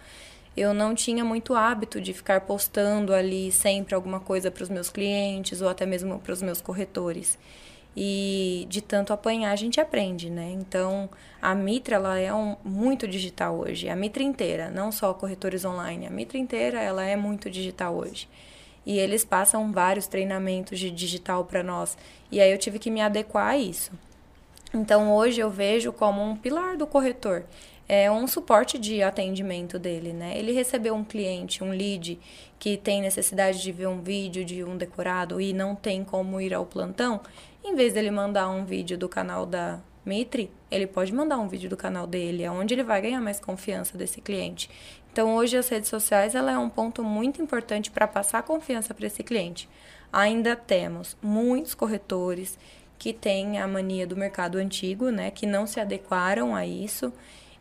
Eu 0.58 0.74
não 0.74 0.96
tinha 0.96 1.24
muito 1.24 1.54
hábito 1.54 2.02
de 2.02 2.14
ficar 2.14 2.42
postando 2.42 3.14
ali 3.14 3.52
sempre 3.52 3.94
alguma 3.94 4.20
coisa 4.20 4.50
para 4.50 4.64
os 4.64 4.70
meus 4.70 4.90
clientes 4.90 5.62
ou 5.62 5.70
até 5.70 5.86
mesmo 5.86 6.18
para 6.20 6.34
os 6.34 6.42
meus 6.42 6.62
corretores. 6.62 7.38
E 7.96 8.66
de 8.70 8.82
tanto 8.82 9.14
apanhar 9.14 9.52
a 9.52 9.56
gente 9.56 9.80
aprende, 9.80 10.30
né? 10.30 10.52
Então, 10.52 11.10
a 11.42 11.56
Mitra 11.56 11.96
ela 11.96 12.20
é 12.20 12.34
um, 12.34 12.58
muito 12.64 13.08
digital 13.08 13.58
hoje, 13.58 13.88
a 13.88 13.96
Mitra 13.96 14.22
inteira, 14.22 14.70
não 14.70 14.92
só 14.92 15.14
corretores 15.14 15.64
online, 15.64 16.06
a 16.06 16.10
Mitra 16.10 16.38
inteira 16.38 16.82
ela 16.82 17.04
é 17.06 17.16
muito 17.16 17.50
digital 17.50 17.96
hoje. 17.96 18.28
E 18.86 19.00
eles 19.00 19.24
passam 19.24 19.72
vários 19.72 20.08
treinamentos 20.08 20.78
de 20.78 20.92
digital 20.92 21.46
para 21.46 21.64
nós. 21.64 21.98
E 22.32 22.40
aí 22.40 22.52
eu 22.52 22.58
tive 22.58 22.78
que 22.78 22.92
me 22.92 23.02
adequar 23.02 23.48
a 23.48 23.58
isso. 23.58 23.92
Então, 24.74 25.12
hoje 25.14 25.40
eu 25.40 25.50
vejo 25.50 25.92
como 25.92 26.22
um 26.22 26.36
pilar 26.36 26.78
do 26.78 26.86
corretor 26.86 27.46
é 27.88 28.10
um 28.10 28.28
suporte 28.28 28.80
de 28.80 29.04
atendimento 29.04 29.78
dele, 29.78 30.12
né? 30.12 30.38
Ele 30.38 30.52
recebeu 30.52 30.96
um 30.96 31.04
cliente, 31.04 31.64
um 31.64 31.70
lead 31.70 32.20
que 32.58 32.78
tem 32.78 33.02
necessidade 33.02 33.62
de 33.62 33.72
ver 33.72 33.88
um 33.88 34.02
vídeo 34.02 34.44
de 34.44 34.64
um 34.64 34.76
decorado 34.76 35.40
e 35.40 35.54
não 35.54 35.76
tem 35.76 36.04
como 36.04 36.42
ir 36.42 36.54
ao 36.54 36.66
plantão, 36.66 37.22
em 37.66 37.76
vez 37.76 37.94
dele 37.94 38.12
mandar 38.12 38.48
um 38.50 38.64
vídeo 38.64 38.98
do 38.98 39.10
canal 39.10 39.46
da 39.46 39.80
Mitri, 40.06 40.52
ele 40.70 40.86
pode 40.86 41.12
mandar 41.12 41.38
um 41.40 41.48
vídeo 41.48 41.68
do 41.68 41.76
canal 41.76 42.06
dele, 42.06 42.44
é 42.44 42.52
onde 42.52 42.76
ele 42.76 42.84
vai 42.84 43.02
ganhar 43.02 43.20
mais 43.20 43.40
confiança 43.40 43.98
desse 43.98 44.22
cliente. 44.22 44.70
Então, 45.12 45.36
hoje 45.36 45.58
as 45.58 45.68
redes 45.68 45.90
sociais 45.90 46.36
ela 46.36 46.52
é 46.52 46.58
um 46.58 46.70
ponto 46.70 47.04
muito 47.04 47.42
importante 47.42 47.90
para 47.90 48.08
passar 48.08 48.44
confiança 48.44 48.94
para 48.94 49.08
esse 49.08 49.24
cliente. 49.24 49.68
Ainda 50.14 50.56
temos 50.56 51.18
muitos 51.22 51.74
corretores 51.74 52.60
que 53.00 53.12
têm 53.12 53.60
a 53.60 53.68
mania 53.68 54.06
do 54.06 54.16
mercado 54.16 54.58
antigo, 54.58 55.10
né, 55.10 55.32
que 55.32 55.46
não 55.46 55.66
se 55.66 55.80
adequaram 55.80 56.56
a 56.56 56.66
isso 56.66 57.12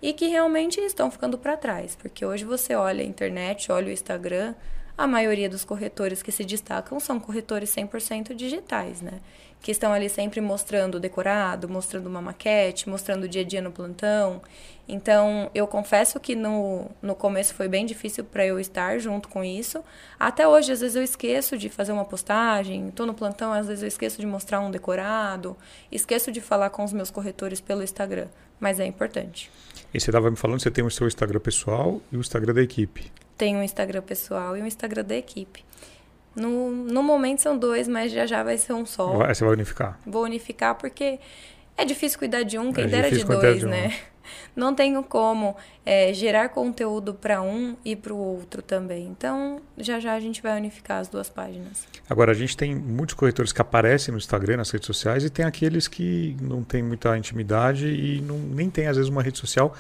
e 0.02 0.12
que 0.12 0.26
realmente 0.26 0.78
estão 0.80 1.10
ficando 1.10 1.38
para 1.38 1.56
trás, 1.56 1.96
porque 1.96 2.26
hoje 2.26 2.44
você 2.44 2.74
olha 2.74 3.02
a 3.02 3.06
internet, 3.06 3.72
olha 3.72 3.88
o 3.88 3.90
Instagram, 3.90 4.54
a 4.96 5.06
maioria 5.06 5.48
dos 5.48 5.64
corretores 5.64 6.22
que 6.22 6.30
se 6.30 6.44
destacam 6.44 7.00
são 7.00 7.18
corretores 7.18 7.74
100% 7.74 8.34
digitais, 8.34 9.00
né? 9.00 9.20
Que 9.60 9.72
estão 9.72 9.92
ali 9.92 10.08
sempre 10.08 10.40
mostrando 10.40 10.96
o 10.96 11.00
decorado, 11.00 11.68
mostrando 11.68 12.06
uma 12.06 12.22
maquete, 12.22 12.88
mostrando 12.88 13.24
o 13.24 13.28
dia 13.28 13.42
a 13.42 13.44
dia 13.44 13.60
no 13.60 13.72
plantão. 13.72 14.40
Então, 14.86 15.50
eu 15.54 15.66
confesso 15.66 16.20
que 16.20 16.36
no, 16.36 16.90
no 17.02 17.14
começo 17.14 17.54
foi 17.54 17.66
bem 17.66 17.86
difícil 17.86 18.22
para 18.22 18.46
eu 18.46 18.60
estar 18.60 18.98
junto 18.98 19.28
com 19.28 19.42
isso. 19.42 19.82
Até 20.20 20.46
hoje, 20.46 20.70
às 20.70 20.80
vezes 20.80 20.94
eu 20.94 21.02
esqueço 21.02 21.56
de 21.56 21.68
fazer 21.68 21.92
uma 21.92 22.04
postagem, 22.04 22.88
estou 22.88 23.06
no 23.06 23.14
plantão, 23.14 23.52
às 23.52 23.66
vezes 23.66 23.82
eu 23.82 23.88
esqueço 23.88 24.20
de 24.20 24.26
mostrar 24.26 24.60
um 24.60 24.70
decorado, 24.70 25.56
esqueço 25.90 26.30
de 26.30 26.40
falar 26.40 26.70
com 26.70 26.84
os 26.84 26.92
meus 26.92 27.10
corretores 27.10 27.60
pelo 27.60 27.82
Instagram, 27.82 28.28
mas 28.60 28.78
é 28.78 28.86
importante. 28.86 29.50
E 29.92 29.98
você 29.98 30.10
estava 30.10 30.30
me 30.30 30.36
falando, 30.36 30.60
você 30.60 30.70
tem 30.70 30.84
o 30.84 30.90
seu 30.90 31.06
Instagram 31.06 31.40
pessoal 31.40 32.00
e 32.12 32.16
o 32.16 32.20
Instagram 32.20 32.52
da 32.52 32.62
equipe. 32.62 33.10
Tem 33.36 33.56
um 33.56 33.62
Instagram 33.62 34.02
pessoal 34.02 34.56
e 34.56 34.62
um 34.62 34.66
Instagram 34.66 35.04
da 35.04 35.16
equipe. 35.16 35.64
No, 36.34 36.70
no 36.70 37.02
momento 37.02 37.40
são 37.40 37.56
dois, 37.56 37.86
mas 37.86 38.10
já 38.10 38.26
já 38.26 38.42
vai 38.42 38.58
ser 38.58 38.72
um 38.72 38.84
só. 38.84 39.26
Você 39.26 39.44
vai 39.44 39.52
unificar? 39.54 39.98
Vou 40.04 40.24
unificar 40.24 40.74
porque 40.74 41.18
é 41.76 41.84
difícil 41.84 42.18
cuidar 42.18 42.42
de 42.42 42.58
um, 42.58 42.72
quem 42.72 42.84
é 42.84 42.86
dera 42.88 43.10
de 43.10 43.24
dois, 43.24 43.60
de 43.60 43.66
um. 43.66 43.68
né? 43.68 43.94
Não 44.56 44.74
tenho 44.74 45.02
como 45.02 45.56
é, 45.84 46.12
gerar 46.14 46.48
conteúdo 46.48 47.12
para 47.14 47.42
um 47.42 47.76
e 47.84 47.94
para 47.94 48.12
o 48.12 48.16
outro 48.16 48.62
também. 48.62 49.06
Então, 49.06 49.60
já 49.76 50.00
já 50.00 50.14
a 50.14 50.20
gente 50.20 50.40
vai 50.40 50.56
unificar 50.56 51.00
as 51.00 51.08
duas 51.08 51.28
páginas. 51.28 51.86
Agora, 52.08 52.32
a 52.32 52.34
gente 52.34 52.56
tem 52.56 52.74
muitos 52.74 53.14
corretores 53.14 53.52
que 53.52 53.60
aparecem 53.60 54.12
no 54.12 54.18
Instagram, 54.18 54.56
nas 54.56 54.70
redes 54.70 54.86
sociais, 54.86 55.24
e 55.24 55.30
tem 55.30 55.44
aqueles 55.44 55.86
que 55.86 56.36
não 56.40 56.62
têm 56.62 56.82
muita 56.82 57.16
intimidade 57.18 57.86
e 57.86 58.20
não, 58.22 58.38
nem 58.38 58.70
tem, 58.70 58.86
às 58.86 58.96
vezes, 58.96 59.10
uma 59.10 59.22
rede 59.22 59.38
social, 59.38 59.74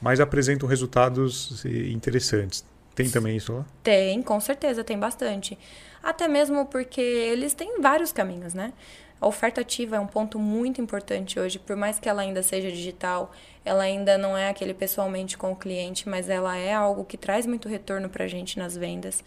mas 0.00 0.18
apresentam 0.18 0.66
resultados 0.68 1.62
eh, 1.66 1.90
interessantes. 1.90 2.64
Tem 3.02 3.10
também 3.10 3.36
isso 3.36 3.52
lá? 3.52 3.66
Tem, 3.82 4.22
com 4.22 4.40
certeza, 4.40 4.84
tem 4.84 4.98
bastante. 4.98 5.58
Até 6.02 6.28
mesmo 6.28 6.66
porque 6.66 7.00
eles 7.00 7.54
têm 7.54 7.80
vários 7.80 8.12
caminhos, 8.12 8.54
né? 8.54 8.72
A 9.20 9.26
oferta 9.26 9.60
ativa 9.60 9.96
é 9.96 10.00
um 10.00 10.06
ponto 10.06 10.38
muito 10.38 10.80
importante 10.80 11.38
hoje, 11.38 11.58
por 11.58 11.76
mais 11.76 11.98
que 11.98 12.08
ela 12.08 12.22
ainda 12.22 12.42
seja 12.42 12.70
digital, 12.70 13.30
ela 13.64 13.82
ainda 13.82 14.16
não 14.16 14.36
é 14.36 14.48
aquele 14.48 14.72
pessoalmente 14.72 15.36
com 15.36 15.52
o 15.52 15.56
cliente, 15.56 16.08
mas 16.08 16.30
ela 16.30 16.56
é 16.56 16.72
algo 16.72 17.04
que 17.04 17.18
traz 17.18 17.44
muito 17.44 17.68
retorno 17.68 18.08
para 18.08 18.24
a 18.24 18.28
gente 18.28 18.58
nas 18.58 18.74
vendas. 18.74 19.22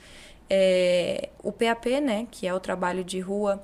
É, 0.49 1.29
o 1.43 1.51
PAP, 1.51 1.85
né, 2.01 2.27
que 2.31 2.47
é 2.47 2.53
o 2.53 2.59
trabalho 2.59 3.03
de 3.03 3.19
rua, 3.19 3.63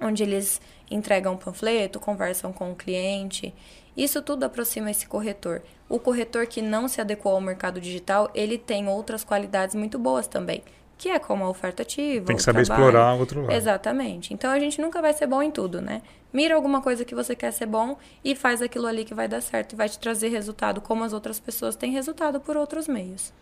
onde 0.00 0.22
eles 0.22 0.60
entregam 0.88 1.34
um 1.34 1.36
panfleto, 1.36 1.98
conversam 1.98 2.52
com 2.52 2.70
o 2.70 2.76
cliente, 2.76 3.52
isso 3.98 4.22
tudo 4.22 4.44
aproxima 4.44 4.92
esse 4.92 5.08
corretor. 5.08 5.60
O 5.88 5.98
corretor 5.98 6.46
que 6.46 6.62
não 6.62 6.86
se 6.86 7.00
adequou 7.00 7.32
ao 7.32 7.40
mercado 7.40 7.80
digital, 7.80 8.30
ele 8.32 8.56
tem 8.56 8.86
outras 8.86 9.24
qualidades 9.24 9.74
muito 9.74 9.98
boas 9.98 10.28
também, 10.28 10.62
que 10.96 11.08
é 11.08 11.18
como 11.18 11.44
a 11.44 11.50
oferta 11.50 11.82
ativa. 11.82 12.24
Tem 12.24 12.36
que 12.36 12.42
saber 12.42 12.64
trabalho. 12.64 12.86
explorar 12.86 13.14
o 13.14 13.18
outro 13.18 13.40
lado. 13.40 13.52
Exatamente. 13.52 14.32
Então 14.32 14.52
a 14.52 14.58
gente 14.60 14.80
nunca 14.80 15.02
vai 15.02 15.12
ser 15.12 15.26
bom 15.26 15.42
em 15.42 15.50
tudo, 15.50 15.82
né? 15.82 16.00
Mira 16.32 16.54
alguma 16.54 16.80
coisa 16.80 17.04
que 17.04 17.12
você 17.12 17.34
quer 17.34 17.52
ser 17.52 17.66
bom 17.66 17.96
e 18.24 18.36
faz 18.36 18.62
aquilo 18.62 18.86
ali 18.86 19.04
que 19.04 19.14
vai 19.14 19.26
dar 19.26 19.40
certo 19.40 19.72
e 19.72 19.76
vai 19.76 19.88
te 19.88 19.98
trazer 19.98 20.28
resultado, 20.28 20.80
como 20.80 21.02
as 21.02 21.12
outras 21.12 21.40
pessoas 21.40 21.74
têm 21.74 21.90
resultado 21.90 22.38
por 22.38 22.56
outros 22.56 22.86
meios. 22.86 23.32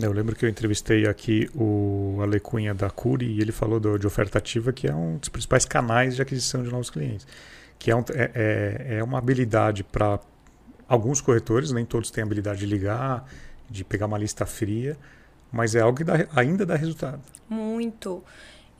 Eu 0.00 0.12
lembro 0.12 0.36
que 0.36 0.44
eu 0.44 0.48
entrevistei 0.48 1.08
aqui 1.08 1.50
o 1.56 2.20
Ale 2.22 2.38
Cunha 2.38 2.72
da 2.72 2.88
Curi 2.88 3.26
e 3.26 3.40
ele 3.40 3.50
falou 3.50 3.80
do, 3.80 3.98
de 3.98 4.06
oferta 4.06 4.38
ativa, 4.38 4.72
que 4.72 4.86
é 4.86 4.94
um 4.94 5.16
dos 5.16 5.28
principais 5.28 5.64
canais 5.64 6.14
de 6.14 6.22
aquisição 6.22 6.62
de 6.62 6.70
novos 6.70 6.88
clientes 6.88 7.26
que 7.78 7.90
é, 7.90 7.96
um, 7.96 8.04
é, 8.12 8.30
é, 8.34 8.98
é 8.98 9.04
uma 9.04 9.18
habilidade 9.18 9.84
para 9.84 10.18
alguns 10.88 11.20
corretores, 11.20 11.70
nem 11.70 11.84
todos 11.84 12.10
têm 12.10 12.24
habilidade 12.24 12.60
de 12.60 12.66
ligar, 12.66 13.28
de 13.68 13.84
pegar 13.84 14.06
uma 14.06 14.18
lista 14.18 14.46
fria, 14.46 14.96
mas 15.52 15.74
é 15.74 15.80
algo 15.80 15.96
que 15.96 16.04
dá, 16.04 16.26
ainda 16.34 16.64
dá 16.64 16.74
resultado. 16.74 17.20
Muito. 17.48 18.22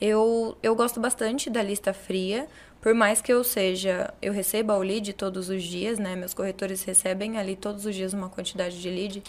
Eu, 0.00 0.56
eu 0.62 0.74
gosto 0.74 1.00
bastante 1.00 1.50
da 1.50 1.62
lista 1.62 1.92
fria, 1.92 2.46
por 2.80 2.94
mais 2.94 3.20
que 3.20 3.32
eu 3.32 3.42
seja, 3.42 4.12
eu 4.22 4.32
receba 4.32 4.76
o 4.76 4.82
lead 4.82 5.12
todos 5.12 5.48
os 5.48 5.62
dias, 5.62 5.98
né? 5.98 6.14
Meus 6.14 6.32
corretores 6.32 6.84
recebem 6.84 7.36
ali 7.36 7.56
todos 7.56 7.84
os 7.84 7.94
dias 7.94 8.12
uma 8.12 8.28
quantidade 8.28 8.80
de 8.80 8.88
lead. 8.88 9.22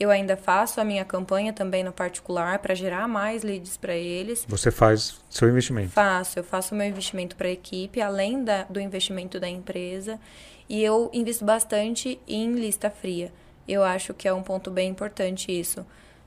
Eu 0.00 0.10
ainda 0.10 0.34
faço 0.34 0.80
a 0.80 0.84
minha 0.84 1.04
campanha 1.04 1.52
também 1.52 1.84
no 1.84 1.92
particular 1.92 2.58
para 2.60 2.74
gerar 2.74 3.06
mais 3.06 3.42
leads 3.42 3.76
para 3.76 3.94
eles. 3.94 4.46
Você 4.48 4.70
faz 4.70 5.20
seu 5.28 5.46
investimento? 5.46 5.90
Faço, 5.90 6.38
eu 6.38 6.42
faço 6.42 6.74
o 6.74 6.78
meu 6.78 6.86
investimento 6.86 7.36
para 7.36 7.48
a 7.48 7.50
equipe, 7.50 8.00
além 8.00 8.42
da, 8.42 8.62
do 8.64 8.80
investimento 8.80 9.38
da 9.38 9.46
empresa. 9.46 10.18
E 10.66 10.82
eu 10.82 11.10
invisto 11.12 11.44
bastante 11.44 12.18
em 12.26 12.54
lista 12.54 12.88
fria. 12.88 13.30
Eu 13.68 13.82
acho 13.82 14.14
que 14.14 14.26
é 14.26 14.32
um 14.32 14.42
ponto 14.42 14.70
bem 14.70 14.88
importante 14.88 15.52
isso. 15.52 15.84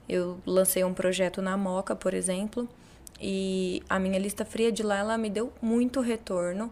Eu 0.08 0.38
lancei 0.46 0.84
um 0.84 0.94
projeto 0.94 1.42
na 1.42 1.58
Moca, 1.58 1.96
por 1.96 2.14
exemplo, 2.14 2.70
e 3.20 3.82
a 3.90 3.98
minha 3.98 4.20
lista 4.20 4.46
fria 4.46 4.72
de 4.72 4.84
lá 4.84 5.00
ela 5.00 5.18
me 5.18 5.32
deu 5.32 5.52
muito 5.60 6.00
retorno 6.00 6.72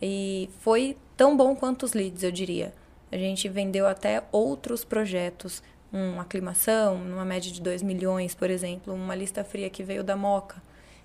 e 0.00 0.48
foi 0.60 0.96
tão 1.14 1.36
bom 1.36 1.54
quanto 1.54 1.82
os 1.82 1.92
leads, 1.92 2.22
eu 2.22 2.32
diria. 2.32 2.72
A 3.12 3.18
gente 3.18 3.48
vendeu 3.48 3.86
até 3.86 4.22
outros 4.32 4.82
projetos 4.82 5.62
uma 5.92 6.22
aclimação, 6.22 6.98
numa 6.98 7.24
média 7.24 7.50
de 7.50 7.60
2 7.60 7.82
milhões, 7.82 8.34
por 8.34 8.50
exemplo, 8.50 8.92
uma 8.92 9.14
lista 9.14 9.42
fria 9.42 9.70
que 9.70 9.82
veio 9.82 10.04
da 10.04 10.16
Moca. 10.16 10.62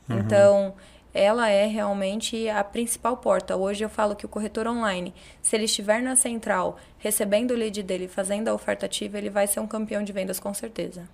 Uhum. 0.10 0.20
Então, 0.20 0.74
ela 1.14 1.50
é 1.50 1.66
realmente 1.66 2.50
a 2.50 2.64
principal 2.64 3.18
porta. 3.18 3.56
Hoje 3.56 3.84
eu 3.84 3.90
falo 3.90 4.16
que 4.16 4.26
o 4.26 4.30
corretor 4.30 4.68
online, 4.68 5.14
se 5.42 5.56
ele 5.56 5.66
estiver 5.66 6.02
na 6.02 6.16
central, 6.16 6.78
recebendo 6.98 7.52
o 7.52 7.56
lead 7.56 7.84
dele, 7.84 8.08
fazendo 8.08 8.48
a 8.48 8.54
oferta 8.54 8.86
ativa, 8.86 9.18
ele 9.18 9.30
vai 9.30 9.46
ser 9.46 9.60
um 9.60 9.68
campeão 9.68 10.04
de 10.04 10.12
vendas 10.12 10.40
com 10.40 10.54
certeza. 10.54 11.08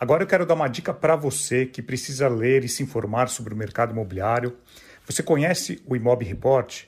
Agora 0.00 0.22
eu 0.22 0.28
quero 0.28 0.46
dar 0.46 0.54
uma 0.54 0.68
dica 0.68 0.94
para 0.94 1.16
você 1.16 1.66
que 1.66 1.82
precisa 1.82 2.28
ler 2.28 2.62
e 2.62 2.68
se 2.68 2.84
informar 2.84 3.28
sobre 3.28 3.52
o 3.52 3.56
mercado 3.56 3.92
imobiliário. 3.92 4.56
Você 5.04 5.24
conhece 5.24 5.82
o 5.86 5.96
Imob 5.96 6.24
Report? 6.24 6.84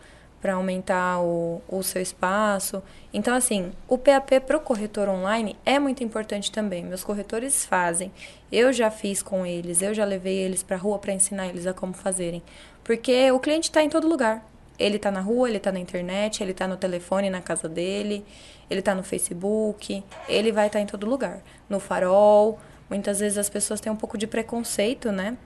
para 0.44 0.57
aumentar 0.57 1.22
o, 1.22 1.62
o 1.66 1.82
seu 1.82 2.02
espaço. 2.02 2.82
Então, 3.14 3.34
assim, 3.34 3.72
o 3.88 3.96
PAP 3.96 4.40
para 4.46 4.59
o 4.59 4.61
corretor 4.61 5.09
online 5.09 5.57
é 5.64 5.78
muito 5.78 6.05
importante 6.05 6.52
também. 6.52 6.84
Meus 6.84 7.02
corretores 7.02 7.64
fazem. 7.64 8.12
Eu 8.52 8.70
já 8.70 8.90
fiz 8.90 9.22
com 9.22 9.46
eles, 9.46 9.80
eu 9.80 9.94
já 9.94 10.05
levei 10.05 10.36
eles 10.36 10.62
para 10.62 10.76
a 10.76 10.78
rua 10.78 10.98
para 10.98 11.14
ensinar 11.14 11.46
eles 11.46 11.66
a 11.66 11.72
como 11.72 11.94
fazerem. 11.94 12.42
Porque 12.84 13.32
o 13.32 13.40
cliente 13.40 13.70
está 13.70 13.82
em 13.82 13.88
todo 13.88 14.07
lugar. 14.07 14.46
Ele 14.78 14.96
está 14.96 15.11
na 15.11 15.22
rua, 15.22 15.48
ele 15.48 15.57
está 15.57 15.72
na 15.72 15.78
internet, 15.78 16.42
ele 16.42 16.50
está 16.50 16.68
no 16.68 16.76
telefone 16.76 17.30
na 17.30 17.40
casa 17.40 17.66
dele, 17.66 18.22
ele 18.68 18.80
está 18.80 18.94
no 18.94 19.02
Facebook, 19.02 20.05
ele 20.28 20.52
vai 20.52 20.66
estar 20.66 20.78
tá 20.78 20.82
em 20.82 20.86
todo 20.86 21.07
lugar. 21.07 21.42
No 21.70 21.80
farol. 21.80 22.59
Muitas 22.90 23.20
vezes 23.20 23.38
as 23.38 23.48
pessoas 23.48 23.80
têm 23.80 23.90
um 23.90 23.96
pouco 23.96 24.18
de 24.18 24.26
preconceito, 24.26 25.11
né? 25.11 25.38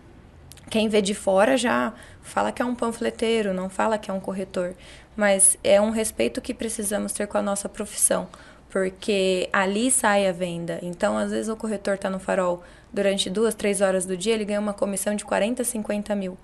Quem 0.70 0.88
vê 0.88 1.00
de 1.00 1.14
fora 1.14 1.56
já 1.56 1.92
fala 2.22 2.52
que 2.52 2.60
é 2.60 2.64
um 2.64 2.74
panfleteiro, 2.74 3.54
não 3.54 3.68
fala 3.68 3.98
que 3.98 4.10
é 4.10 4.14
um 4.14 4.20
corretor. 4.20 4.74
Mas 5.16 5.56
é 5.64 5.80
um 5.80 5.90
respeito 5.90 6.40
que 6.40 6.54
precisamos 6.54 7.12
ter 7.12 7.26
com 7.26 7.38
a 7.38 7.42
nossa 7.42 7.68
profissão, 7.68 8.28
porque 8.70 9.48
ali 9.52 9.90
sai 9.90 10.28
a 10.28 10.32
venda. 10.32 10.78
Então, 10.82 11.16
às 11.18 11.30
vezes, 11.30 11.48
o 11.48 11.56
corretor 11.56 11.94
está 11.94 12.08
no 12.08 12.20
farol 12.20 12.62
durante 12.92 13.28
duas, 13.28 13.54
três 13.54 13.80
horas 13.80 14.06
do 14.06 14.16
dia, 14.16 14.34
ele 14.34 14.44
ganha 14.44 14.60
uma 14.60 14.74
comissão 14.74 15.14
de 15.14 15.24
40, 15.24 15.64
50 15.64 16.14
mil 16.14 16.38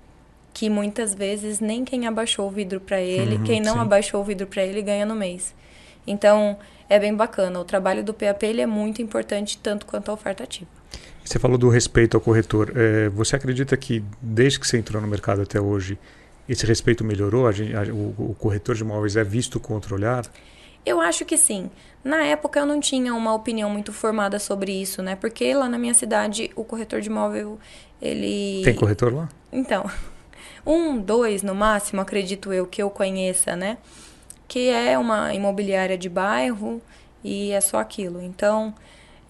que 0.55 0.69
muitas 0.69 1.13
vezes 1.13 1.59
nem 1.59 1.83
quem 1.83 2.07
abaixou 2.07 2.47
o 2.47 2.49
vidro 2.49 2.79
para 2.79 3.01
ele, 3.01 3.35
uhum, 3.35 3.43
quem 3.43 3.59
não 3.59 3.73
sim. 3.73 3.79
abaixou 3.79 4.21
o 4.21 4.23
vidro 4.23 4.47
para 4.47 4.63
ele 4.63 4.81
ganha 4.81 5.05
no 5.05 5.13
mês. 5.13 5.53
Então, 6.07 6.57
é 6.87 6.97
bem 6.97 7.13
bacana. 7.13 7.59
O 7.59 7.65
trabalho 7.65 8.01
do 8.01 8.13
PAP 8.13 8.43
ele 8.43 8.61
é 8.61 8.65
muito 8.65 9.01
importante, 9.01 9.57
tanto 9.57 9.85
quanto 9.85 10.09
a 10.09 10.13
oferta 10.13 10.45
ativa. 10.45 10.69
Você 11.25 11.39
falou 11.39 11.57
do 11.57 11.69
respeito 11.69 12.15
ao 12.15 12.21
corretor. 12.21 12.71
É, 12.75 13.09
você 13.09 13.35
acredita 13.35 13.75
que, 13.75 14.03
desde 14.21 14.59
que 14.59 14.67
você 14.67 14.77
entrou 14.77 15.01
no 15.01 15.07
mercado 15.07 15.41
até 15.41 15.59
hoje, 15.59 15.97
esse 16.47 16.65
respeito 16.67 17.03
melhorou? 17.03 17.47
A 17.47 17.51
gente, 17.51 17.75
a, 17.75 17.81
o, 17.91 18.13
o, 18.29 18.35
corretor 18.37 18.75
de 18.75 18.83
imóveis 18.83 19.15
é 19.15 19.23
visto 19.23 19.59
com 19.59 19.73
outro 19.73 19.95
olhar? 19.95 20.23
Eu 20.85 21.01
acho 21.01 21.25
que 21.25 21.35
sim. 21.35 21.71
Na 22.03 22.23
época 22.23 22.59
eu 22.59 22.65
não 22.65 22.79
tinha 22.79 23.11
uma 23.15 23.33
opinião 23.33 23.67
muito 23.71 23.91
formada 23.91 24.37
sobre 24.37 24.71
isso, 24.71 25.01
né? 25.01 25.15
Porque 25.15 25.51
lá 25.55 25.67
na 25.67 25.79
minha 25.79 25.95
cidade 25.95 26.51
o 26.55 26.63
corretor 26.63 27.01
de 27.01 27.09
imóvel, 27.09 27.59
ele... 27.99 28.61
Tem 28.63 28.75
corretor 28.75 29.11
lá? 29.11 29.27
Então, 29.51 29.89
um, 30.63 30.95
dois 30.95 31.41
no 31.41 31.55
máximo, 31.55 32.01
acredito 32.01 32.53
eu, 32.53 32.67
que 32.67 32.83
eu 32.83 32.89
conheça, 32.91 33.55
né? 33.55 33.79
Que 34.47 34.69
é 34.69 34.95
uma 34.95 35.33
imobiliária 35.33 35.97
de 35.97 36.07
bairro 36.07 36.79
e 37.23 37.51
é 37.51 37.59
só 37.59 37.79
aquilo. 37.79 38.21
Então, 38.21 38.75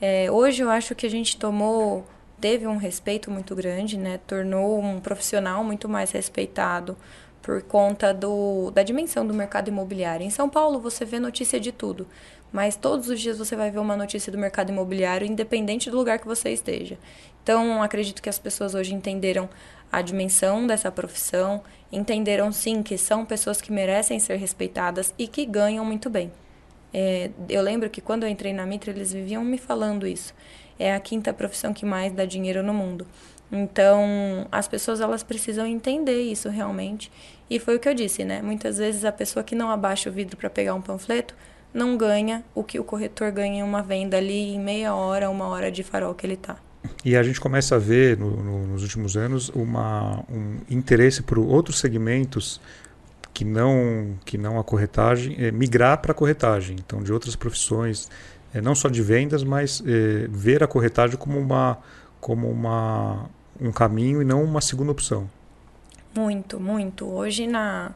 é, 0.02 0.30
hoje 0.30 0.62
eu 0.62 0.70
acho 0.70 0.94
que 0.94 1.06
a 1.06 1.10
gente 1.10 1.38
tomou, 1.38 2.06
teve 2.40 2.68
um 2.68 2.78
respeito 2.78 3.32
muito 3.32 3.56
grande, 3.56 3.98
né? 3.98 4.20
Tornou 4.28 4.80
um 4.80 5.00
profissional 5.00 5.64
muito 5.64 5.88
mais 5.88 6.12
respeitado 6.12 6.98
por 7.42 7.62
conta 7.62 8.14
do, 8.14 8.72
da 8.72 8.82
dimensão 8.82 9.26
do 9.26 9.34
mercado 9.34 9.68
imobiliário. 9.68 10.26
Em 10.26 10.32
São 10.32 10.50
Paulo 10.50 10.80
você 10.80 11.06
vê 11.06 11.20
notícia 11.20 11.60
de 11.60 11.72
tudo, 11.72 12.08
mas 12.52 12.76
todos 12.76 13.08
os 13.08 13.20
dias 13.20 13.38
você 13.38 13.56
vai 13.56 13.70
ver 13.70 13.80
uma 13.80 13.96
notícia 13.96 14.32
do 14.32 14.38
mercado 14.38 14.72
imobiliário, 14.72 15.28
independente 15.28 15.92
do 15.92 15.98
lugar 15.98 16.20
que 16.20 16.26
você 16.26 16.50
esteja. 16.50 16.98
Então, 17.44 17.84
acredito 17.84 18.22
que 18.22 18.30
as 18.30 18.40
pessoas 18.40 18.74
hoje 18.74 18.96
entenderam 18.96 19.48
a 19.92 20.02
dimensão 20.02 20.66
dessa 20.66 20.92
profissão, 20.92 21.62
entenderam 21.92 22.52
sim 22.52 22.82
que 22.82 22.98
são 22.98 23.24
pessoas 23.24 23.62
que 23.62 23.72
merecem 23.72 24.20
ser 24.20 24.38
respeitadas 24.38 25.14
e 25.16 25.28
que 25.28 25.46
ganham 25.46 25.86
muito 25.86 26.10
bem. 26.10 26.32
É, 26.98 27.30
eu 27.50 27.62
lembro 27.62 27.90
que 27.90 28.00
quando 28.00 28.24
eu 28.24 28.30
entrei 28.30 28.54
na 28.54 28.66
Mitra, 28.66 28.90
eles 28.90 29.12
viviam 29.12 29.44
me 29.44 29.58
falando 29.58 30.08
isso. 30.08 30.34
É 30.80 30.96
a 30.96 31.00
quinta 31.02 31.34
profissão 31.34 31.74
que 31.74 31.86
mais 31.86 32.14
dá 32.14 32.24
dinheiro 32.24 32.64
no 32.64 32.74
mundo. 32.74 33.06
Então, 33.52 34.48
as 34.50 34.66
pessoas 34.66 35.02
elas 35.02 35.22
precisam 35.22 35.66
entender 35.66 36.22
isso 36.22 36.48
realmente. 36.48 37.12
E 37.50 37.60
foi 37.60 37.76
o 37.76 37.80
que 37.82 37.90
eu 37.90 37.94
disse, 37.94 38.24
né? 38.24 38.42
Muitas 38.42 38.78
vezes 38.78 39.04
a 39.04 39.12
pessoa 39.12 39.44
que 39.44 39.54
não 39.54 39.70
abaixa 39.70 40.10
o 40.10 40.14
vidro 40.14 40.38
para 40.38 40.50
pegar 40.50 40.74
um 40.74 40.82
panfleto 40.82 41.36
não 41.74 41.98
ganha 41.98 42.46
o 42.56 42.64
que 42.64 42.80
o 42.80 42.84
corretor 42.86 43.30
ganha 43.30 43.60
em 43.60 43.64
uma 43.64 43.84
venda 43.84 44.16
ali 44.16 44.56
em 44.56 44.60
meia 44.60 44.96
hora, 44.96 45.30
uma 45.30 45.48
hora 45.50 45.70
de 45.70 45.84
farol 45.84 46.16
que 46.16 46.26
ele 46.26 46.38
tá. 46.38 46.56
E 47.04 47.18
a 47.18 47.24
gente 47.24 47.42
começa 47.42 47.76
a 47.76 47.78
ver 47.78 48.18
no, 48.18 48.32
no, 48.42 48.68
nos 48.68 48.84
últimos 48.84 49.18
anos 49.18 49.50
uma, 49.50 50.24
um 50.30 50.60
interesse 50.70 51.22
por 51.22 51.38
outros 51.40 51.78
segmentos 51.78 52.62
que 53.36 53.44
não 53.44 54.18
que 54.24 54.38
não 54.38 54.58
a 54.58 54.64
corretagem 54.64 55.36
é, 55.38 55.52
migrar 55.52 56.02
para 56.02 56.14
a 56.14 56.16
corretagem. 56.16 56.78
Então 56.80 57.04
de 57.04 57.12
outras 57.12 57.36
profissões 57.36 58.10
é, 58.54 58.62
não 58.62 58.74
só 58.74 58.88
de 58.88 59.02
vendas 59.04 59.44
mas 59.44 59.84
é, 59.86 60.28
ver 60.30 60.64
a 60.64 60.68
corretagem 60.68 61.18
como 61.18 61.38
uma 61.38 61.78
como 62.20 62.50
uma 62.50 63.30
um 63.60 63.72
caminho 63.72 64.22
e 64.22 64.26
não 64.26 64.42
uma 64.42 64.62
segunda 64.62 64.92
opção. 64.92 65.30
Muito 66.16 66.60
muito. 66.60 67.06
Hoje 67.06 67.46
na 67.46 67.92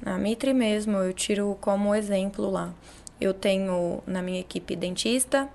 na 0.00 0.18
Mitre 0.18 0.52
mesmo 0.52 0.98
eu 0.98 1.12
tiro 1.12 1.56
como 1.60 1.94
exemplo 1.94 2.50
lá. 2.50 2.74
Eu 3.20 3.32
tenho 3.32 4.02
na 4.04 4.20
minha 4.20 4.40
equipe 4.40 4.74
dentista 4.74 5.48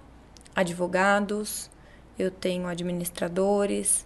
advogados 0.56 1.70
eu 2.18 2.32
tenho 2.32 2.68
administradores, 2.68 4.06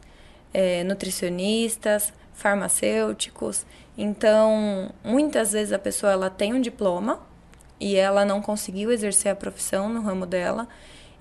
é, 0.53 0.83
nutricionistas, 0.83 2.13
farmacêuticos. 2.33 3.65
Então, 3.97 4.91
muitas 5.03 5.51
vezes 5.51 5.73
a 5.73 5.79
pessoa 5.79 6.11
ela 6.11 6.29
tem 6.29 6.53
um 6.53 6.61
diploma 6.61 7.19
e 7.79 7.95
ela 7.95 8.23
não 8.23 8.41
conseguiu 8.41 8.91
exercer 8.91 9.31
a 9.31 9.35
profissão 9.35 9.89
no 9.89 10.01
ramo 10.01 10.25
dela 10.25 10.67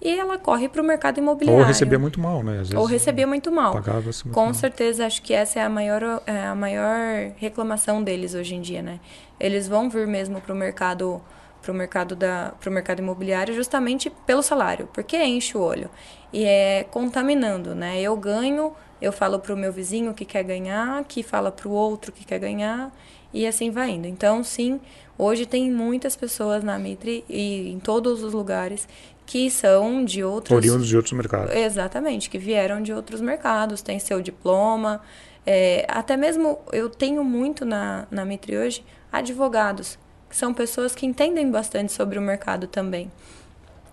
e 0.01 0.19
ela 0.19 0.39
corre 0.39 0.69
para 0.69 0.81
o 0.81 0.85
mercado 0.85 1.19
imobiliário. 1.19 1.61
Ou 1.61 1.67
recebia 1.67 1.99
muito 1.99 2.19
mal, 2.19 2.43
né? 2.43 2.63
Ou 2.75 2.85
recebia 2.87 3.27
muito 3.27 3.53
mal. 3.53 3.73
Pagava-se 3.73 4.25
muito 4.25 4.35
Com 4.35 4.47
mal. 4.47 4.55
certeza, 4.55 5.05
acho 5.05 5.21
que 5.21 5.35
essa 5.35 5.61
é 5.61 5.63
a 5.63 5.69
maior, 5.69 6.23
é 6.27 6.47
a 6.47 6.55
maior 6.55 7.33
reclamação 7.37 8.03
deles 8.03 8.35
hoje 8.35 8.55
em 8.55 8.63
dia, 8.63 8.81
né? 8.83 8.99
Eles 9.39 9.69
vão 9.69 9.91
vir 9.91 10.07
mesmo 10.07 10.41
para 10.41 10.55
o 10.55 10.57
mercado 10.57 11.21
para 11.61 11.73
o 11.73 11.75
mercado 11.75 12.17
da 12.17 12.55
pro 12.59 12.71
mercado 12.71 13.01
imobiliário 13.01 13.55
justamente 13.55 14.09
pelo 14.25 14.43
salário, 14.43 14.89
porque 14.95 15.23
enche 15.23 15.59
o 15.59 15.61
olho 15.61 15.91
e 16.33 16.43
é 16.45 16.85
contaminando, 16.91 17.75
né? 17.75 18.01
Eu 18.01 18.17
ganho, 18.17 18.73
eu 19.01 19.13
falo 19.13 19.39
para 19.39 19.55
o 19.55 19.57
meu 19.57 19.73
vizinho 19.73 20.15
que 20.15 20.25
quer 20.25 20.43
ganhar, 20.43 21.05
que 21.05 21.23
fala 21.23 21.51
para 21.51 21.69
o 21.69 21.73
outro 21.73 22.13
que 22.13 22.25
quer 22.25 22.39
ganhar 22.39 22.93
e 23.33 23.47
assim 23.47 23.71
vai 23.71 23.91
indo. 23.91 24.07
Então, 24.07 24.43
sim, 24.43 24.81
hoje 25.17 25.47
tem 25.47 25.71
muitas 25.71 26.17
pessoas 26.17 26.65
na 26.65 26.79
Mitre 26.79 27.25
e 27.29 27.71
em 27.71 27.79
todos 27.79 28.23
os 28.23 28.33
lugares 28.33 28.89
que 29.25 29.51
são 29.51 30.05
de 30.05 30.25
outros 30.25 30.57
oriundos 30.57 30.89
de 30.89 30.97
outros 30.97 31.13
mercados. 31.13 31.55
Exatamente, 31.55 32.29
que 32.29 32.39
vieram 32.39 32.83
de 32.83 32.93
outros 32.93 33.21
mercados, 33.21 33.81
tem 33.81 33.99
seu 33.99 34.21
diploma, 34.21 35.01
é, 35.47 35.87
até 35.89 36.17
mesmo 36.17 36.59
eu 36.73 36.91
tenho 36.91 37.23
muito 37.25 37.65
na 37.65 38.07
na 38.11 38.25
Mitre 38.25 38.57
hoje 38.57 38.85
advogados 39.13 39.99
são 40.31 40.55
pessoas 40.55 40.95
que 40.95 41.05
entendem 41.05 41.51
bastante 41.51 41.93
sobre 41.93 42.19
o 42.19 42.23
mercado 42.23 42.67
também, 42.67 43.11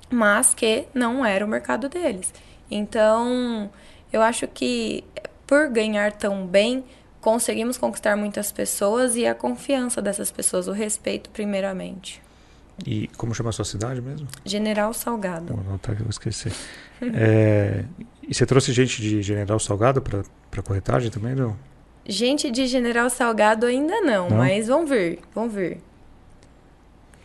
mas 0.09 0.53
que 0.53 0.85
não 0.93 1.25
era 1.25 1.43
o 1.43 1.47
mercado 1.47 1.89
deles. 1.89 2.33
Então, 2.69 3.69
eu 4.11 4.21
acho 4.21 4.47
que 4.47 5.03
por 5.45 5.69
ganhar 5.69 6.11
tão 6.11 6.45
bem, 6.45 6.83
conseguimos 7.21 7.77
conquistar 7.77 8.15
muitas 8.15 8.51
pessoas 8.51 9.15
e 9.15 9.25
a 9.25 9.33
confiança 9.33 10.01
dessas 10.01 10.31
pessoas, 10.31 10.67
o 10.67 10.71
respeito 10.71 11.29
primeiramente. 11.29 12.21
E 12.85 13.07
como 13.17 13.33
chama 13.33 13.49
a 13.49 13.53
sua 13.53 13.65
cidade 13.65 14.01
mesmo? 14.01 14.27
General 14.45 14.93
Salgado. 14.93 15.53
Anotar 15.53 15.95
que 15.95 16.01
eu 16.01 16.05
vou 16.05 16.11
esquecer. 16.11 16.51
é, 17.01 17.85
e 18.21 18.33
você 18.33 18.45
trouxe 18.45 18.71
gente 18.71 19.01
de 19.01 19.21
General 19.23 19.57
Salgado 19.59 20.01
para 20.01 20.61
corretagem 20.61 21.09
também, 21.09 21.33
não? 21.33 21.57
Gente 22.05 22.51
de 22.51 22.67
General 22.67 23.09
Salgado 23.09 23.65
ainda 23.65 23.99
não, 24.01 24.29
não? 24.29 24.37
mas 24.37 24.67
vão 24.67 24.85
vir, 24.85 25.19
vão 25.33 25.49
vir. 25.49 25.79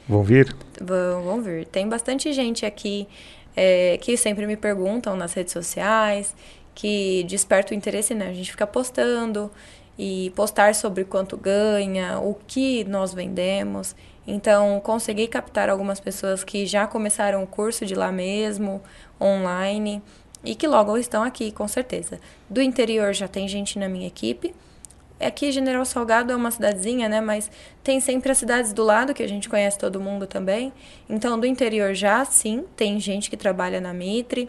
Vão 0.09 0.23
vir? 0.23 0.57
Vão, 0.81 1.23
vão 1.23 1.43
vir. 1.43 1.67
Tem 1.67 1.89
bastante 1.89 2.33
gente 2.33 2.67
aqui 2.67 3.07
é, 3.55 3.99
que 3.99 4.17
sempre 4.17 4.47
me 4.47 4.57
perguntam 4.57 5.17
nas 5.17 5.33
redes 5.35 5.53
sociais, 5.53 6.35
que 6.75 7.25
desperta 7.25 7.73
o 7.73 7.77
interesse, 7.77 8.15
né? 8.15 8.29
A 8.29 8.33
gente 8.33 8.51
fica 8.51 8.67
postando 8.67 9.51
e 9.99 10.31
postar 10.35 10.75
sobre 10.75 11.05
quanto 11.05 11.37
ganha, 11.37 12.19
o 12.19 12.35
que 12.47 12.85
nós 12.85 13.13
vendemos. 13.13 13.95
Então, 14.27 14.81
consegui 14.81 15.27
captar 15.27 15.69
algumas 15.69 16.01
pessoas 16.01 16.45
que 16.45 16.65
já 16.65 16.87
começaram 16.87 17.43
o 17.43 17.47
curso 17.47 17.85
de 17.85 17.95
lá 17.95 18.13
mesmo, 18.13 18.81
online, 19.21 20.03
e 20.45 20.55
que 20.55 20.67
logo 20.67 20.97
estão 20.97 21.23
aqui, 21.23 21.53
com 21.53 21.69
certeza. 21.69 22.21
Do 22.49 22.61
interior 22.61 23.13
já 23.13 23.29
tem 23.29 23.47
gente 23.47 23.79
na 23.79 23.89
minha 23.89 24.07
equipe. 24.07 24.55
Aqui, 25.21 25.53
General 25.53 25.85
Salgado 25.85 26.33
é 26.33 26.37
uma 26.37 26.51
cidadezinha, 26.51 27.09
né? 27.09 27.21
Mas 27.21 27.51
tem 27.85 28.01
sempre 28.01 28.33
as 28.33 28.39
cidades 28.39 28.73
do 28.73 28.83
lado, 28.83 29.15
que 29.15 29.23
a 29.23 29.29
gente 29.29 29.49
conhece 29.49 29.79
todo 29.79 30.01
mundo 30.01 30.27
também. 30.27 30.73
Então, 31.09 31.39
do 31.39 31.47
interior 31.47 31.95
já, 31.95 32.25
sim, 32.25 32.65
tem 32.75 32.99
gente 32.99 33.31
que 33.31 33.37
trabalha 33.37 33.81
na 33.81 33.93
Mitre, 33.93 34.49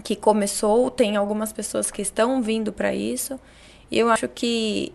que 0.00 0.16
começou, 0.16 0.90
tem 0.90 1.16
algumas 1.16 1.52
pessoas 1.52 1.90
que 1.90 2.02
estão 2.02 2.42
vindo 2.42 2.72
para 2.72 2.94
isso. 2.94 3.38
E 3.90 3.98
eu 3.98 4.08
acho 4.08 4.28
que 4.28 4.92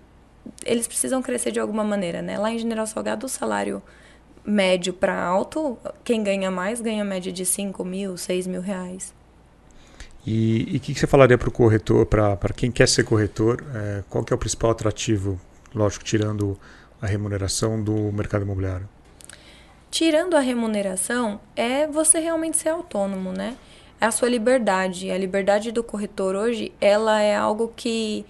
eles 0.66 0.88
precisam 0.88 1.22
crescer 1.22 1.52
de 1.52 1.60
alguma 1.60 1.84
maneira, 1.84 2.22
né? 2.22 2.38
Lá 2.38 2.52
em 2.52 2.60
General 2.60 2.86
Salgado, 2.86 3.26
o 3.26 3.30
salário 3.30 3.82
médio 4.46 4.94
para 4.94 5.20
alto, 5.20 5.78
quem 6.04 6.24
ganha 6.24 6.52
mais 6.52 6.80
ganha 6.80 7.04
média 7.04 7.32
de 7.32 7.46
5 7.46 7.84
mil, 7.84 8.16
6 8.16 8.46
mil 8.48 8.62
reais. 8.62 9.14
E 10.26 10.64
o 10.76 10.80
que, 10.80 10.94
que, 10.94 11.00
você 11.00 11.08
falaria 11.08 11.38
para 11.38 11.50
o 11.50 11.52
corretor, 11.52 12.06
para 12.06 12.54
quem 12.56 12.72
quer 12.72 12.88
ser 12.88 13.04
corretor, 13.04 13.64
é, 13.74 14.04
qual 14.10 14.24
que 14.24 14.34
é 14.34 14.36
o 14.36 14.40
principal 14.40 14.72
atrativo, 14.72 15.40
lógico, 15.74 16.04
tirando 16.04 16.58
a 17.00 17.06
remuneração 17.06 17.82
do 17.82 18.12
mercado 18.12 18.44
imobiliário? 18.44 18.90
Tirando 19.92 20.36
a 20.36 20.40
remuneração, 20.40 21.40
é 21.56 21.86
você 21.88 22.20
realmente 22.20 22.58
ser 22.58 22.70
autônomo, 22.70 23.32
né? 23.32 23.56
A 24.06 24.12
sua 24.12 24.30
liberdade. 24.30 25.10
A 25.10 25.18
liberdade 25.18 25.72
do 25.72 25.84
corretor 25.84 26.36
hoje, 26.36 26.72
ela 26.80 27.20
é 27.24 27.36
algo 27.36 27.74
que 27.76 28.24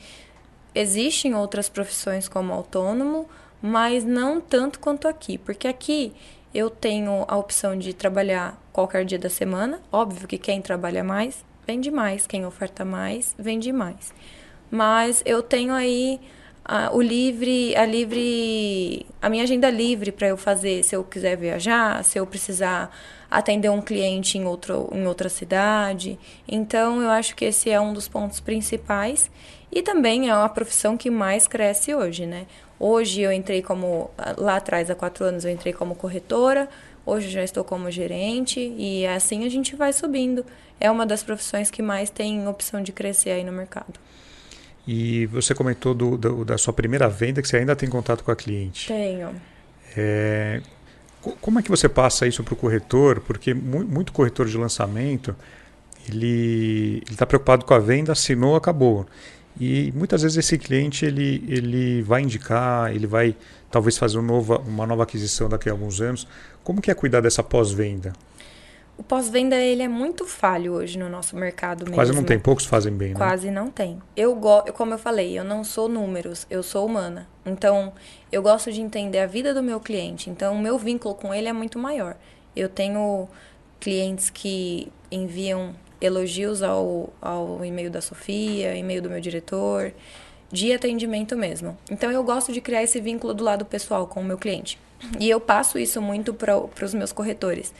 existe 0.73 1.28
em 1.28 1.36
outras 1.36 1.67
profissões 1.67 2.30
como 2.30 2.53
autônomo, 2.53 3.28
mas 3.61 4.05
não 4.05 4.39
tanto 4.39 4.80
quanto 4.80 5.05
aqui, 5.05 5.38
porque 5.38 5.67
aqui 5.67 6.13
eu 6.53 6.69
tenho 6.69 7.26
a 7.28 7.36
opção 7.36 7.78
de 7.78 7.93
trabalhar 7.93 8.57
qualquer 8.71 9.03
dia 9.03 9.19
da 9.19 9.30
semana. 9.30 9.82
Óbvio 9.91 10.30
que 10.30 10.38
quem 10.38 10.61
trabalha 10.61 11.03
mais 11.03 11.43
vende 11.67 11.91
mais, 11.91 12.26
quem 12.26 12.45
oferta 12.45 12.86
mais 12.86 13.36
vende 13.38 13.73
mais. 13.73 14.13
Mas 14.71 15.21
eu 15.26 15.43
tenho 15.43 15.73
aí 15.73 16.21
a, 16.66 16.91
o 16.91 16.99
livre, 16.99 17.76
a 17.76 17.86
livre, 17.86 19.05
a 19.22 19.30
minha 19.30 19.43
agenda 19.43 19.70
livre 19.70 20.11
para 20.11 20.28
eu 20.28 20.36
fazer, 20.36 20.84
se 20.84 20.95
eu 20.95 21.03
quiser 21.03 21.38
viajar, 21.38 22.03
se 22.03 22.18
eu 22.18 22.26
precisar 22.26 22.91
atender 23.30 23.70
um 23.70 23.82
cliente 23.82 24.39
em, 24.39 24.45
outro, 24.45 24.89
em 24.91 25.05
outra 25.05 25.30
cidade. 25.30 26.18
Então, 26.47 27.01
eu 27.03 27.09
acho 27.09 27.36
que 27.36 27.45
esse 27.45 27.70
é 27.70 27.80
um 27.80 27.93
dos 27.93 28.07
pontos 28.07 28.39
principais 28.39 29.30
e 29.72 29.84
também 29.84 30.30
é 30.30 30.32
a 30.32 30.49
profissão 30.49 30.97
que 30.97 31.11
mais 31.11 31.47
cresce 31.47 31.93
hoje, 31.93 32.26
né? 32.26 32.47
Hoje 32.80 33.22
eu 33.22 33.32
entrei 33.32 33.61
como, 33.61 34.09
lá 34.38 34.57
atrás, 34.57 34.89
há 34.89 34.95
quatro 34.95 35.24
anos, 35.24 35.45
eu 35.45 35.51
entrei 35.51 35.72
como 35.72 35.95
corretora, 35.95 36.68
hoje 37.05 37.30
já 37.30 37.43
estou 37.43 37.63
como 37.63 37.91
gerente 37.91 38.59
e 38.59 39.05
assim 39.05 39.45
a 39.45 39.49
gente 39.49 39.76
vai 39.76 39.93
subindo. 39.93 40.43
É 40.80 40.89
uma 40.89 41.05
das 41.05 41.22
profissões 41.22 41.70
que 41.70 41.82
mais 41.82 42.09
tem 42.09 42.47
opção 42.47 42.82
de 42.82 42.91
crescer 42.91 43.30
aí 43.30 43.43
no 43.43 43.51
mercado. 43.51 43.99
E 44.88 45.26
você 45.28 45.56
comentou 45.56 45.94
do, 45.94 46.18
do, 46.18 46.46
da 46.46 46.58
sua 46.58 46.74
primeira 46.74 47.10
venda 47.10 47.42
que 47.42 47.48
você 47.48 47.58
ainda 47.58 47.76
tem 47.76 47.90
contato 47.90 48.24
com 48.24 48.32
a 48.32 48.36
cliente. 48.36 48.88
Tenho. 48.88 49.30
É, 49.98 50.62
como 51.42 51.60
é 51.60 51.64
que 51.64 51.70
você 51.70 51.90
passa 51.90 52.28
isso 52.28 52.44
para 52.44 52.54
o 52.54 52.58
corretor? 52.58 53.20
Porque 53.22 53.54
muito 53.54 54.12
corretor 54.12 54.48
de 54.48 54.58
lançamento 54.58 55.36
ele 56.08 57.02
está 57.10 57.26
preocupado 57.26 57.66
com 57.66 57.74
a 57.74 57.80
venda, 57.80 58.12
assinou, 58.12 58.56
acabou. 58.56 59.08
E 59.60 59.92
muitas 59.96 60.22
vezes 60.22 60.38
esse 60.38 60.58
cliente 60.58 61.06
ele, 61.06 61.44
ele 61.48 62.02
vai 62.02 62.22
indicar, 62.22 62.94
ele 62.94 63.08
vai 63.08 63.36
talvez 63.72 63.98
fazer 63.98 64.18
um 64.20 64.22
nova, 64.22 64.60
uma 64.60 64.86
nova 64.86 65.04
aquisição 65.04 65.50
daqui 65.50 65.70
a 65.70 65.72
alguns 65.72 66.02
anos. 66.02 66.28
Como 66.64 66.82
que 66.82 66.92
é 66.92 66.94
cuidar 66.94 67.22
dessa 67.22 67.42
pós-venda? 67.42 68.14
O 68.98 69.04
pós-venda 69.04 69.58
ele 69.58 69.84
é 69.84 69.88
muito 69.88 70.26
falho 70.26 70.74
hoje 70.74 70.98
no 70.98 71.10
nosso 71.10 71.36
mercado 71.36 71.80
mesmo. 71.82 71.96
Quase 71.96 72.14
não 72.14 72.24
tem, 72.24 72.39
poucos 72.39 72.66
fazem 72.66 72.93
bem, 72.93 73.10
né? 73.10 73.16
Quase 73.16 73.52
não 73.52 73.70
tem. 73.70 74.02
Eu 74.16 74.34
gosto, 74.36 74.72
como 74.72 74.93
eu 74.93 74.98
falei, 74.98 75.38
eu 75.38 75.43
não 75.43 75.64
sou 75.64 75.89
números, 75.89 76.48
eu 76.50 76.64
sou 76.64 76.86
humana. 76.86 77.28
Então, 77.46 77.91
eu 78.32 78.41
gosto 78.41 78.72
de 78.72 78.82
entender 78.82 79.20
a 79.20 79.28
vida 79.28 79.54
do 79.54 79.62
meu 79.62 79.80
cliente. 79.80 80.30
Então, 80.30 80.56
o 80.56 80.60
meu 80.60 80.78
vínculo 80.78 81.14
com 81.14 81.34
ele 81.34 81.50
é 81.50 81.54
muito 81.54 81.78
maior. 81.78 82.16
Eu 82.56 82.70
tenho 82.70 83.28
clientes 83.82 84.30
que 84.30 84.91
enviam 85.12 85.76
elogios 86.00 86.64
ao, 86.64 87.14
ao 87.22 87.64
e-mail 87.66 87.91
da 87.91 88.00
Sofia, 88.00 88.76
e-mail 88.76 89.02
do 89.02 89.10
meu 89.10 89.20
diretor, 89.20 89.91
de 90.52 90.72
atendimento 90.72 91.36
mesmo. 91.36 91.78
Então, 91.91 92.10
eu 92.10 92.24
gosto 92.24 92.54
de 92.54 92.62
criar 92.62 92.84
esse 92.84 93.02
vínculo 93.02 93.34
do 93.34 93.43
lado 93.43 93.66
pessoal 93.66 94.08
com 94.08 94.22
o 94.22 94.24
meu 94.24 94.38
cliente. 94.38 94.80
E 95.20 95.30
eu 95.30 95.39
passo 95.39 95.78
isso 95.78 96.02
muito 96.02 96.34
para 96.34 96.58
os 96.58 96.93
meus 96.93 97.12
corretores. 97.12 97.74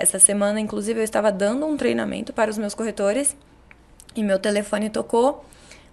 Essa 0.00 0.18
semana, 0.18 0.58
inclusive, 0.58 0.98
eu 0.98 1.04
estava 1.04 1.30
dando 1.30 1.66
um 1.66 1.76
treinamento 1.76 2.32
para 2.32 2.50
os 2.50 2.56
meus 2.56 2.74
corretores 2.74 3.36
e 4.16 4.22
meu 4.22 4.38
telefone 4.38 4.88
tocou. 4.88 5.44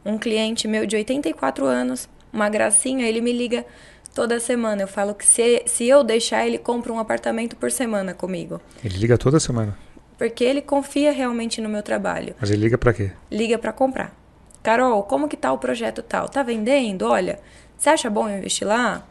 Um 0.06 0.18
cliente 0.18 0.66
meu 0.66 0.86
de 0.86 0.96
84 0.96 1.66
anos, 1.66 2.08
uma 2.32 2.48
gracinha, 2.48 3.06
ele 3.06 3.20
me 3.20 3.34
liga 3.34 3.66
toda 4.16 4.40
semana. 4.40 4.84
Eu 4.84 4.88
falo 4.88 5.14
que 5.14 5.26
se, 5.26 5.64
se 5.66 5.86
eu 5.90 6.06
deixar, 6.06 6.48
ele 6.48 6.58
compra 6.58 6.94
um 6.94 7.00
apartamento 7.00 7.58
por 7.58 7.70
semana 7.70 8.14
comigo. 8.14 8.62
Ele 8.82 8.98
liga 8.98 9.18
toda 9.18 9.42
semana? 9.42 9.78
Porque 10.18 10.42
ele 10.42 10.62
confia 10.62 11.12
realmente 11.12 11.60
no 11.60 11.68
meu 11.68 11.84
trabalho. 11.84 12.34
Mas 12.40 12.50
ele 12.50 12.62
liga 12.62 12.78
para 12.78 12.94
quê? 12.94 13.12
Liga 13.30 13.58
para 13.58 13.74
comprar. 13.74 14.16
Carol, 14.64 15.04
como 15.04 15.28
que 15.28 15.36
tá 15.36 15.52
o 15.52 15.58
projeto 15.58 16.02
tal? 16.02 16.30
Tá 16.30 16.44
vendendo? 16.44 17.02
Olha, 17.06 17.40
você 17.78 17.90
acha 17.90 18.10
bom 18.10 18.30
investir 18.30 18.66
lá? 18.66 19.06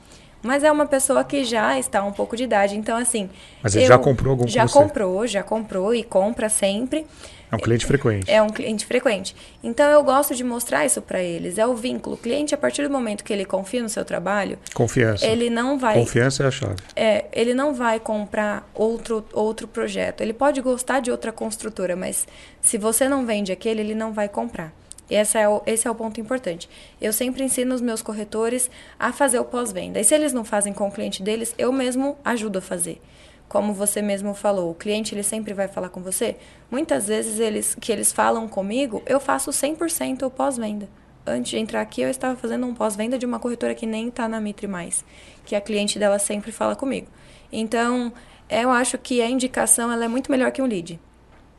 Mas 0.47 0.63
é 0.63 0.71
uma 0.71 0.87
pessoa 0.87 1.25
que 1.25 1.45
já 1.45 1.79
está 1.79 2.03
um 2.05 2.13
pouco 2.13 2.37
de 2.37 2.45
idade, 2.45 2.77
então 2.77 2.97
assim. 2.97 3.29
Mas 3.63 3.75
ele 3.75 3.87
já 3.87 3.99
comprou 3.99 4.31
algum 4.31 4.47
Já 4.47 4.69
comprou, 4.69 5.27
já 5.27 5.43
comprou 5.43 5.95
e 5.95 6.03
compra 6.05 6.49
sempre. 6.49 7.05
É 7.51 7.55
um 7.55 7.59
cliente 7.59 7.87
frequente. 7.87 8.31
É 8.31 8.43
um 8.43 8.49
cliente 8.49 8.85
frequente. 8.85 9.37
Então 9.63 9.89
eu 9.91 10.03
gosto 10.03 10.35
de 10.35 10.43
mostrar 10.43 10.85
isso 10.85 11.01
para 11.01 11.23
eles. 11.23 11.59
É 11.59 11.67
o 11.67 11.75
vínculo. 11.75 12.17
O 12.17 12.19
cliente, 12.19 12.55
a 12.55 12.59
partir 12.59 12.83
do 12.83 12.91
momento 12.91 13.23
que 13.23 13.33
ele 13.33 13.45
confia 13.45 13.83
no 13.83 13.89
seu 13.89 14.05
trabalho. 14.05 14.59
Confiança. 14.75 15.25
Ele 15.25 15.49
não 15.49 15.79
vai. 15.79 15.95
Confiança 15.95 16.43
é 16.43 16.47
a 16.47 16.51
chave. 16.51 16.77
É, 16.95 17.27
ele 17.33 17.55
não 17.55 17.73
vai 17.73 18.01
comprar 18.01 18.69
outro, 18.75 19.25
outro 19.33 19.69
projeto. 19.69 20.21
Ele 20.23 20.33
pode 20.33 20.61
gostar 20.61 21.01
de 21.01 21.11
outra 21.11 21.31
construtora, 21.31 21.95
mas 21.95 22.27
se 22.61 22.79
você 22.79 23.09
não 23.09 23.25
vende 23.25 23.53
aquele, 23.53 23.81
ele 23.81 23.95
não 23.95 24.13
vai 24.13 24.29
comprar. 24.29 24.73
Esse 25.09 25.39
é, 25.39 25.49
o, 25.49 25.63
esse 25.67 25.87
é 25.87 25.91
o 25.91 25.95
ponto 25.95 26.21
importante. 26.21 26.69
Eu 27.01 27.13
sempre 27.13 27.45
ensino 27.45 27.75
os 27.75 27.81
meus 27.81 28.03
corretores 28.03 28.71
a 28.99 29.13
fazer 29.13 29.39
o 29.39 29.45
pós-venda. 29.45 30.01
E 30.01 30.05
se 30.05 30.15
eles 30.15 30.33
não 30.33 30.45
fazem 30.45 30.73
com 30.73 30.89
o 30.89 30.93
cliente 30.93 31.23
deles, 31.23 31.55
eu 31.57 31.73
mesmo 31.73 32.17
ajudo 32.25 32.59
a 32.59 32.63
fazer. 32.63 33.01
Como 33.49 33.73
você 33.73 34.03
mesmo 34.03 34.35
falou, 34.35 34.71
o 34.71 34.75
cliente 34.75 35.15
ele 35.15 35.23
sempre 35.23 35.55
vai 35.55 35.69
falar 35.69 35.89
com 35.89 36.03
você. 36.03 36.37
Muitas 36.71 37.07
vezes 37.07 37.39
eles 37.39 37.77
que 37.81 37.93
eles 37.93 38.13
falam 38.13 38.49
comigo, 38.49 39.03
eu 39.07 39.21
faço 39.21 39.51
100% 39.51 40.23
o 40.25 40.31
pós-venda. 40.31 40.89
Antes 41.25 41.51
de 41.51 41.59
entrar 41.59 41.81
aqui, 41.81 42.01
eu 42.01 42.11
estava 42.11 42.37
fazendo 42.37 42.67
um 42.67 42.75
pós-venda 42.75 43.19
de 43.19 43.27
uma 43.27 43.39
corretora 43.39 43.75
que 43.75 43.87
nem 43.87 44.09
está 44.09 44.29
na 44.29 44.41
Mitre 44.41 44.67
mais, 44.67 45.05
que 45.45 45.55
a 45.55 45.61
cliente 45.61 45.99
dela 45.99 46.19
sempre 46.19 46.51
fala 46.53 46.75
comigo. 46.75 47.09
Então, 47.53 48.13
eu 48.49 48.71
acho 48.71 48.99
que 48.99 49.21
a 49.21 49.29
indicação 49.29 49.91
ela 49.91 50.05
é 50.05 50.09
muito 50.09 50.31
melhor 50.31 50.51
que 50.53 50.63
um 50.63 50.67
lead. 50.67 51.01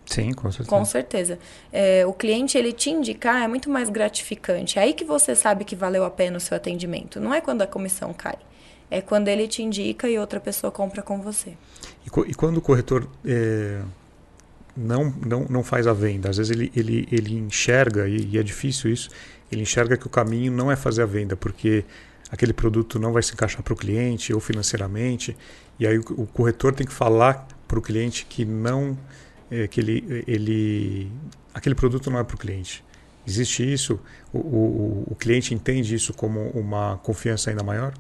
Sim, 0.08 0.32
com 0.32 0.50
certeza. 0.50 0.70
Com 0.70 0.86
certeza. 0.86 1.40
É, 1.72 2.06
o 2.06 2.14
cliente, 2.14 2.58
ele 2.58 2.72
te 2.72 2.90
indicar 2.90 3.44
é 3.44 3.48
muito 3.48 3.70
mais 3.70 3.90
gratificante. 3.90 4.80
É 4.80 4.84
aí 4.84 4.94
que 4.94 5.04
você 5.04 5.36
sabe 5.36 5.66
que 5.66 5.76
valeu 5.76 6.06
a 6.06 6.10
pena 6.10 6.38
o 6.38 6.40
seu 6.40 6.56
atendimento. 6.56 7.20
Não 7.20 7.34
é 7.34 7.42
quando 7.42 7.62
a 7.62 7.68
comissão 7.68 8.14
cai. 8.14 8.38
É 8.90 9.02
quando 9.02 9.28
ele 9.28 9.48
te 9.50 9.62
indica 9.62 10.10
e 10.10 10.18
outra 10.18 10.40
pessoa 10.40 10.72
compra 10.72 11.02
com 11.02 11.22
você. 11.22 11.58
E, 12.06 12.32
e 12.32 12.34
quando 12.34 12.58
o 12.58 12.62
corretor 12.62 13.06
é, 13.26 13.82
não, 14.78 15.14
não, 15.26 15.46
não 15.50 15.64
faz 15.64 15.86
a 15.88 15.94
venda, 15.94 16.30
às 16.30 16.38
vezes 16.38 16.52
ele, 16.52 16.72
ele, 16.74 17.08
ele 17.12 17.36
enxerga, 17.36 18.08
e, 18.08 18.30
e 18.32 18.38
é 18.38 18.44
difícil 18.44 18.90
isso, 18.90 19.10
ele 19.52 19.62
enxerga 19.62 19.98
que 19.98 20.08
o 20.08 20.10
caminho 20.10 20.54
não 20.54 20.72
é 20.72 20.78
fazer 20.78 21.04
a 21.04 21.06
venda, 21.06 21.36
porque 21.36 21.84
aquele 22.32 22.54
produto 22.54 22.98
não 22.98 23.12
vai 23.12 23.24
se 23.24 23.34
encaixar 23.34 23.62
para 23.62 23.74
o 23.74 23.78
cliente 23.78 24.34
ou 24.34 24.40
financeiramente. 24.40 25.36
E 25.78 25.86
aí 25.86 25.98
o, 25.98 26.04
o 26.18 26.28
corretor 26.28 26.74
tem 26.74 26.88
que 26.88 26.94
falar 26.94 27.46
para 27.68 27.78
o 27.78 27.82
cliente 27.82 28.26
que 28.26 28.46
não 28.46 28.98
é, 29.52 29.68
que 29.68 29.80
ele, 29.80 30.24
ele, 30.28 31.12
aquele 31.54 31.76
produto 31.76 32.10
não 32.10 32.20
é 32.20 32.24
para 32.24 32.36
o 32.36 32.40
cliente. 32.40 32.84
Existe 33.26 33.72
isso? 33.72 34.00
O, 34.32 34.38
o, 34.38 35.04
o 35.12 35.16
cliente 35.16 35.54
entende 35.54 35.94
isso 35.94 36.14
como 36.14 36.50
uma 36.52 36.98
confiança 37.04 37.50
ainda 37.50 37.64
maior? 37.64 37.94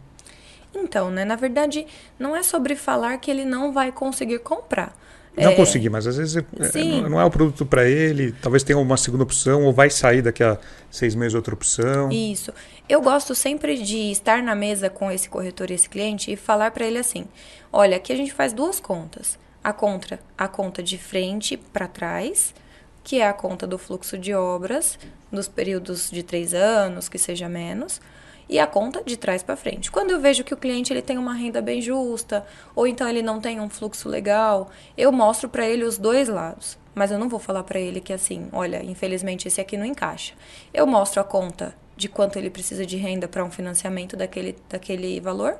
Então, 0.74 1.10
né? 1.10 1.26
Na 1.26 1.36
verdade, 1.36 1.86
não 2.18 2.36
é 2.36 2.43
sobre 2.43 2.76
falar 2.76 3.18
que 3.18 3.30
ele 3.30 3.43
não 3.43 3.74
vai 3.74 3.91
conseguir 3.91 4.39
comprar. 4.39 4.95
Não 5.36 5.52
é... 5.52 5.56
conseguir, 5.56 5.89
mas 5.89 6.08
às 6.08 6.18
vezes 6.18 6.38
é, 6.38 7.02
não 7.08 7.22
é 7.22 7.26
o 7.26 7.30
produto 7.30 7.64
para 7.64 7.88
ele, 7.88 8.32
talvez 8.41 8.64
tenha 8.64 8.80
uma 8.80 8.98
segunda 8.98 9.24
opção, 9.24 9.66
ou 9.66 9.72
vai 9.72 9.88
sair 9.89 10.24
daqui 10.24 10.43
a 10.43 10.58
seis 10.89 11.14
meses 11.14 11.36
outra 11.36 11.54
opção. 11.54 12.10
Isso. 12.12 12.52
Eu 12.89 13.02
gosto 13.02 13.36
sempre 13.36 13.78
de 13.78 14.12
estar 14.12 14.41
na 14.41 14.56
mesa 14.56 14.89
com 14.89 15.12
esse 15.12 15.30
corretor 15.30 15.70
e 15.70 15.76
esse 15.76 15.88
cliente 15.88 16.32
e 16.32 16.36
falar 16.36 16.72
para 16.72 16.86
ele 16.86 16.98
assim: 16.98 17.26
olha, 17.72 17.98
aqui 17.98 18.12
a 18.12 18.16
gente 18.16 18.34
faz 18.34 18.52
duas 18.52 18.80
contas. 18.80 19.38
A 19.68 19.74
conta, 19.74 20.18
a 20.38 20.47
conta 20.47 20.82
de 20.82 20.97
frente 20.97 21.57
para 21.57 21.89
trás, 21.89 22.55
que 23.03 23.20
é 23.20 23.28
a 23.28 23.34
conta 23.34 23.68
do 23.68 23.78
fluxo 23.78 24.18
de 24.18 24.34
obras, 24.34 24.97
dos 25.30 25.49
períodos 25.49 26.09
de 26.09 26.24
três 26.24 26.53
anos, 26.53 27.09
que 27.09 27.18
seja 27.18 27.49
menos 27.49 27.99
e 28.47 28.59
a 28.59 28.65
conta 28.65 29.03
de 29.03 29.18
trás 29.18 29.43
para 29.43 29.57
frente. 29.57 29.91
Quando 29.91 30.11
eu 30.11 30.22
vejo 30.22 30.45
que 30.45 30.53
o 30.53 30.57
cliente 30.57 30.93
ele 30.93 31.01
tem 31.01 31.18
uma 31.18 31.34
renda 31.34 31.61
bem 31.61 31.82
justa, 31.82 32.45
ou 32.74 32.88
então 32.88 33.09
ele 33.09 33.22
não 33.22 33.41
tem 33.41 33.59
um 33.59 33.68
fluxo 33.68 34.07
legal, 34.07 34.70
eu 34.97 35.11
mostro 35.11 35.49
para 35.49 35.68
ele 35.68 35.84
os 35.84 35.97
dois 35.97 36.30
lados. 36.30 36.78
Mas 36.95 37.11
eu 37.11 37.20
não 37.20 37.28
vou 37.28 37.38
falar 37.38 37.63
para 37.63 37.78
ele 37.78 37.99
que 37.99 38.13
assim, 38.13 38.47
olha, 38.53 38.82
infelizmente 38.86 39.49
esse 39.49 39.59
aqui 39.59 39.76
não 39.76 39.86
encaixa. 39.86 40.34
Eu 40.74 40.88
mostro 40.88 41.20
a 41.20 41.26
conta 41.26 41.76
de 41.97 42.07
quanto 42.07 42.39
ele 42.39 42.49
precisa 42.49 42.86
de 42.86 42.95
renda 42.95 43.28
para 43.28 43.43
um 43.43 43.51
financiamento 43.51 44.15
daquele, 44.15 44.55
daquele 44.70 45.20
valor 45.20 45.57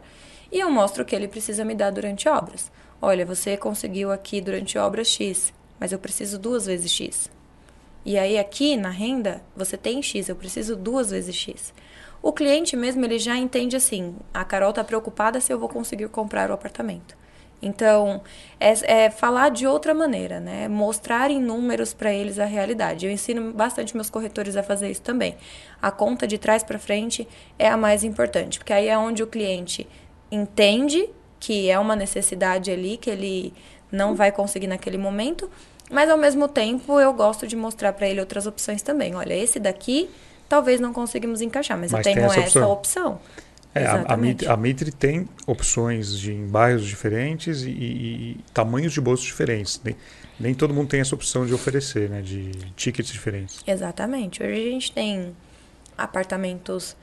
e 0.50 0.62
eu 0.62 0.72
mostro 0.72 1.04
o 1.04 1.06
que 1.06 1.14
ele 1.14 1.28
precisa 1.28 1.66
me 1.66 1.76
dar 1.76 1.92
durante 1.92 2.30
obras. 2.30 2.72
Olha, 3.02 3.26
você 3.26 3.56
conseguiu 3.56 4.12
aqui 4.12 4.42
durante 4.42 4.78
obras 4.78 5.08
X, 5.08 5.54
mas 5.80 5.92
eu 5.92 6.00
preciso 6.00 6.40
duas 6.40 6.66
vezes 6.66 6.92
X. 6.92 7.30
E 8.04 8.18
aí 8.18 8.40
aqui 8.40 8.76
na 8.76 8.90
renda 8.90 9.42
você 9.56 9.78
tem 9.78 10.02
X, 10.02 10.30
eu 10.30 10.36
preciso 10.36 10.76
duas 10.76 11.12
vezes 11.12 11.36
X. 11.36 11.74
O 12.22 12.34
cliente 12.34 12.76
mesmo, 12.76 13.06
ele 13.06 13.20
já 13.20 13.38
entende 13.38 13.76
assim, 13.76 14.16
a 14.34 14.44
Carol 14.44 14.72
está 14.72 14.84
preocupada 14.84 15.40
se 15.40 15.54
eu 15.54 15.60
vou 15.60 15.70
conseguir 15.70 16.08
comprar 16.10 16.50
o 16.50 16.54
apartamento. 16.54 17.16
Então, 17.62 18.22
é, 18.60 19.06
é, 19.06 19.10
falar 19.10 19.50
de 19.50 19.66
outra 19.66 19.94
maneira, 19.94 20.40
né? 20.40 20.68
Mostrar 20.68 21.32
em 21.32 21.42
números 21.42 21.94
para 21.94 22.14
eles 22.14 22.38
a 22.38 22.46
realidade. 22.46 23.06
Eu 23.06 23.12
ensino 23.12 23.52
bastante 23.52 23.96
meus 23.96 24.10
corretores 24.10 24.56
a 24.56 24.64
fazer 24.64 24.92
isso 24.92 25.02
também. 25.02 25.36
A 25.82 25.90
conta 25.90 26.28
de 26.28 26.38
trás 26.38 26.64
para 26.64 26.78
frente 26.78 27.28
é 27.58 27.68
a 27.68 27.78
mais 27.78 28.04
importante, 28.04 28.60
porque 28.60 28.74
aí 28.74 28.88
é 28.88 28.98
onde 28.98 29.24
o 29.24 29.28
cliente 29.28 29.88
entende 30.32 31.10
que 31.40 31.70
é 31.70 31.78
uma 31.78 31.96
necessidade 31.96 32.72
ali 32.72 32.98
que 32.98 33.10
ele 33.10 33.54
não 33.92 34.16
vai 34.16 34.32
conseguir 34.32 34.68
naquele 34.68 34.98
momento, 34.98 35.50
mas 35.90 36.10
ao 36.10 36.18
mesmo 36.18 36.48
tempo 36.48 37.00
eu 37.00 37.14
gosto 37.14 37.48
de 37.48 37.56
mostrar 37.56 37.94
para 37.94 38.08
ele 38.08 38.20
outras 38.20 38.46
opções 38.46 38.82
também. 38.82 39.16
Olha, 39.16 39.34
esse 39.34 39.60
daqui 39.60 40.10
talvez 40.50 40.80
não 40.80 40.94
conseguimos 40.94 41.42
encaixar, 41.42 41.78
mas, 41.78 41.92
mas 41.92 42.06
eu 42.06 42.14
tenho 42.14 42.26
essa, 42.26 42.40
essa 42.40 42.68
opção. 42.68 43.20
É, 43.76 43.86
a, 43.86 44.54
a, 44.54 44.58
Mitre 44.58 44.92
tem 44.92 45.28
opções 45.46 46.18
de, 46.18 46.34
em 46.34 46.48
bairros 46.48 46.86
diferentes 46.86 47.62
e, 47.62 47.70
e, 47.70 48.32
e 48.32 48.38
tamanhos 48.54 48.92
de 48.92 49.00
bolsos 49.00 49.26
diferentes. 49.26 49.80
Nem, 49.84 49.96
nem, 50.40 50.54
todo 50.56 50.74
mundo 50.74 50.90
tem 50.90 51.00
essa 51.00 51.14
opção 51.14 51.46
de 51.46 51.54
oferecer, 51.54 52.10
né? 52.10 52.22
De 52.22 52.52
tickets 52.76 53.12
diferentes. 53.12 53.62
Exatamente. 53.68 54.42
Hoje 54.42 54.68
a 54.68 54.72
gente 54.72 54.92
tem 54.92 55.36
apartamentos 55.96 56.96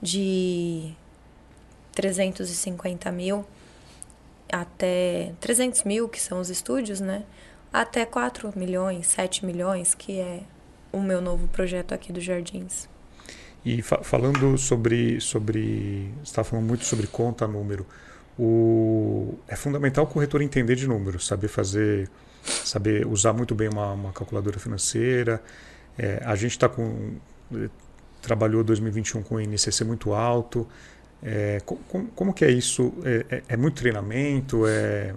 de 0.00 0.92
350 1.94 3.12
mil 3.12 3.44
até 4.52 5.32
300 5.40 5.84
mil, 5.84 6.08
que 6.08 6.20
são 6.20 6.38
os 6.38 6.50
estúdios, 6.50 7.00
né? 7.00 7.24
Até 7.72 8.04
4 8.04 8.52
milhões, 8.54 9.06
7 9.06 9.46
milhões, 9.46 9.94
que 9.94 10.20
é 10.20 10.42
o 10.92 11.00
meu 11.00 11.22
novo 11.22 11.48
projeto 11.48 11.94
aqui 11.94 12.12
dos 12.12 12.22
Jardins. 12.22 12.86
E 13.64 13.80
fa 13.80 14.02
falando 14.02 14.58
sobre, 14.58 15.20
sobre. 15.20 16.12
Você 16.16 16.24
estava 16.24 16.46
falando 16.46 16.66
muito 16.66 16.84
sobre 16.84 17.06
conta, 17.06 17.48
número. 17.48 17.86
O, 18.38 19.38
é 19.48 19.56
fundamental 19.56 20.04
o 20.04 20.06
corretor 20.06 20.42
entender 20.42 20.74
de 20.74 20.86
números, 20.86 21.26
saber 21.26 21.48
fazer, 21.48 22.10
saber 22.42 23.06
usar 23.06 23.32
muito 23.32 23.54
bem 23.54 23.68
uma, 23.68 23.92
uma 23.92 24.12
calculadora 24.12 24.58
financeira. 24.58 25.42
É, 25.96 26.20
a 26.24 26.34
gente 26.34 26.52
está 26.52 26.68
com. 26.68 27.14
Trabalhou 28.20 28.62
2021 28.62 29.22
com 29.22 29.36
o 29.36 29.40
INCC 29.40 29.84
muito 29.84 30.12
alto. 30.12 30.66
É, 31.22 31.60
como, 31.64 32.06
como 32.08 32.34
que 32.34 32.44
é 32.44 32.50
isso? 32.50 32.92
É, 33.04 33.36
é, 33.36 33.42
é 33.50 33.56
muito 33.56 33.76
treinamento? 33.76 34.66
É, 34.66 35.14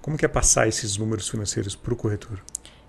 como 0.00 0.16
que 0.16 0.24
é 0.24 0.28
passar 0.28 0.66
esses 0.66 0.96
números 0.96 1.28
financeiros 1.28 1.76
para 1.76 1.92
o 1.92 1.96
corretor? 1.96 2.42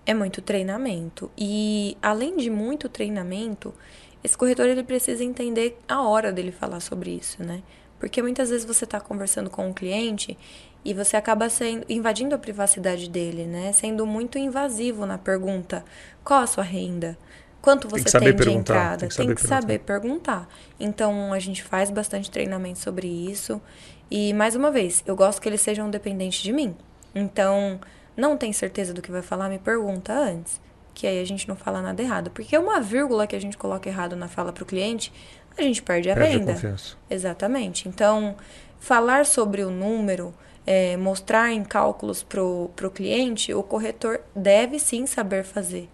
É 0.05 0.13
muito 0.13 0.41
treinamento. 0.41 1.29
E 1.37 1.97
além 2.01 2.37
de 2.37 2.49
muito 2.49 2.89
treinamento, 2.89 3.73
esse 4.23 4.37
corretor 4.37 4.67
ele 4.67 4.83
precisa 4.83 5.23
entender 5.23 5.77
a 5.87 6.01
hora 6.01 6.31
dele 6.31 6.51
falar 6.51 6.79
sobre 6.79 7.11
isso, 7.11 7.43
né? 7.43 7.61
Porque 7.99 8.21
muitas 8.21 8.49
vezes 8.49 8.65
você 8.65 8.83
está 8.83 8.99
conversando 8.99 9.49
com 9.49 9.67
um 9.67 9.73
cliente 9.73 10.37
e 10.83 10.93
você 10.93 11.15
acaba 11.15 11.49
sendo, 11.49 11.85
invadindo 11.87 12.35
a 12.35 12.37
privacidade 12.37 13.09
dele, 13.09 13.45
né? 13.45 13.71
Sendo 13.71 14.05
muito 14.05 14.37
invasivo 14.37 15.05
na 15.05 15.17
pergunta: 15.17 15.85
qual 16.23 16.41
a 16.41 16.47
sua 16.47 16.63
renda? 16.63 17.17
Quanto 17.63 17.87
você 17.87 18.19
tem, 18.19 18.35
tem 18.35 18.35
de 18.35 18.51
entrada? 18.51 18.97
Tem 18.97 19.07
que, 19.07 19.15
saber, 19.15 19.27
tem 19.27 19.35
que 19.35 19.47
saber 19.47 19.79
perguntar. 19.79 20.47
Então 20.79 21.31
a 21.33 21.39
gente 21.39 21.63
faz 21.63 21.89
bastante 21.89 22.29
treinamento 22.29 22.77
sobre 22.77 23.07
isso. 23.07 23.59
E 24.11 24.33
mais 24.33 24.53
uma 24.53 24.69
vez, 24.69 25.01
eu 25.07 25.15
gosto 25.15 25.41
que 25.41 25.47
eles 25.47 25.61
sejam 25.61 25.89
dependentes 25.89 26.43
de 26.43 26.51
mim. 26.51 26.75
Então, 27.15 27.79
não 28.17 28.35
tem 28.35 28.51
certeza 28.51 28.93
do 28.93 29.01
que 29.01 29.09
vai 29.09 29.21
falar, 29.21 29.47
me 29.49 29.57
pergunta 29.57 30.13
antes 30.13 30.61
que 30.93 31.07
aí 31.07 31.19
a 31.19 31.25
gente 31.25 31.47
não 31.47 31.55
fala 31.55 31.81
nada 31.81 32.01
errado. 32.01 32.29
Porque 32.31 32.57
uma 32.57 32.79
vírgula 32.79 33.25
que 33.25 33.35
a 33.35 33.39
gente 33.39 33.57
coloca 33.57 33.89
errado 33.89 34.15
na 34.15 34.27
fala 34.27 34.53
para 34.53 34.63
o 34.63 34.65
cliente, 34.65 35.11
a 35.57 35.61
gente 35.61 35.81
perde 35.81 36.09
a 36.09 36.13
perde 36.13 36.37
venda. 36.37 36.51
A 36.51 36.53
confiança. 36.55 36.95
Exatamente. 37.09 37.87
Então, 37.87 38.35
falar 38.79 39.25
sobre 39.25 39.63
o 39.63 39.69
número, 39.69 40.33
é, 40.65 40.95
mostrar 40.97 41.51
em 41.51 41.63
cálculos 41.63 42.23
para 42.23 42.43
o 42.43 42.91
cliente, 42.93 43.53
o 43.53 43.63
corretor 43.63 44.21
deve 44.35 44.79
sim 44.79 45.05
saber 45.05 45.43
fazer. 45.43 45.89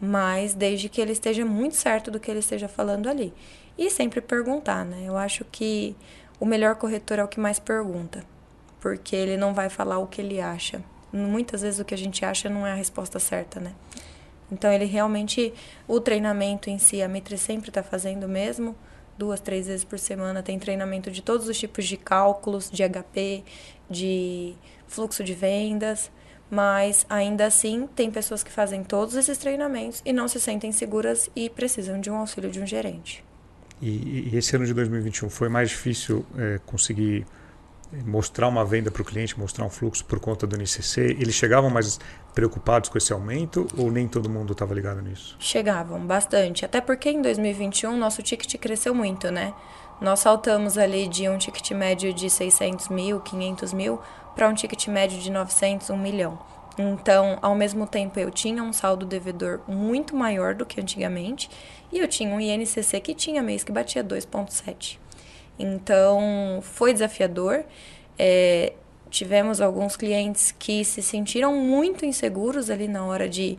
Mas 0.00 0.54
desde 0.54 0.88
que 0.88 1.00
ele 1.00 1.12
esteja 1.12 1.44
muito 1.44 1.76
certo 1.76 2.10
do 2.10 2.20
que 2.20 2.30
ele 2.30 2.40
esteja 2.40 2.68
falando 2.68 3.08
ali. 3.08 3.32
E 3.76 3.90
sempre 3.90 4.20
perguntar, 4.20 4.84
né? 4.84 5.04
Eu 5.04 5.16
acho 5.16 5.44
que 5.44 5.96
o 6.38 6.46
melhor 6.46 6.76
corretor 6.76 7.18
é 7.18 7.24
o 7.24 7.28
que 7.28 7.40
mais 7.40 7.58
pergunta. 7.58 8.24
Porque 8.80 9.16
ele 9.16 9.36
não 9.36 9.52
vai 9.52 9.68
falar 9.68 9.98
o 9.98 10.06
que 10.06 10.20
ele 10.20 10.40
acha. 10.40 10.82
Muitas 11.12 11.62
vezes 11.62 11.80
o 11.80 11.84
que 11.84 11.94
a 11.94 11.98
gente 11.98 12.24
acha 12.24 12.48
não 12.48 12.66
é 12.66 12.72
a 12.72 12.74
resposta 12.74 13.18
certa, 13.18 13.58
né? 13.58 13.74
Então 14.50 14.72
ele 14.72 14.84
realmente, 14.84 15.52
o 15.86 16.00
treinamento 16.00 16.70
em 16.70 16.78
si, 16.78 17.02
a 17.02 17.08
Mitre 17.08 17.36
sempre 17.36 17.70
está 17.70 17.82
fazendo 17.82 18.28
mesmo, 18.28 18.74
duas, 19.16 19.40
três 19.40 19.66
vezes 19.66 19.84
por 19.84 19.98
semana, 19.98 20.42
tem 20.42 20.58
treinamento 20.58 21.10
de 21.10 21.20
todos 21.20 21.48
os 21.48 21.58
tipos 21.58 21.86
de 21.86 21.96
cálculos, 21.96 22.70
de 22.70 22.82
HP, 22.82 23.44
de 23.90 24.54
fluxo 24.86 25.22
de 25.22 25.34
vendas, 25.34 26.10
mas 26.50 27.06
ainda 27.08 27.46
assim 27.46 27.88
tem 27.94 28.10
pessoas 28.10 28.42
que 28.42 28.50
fazem 28.50 28.82
todos 28.82 29.14
esses 29.14 29.38
treinamentos 29.38 30.02
e 30.04 30.12
não 30.12 30.28
se 30.28 30.40
sentem 30.40 30.72
seguras 30.72 31.30
e 31.36 31.50
precisam 31.50 32.00
de 32.00 32.10
um 32.10 32.16
auxílio 32.16 32.50
de 32.50 32.60
um 32.60 32.66
gerente. 32.66 33.24
E, 33.80 34.30
e 34.32 34.36
esse 34.36 34.56
ano 34.56 34.66
de 34.66 34.74
2021 34.74 35.30
foi 35.30 35.48
mais 35.48 35.68
difícil 35.68 36.24
é, 36.36 36.58
conseguir 36.66 37.26
mostrar 38.04 38.48
uma 38.48 38.64
venda 38.64 38.90
para 38.90 39.00
o 39.00 39.04
cliente, 39.04 39.38
mostrar 39.38 39.64
um 39.64 39.70
fluxo 39.70 40.04
por 40.04 40.20
conta 40.20 40.46
do 40.46 40.56
NCC, 40.56 41.16
eles 41.18 41.34
chegavam 41.34 41.70
mais 41.70 41.98
preocupados 42.34 42.90
com 42.90 42.98
esse 42.98 43.12
aumento 43.12 43.66
ou 43.76 43.90
nem 43.90 44.06
todo 44.06 44.28
mundo 44.28 44.52
estava 44.52 44.74
ligado 44.74 45.00
nisso? 45.00 45.36
Chegavam 45.38 46.06
bastante, 46.06 46.64
até 46.64 46.80
porque 46.80 47.08
em 47.08 47.22
2021 47.22 47.96
nosso 47.96 48.22
ticket 48.22 48.60
cresceu 48.60 48.94
muito, 48.94 49.30
né? 49.30 49.54
Nós 50.00 50.20
saltamos 50.20 50.78
ali 50.78 51.08
de 51.08 51.28
um 51.28 51.38
ticket 51.38 51.72
médio 51.72 52.12
de 52.12 52.30
600 52.30 52.88
mil, 52.88 53.20
500 53.20 53.72
mil, 53.72 54.00
para 54.38 54.48
um 54.48 54.54
ticket 54.54 54.86
médio 54.86 55.18
de 55.18 55.32
900, 55.32 55.90
1 55.90 55.96
milhão. 55.96 56.38
Então, 56.78 57.40
ao 57.42 57.56
mesmo 57.56 57.88
tempo, 57.88 58.20
eu 58.20 58.30
tinha 58.30 58.62
um 58.62 58.72
saldo 58.72 59.04
devedor 59.04 59.62
muito 59.66 60.14
maior 60.14 60.54
do 60.54 60.64
que 60.64 60.80
antigamente 60.80 61.50
e 61.92 61.98
eu 61.98 62.06
tinha 62.06 62.32
um 62.32 62.38
INCC 62.38 63.00
que 63.00 63.14
tinha 63.14 63.42
mês 63.42 63.64
que 63.64 63.72
batia 63.72 64.04
2,7. 64.04 64.96
Então, 65.58 66.60
foi 66.62 66.92
desafiador. 66.92 67.64
É, 68.16 68.74
tivemos 69.10 69.60
alguns 69.60 69.96
clientes 69.96 70.54
que 70.56 70.84
se 70.84 71.02
sentiram 71.02 71.56
muito 71.56 72.06
inseguros 72.06 72.70
ali 72.70 72.86
na 72.86 73.04
hora 73.04 73.28
de, 73.28 73.58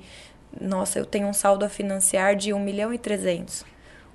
nossa, 0.62 0.98
eu 0.98 1.06
tenho 1.06 1.28
um 1.28 1.34
saldo 1.34 1.66
a 1.66 1.70
financiar 1.70 2.38
de 2.38 2.54
1 2.54 2.60
milhão 2.62 2.94
e 2.94 2.98
300. 2.98 3.66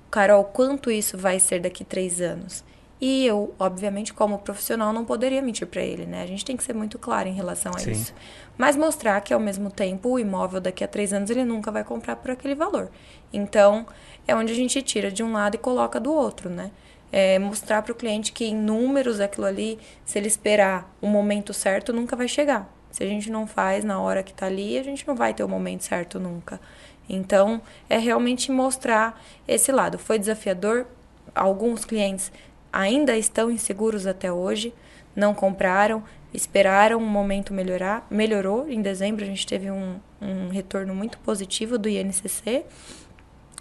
Carol, 0.09 0.43
quanto 0.45 0.89
isso 0.89 1.15
vai 1.15 1.39
ser 1.39 1.59
daqui 1.59 1.85
três 1.85 2.19
anos? 2.19 2.64
E 2.99 3.25
eu, 3.25 3.53
obviamente, 3.59 4.13
como 4.13 4.39
profissional, 4.39 4.93
não 4.93 5.03
poderia 5.03 5.41
mentir 5.41 5.67
para 5.67 5.81
ele, 5.81 6.05
né? 6.05 6.23
A 6.23 6.25
gente 6.25 6.45
tem 6.45 6.55
que 6.55 6.63
ser 6.63 6.73
muito 6.73 6.97
claro 6.97 7.27
em 7.27 7.33
relação 7.33 7.73
a 7.75 7.79
Sim. 7.79 7.91
isso. 7.91 8.13
Mas 8.57 8.77
mostrar 8.77 9.19
que, 9.21 9.33
ao 9.33 9.39
mesmo 9.39 9.69
tempo, 9.69 10.09
o 10.09 10.19
imóvel 10.19 10.61
daqui 10.61 10.83
a 10.83 10.87
três 10.87 11.11
anos 11.11 11.29
ele 11.29 11.43
nunca 11.43 11.71
vai 11.71 11.83
comprar 11.83 12.15
por 12.15 12.31
aquele 12.31 12.55
valor. 12.55 12.89
Então, 13.33 13.85
é 14.25 14.33
onde 14.33 14.53
a 14.53 14.55
gente 14.55 14.81
tira 14.81 15.11
de 15.11 15.21
um 15.21 15.33
lado 15.33 15.55
e 15.55 15.57
coloca 15.57 15.99
do 15.99 16.13
outro, 16.13 16.49
né? 16.49 16.71
é, 17.15 17.39
mostrar 17.39 17.81
para 17.81 17.93
o 17.93 17.95
cliente 17.95 18.33
que 18.33 18.43
em 18.43 18.53
números 18.53 19.21
aquilo 19.21 19.45
ali, 19.47 19.79
se 20.03 20.17
ele 20.17 20.27
esperar 20.27 20.93
o 21.01 21.07
momento 21.07 21.53
certo, 21.53 21.93
nunca 21.93 22.13
vai 22.13 22.27
chegar. 22.27 22.69
Se 22.91 23.03
a 23.03 23.07
gente 23.07 23.31
não 23.31 23.47
faz 23.47 23.85
na 23.85 24.01
hora 24.01 24.21
que 24.21 24.31
está 24.31 24.47
ali, 24.47 24.77
a 24.77 24.83
gente 24.83 25.07
não 25.07 25.15
vai 25.15 25.33
ter 25.33 25.41
o 25.41 25.47
momento 25.47 25.85
certo 25.85 26.19
nunca. 26.19 26.59
Então, 27.07 27.61
é 27.89 27.97
realmente 27.97 28.51
mostrar 28.51 29.21
esse 29.47 29.71
lado. 29.71 29.97
Foi 29.97 30.19
desafiador, 30.19 30.87
alguns 31.33 31.85
clientes 31.85 32.33
ainda 32.75 33.17
estão 33.17 33.49
inseguros 33.49 34.05
até 34.05 34.29
hoje, 34.29 34.73
não 35.15 35.33
compraram, 35.33 36.03
esperaram 36.33 36.97
um 36.99 37.05
momento 37.05 37.53
melhorar, 37.53 38.05
melhorou. 38.11 38.69
Em 38.69 38.81
dezembro 38.81 39.23
a 39.23 39.27
gente 39.27 39.47
teve 39.47 39.71
um, 39.71 39.95
um 40.21 40.49
retorno 40.49 40.93
muito 40.93 41.17
positivo 41.19 41.77
do 41.77 41.87
INCC. 41.87 42.65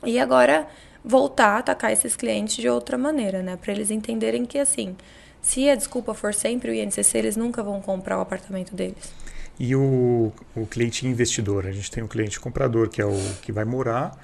E 0.04 0.18
agora 0.18 0.66
voltar 1.04 1.50
a 1.50 1.58
atacar 1.58 1.92
esses 1.92 2.16
clientes 2.16 2.56
de 2.56 2.68
outra 2.68 2.98
maneira, 2.98 3.40
né? 3.40 3.56
Para 3.56 3.72
eles 3.72 3.90
entenderem 3.92 4.44
que 4.44 4.58
assim, 4.58 4.96
se 5.40 5.70
a 5.70 5.76
desculpa 5.76 6.12
for 6.12 6.34
sempre 6.34 6.72
o 6.72 6.74
INCC, 6.74 7.16
eles 7.16 7.36
nunca 7.36 7.62
vão 7.62 7.80
comprar 7.80 8.18
o 8.18 8.20
apartamento 8.20 8.74
deles. 8.74 9.12
E 9.60 9.76
o, 9.76 10.32
o 10.56 10.66
cliente 10.66 11.06
investidor, 11.06 11.66
a 11.68 11.70
gente 11.70 11.88
tem 11.88 12.02
um 12.02 12.08
cliente 12.08 12.40
comprador 12.40 12.88
que 12.88 13.00
é 13.00 13.06
o 13.06 13.16
que 13.40 13.52
vai 13.52 13.64
morar, 13.64 14.18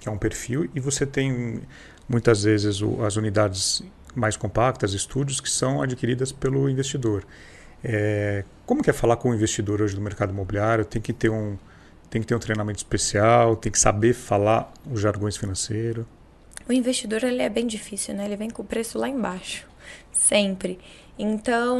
que 0.00 0.08
é 0.08 0.12
um 0.12 0.18
perfil, 0.18 0.70
e 0.72 0.78
você 0.78 1.04
tem 1.04 1.60
muitas 2.08 2.44
vezes 2.44 2.80
o, 2.80 3.04
as 3.04 3.16
unidades 3.16 3.82
mais 4.16 4.36
compactas, 4.36 4.92
estúdios, 4.92 5.40
que 5.40 5.50
são 5.50 5.82
adquiridas 5.82 6.32
pelo 6.32 6.68
investidor. 6.68 7.24
É, 7.84 8.44
como 8.64 8.82
que 8.82 8.90
é 8.90 8.92
falar 8.92 9.16
com 9.16 9.30
o 9.30 9.34
investidor 9.34 9.80
hoje 9.80 9.94
do 9.94 10.00
mercado 10.00 10.32
imobiliário? 10.32 10.84
Tem 10.84 11.00
que 11.00 11.12
ter 11.12 11.28
um, 11.28 11.56
tem 12.10 12.20
que 12.20 12.26
ter 12.26 12.34
um 12.34 12.38
treinamento 12.38 12.78
especial, 12.78 13.54
tem 13.54 13.70
que 13.70 13.78
saber 13.78 14.14
falar 14.14 14.72
os 14.90 15.00
jargões 15.00 15.36
financeiros. 15.36 16.04
O 16.68 16.72
investidor 16.72 17.22
ele 17.22 17.42
é 17.42 17.48
bem 17.48 17.66
difícil, 17.66 18.14
né? 18.14 18.24
Ele 18.24 18.36
vem 18.36 18.50
com 18.50 18.62
o 18.62 18.64
preço 18.64 18.98
lá 18.98 19.08
embaixo, 19.08 19.66
sempre. 20.10 20.78
Então, 21.18 21.78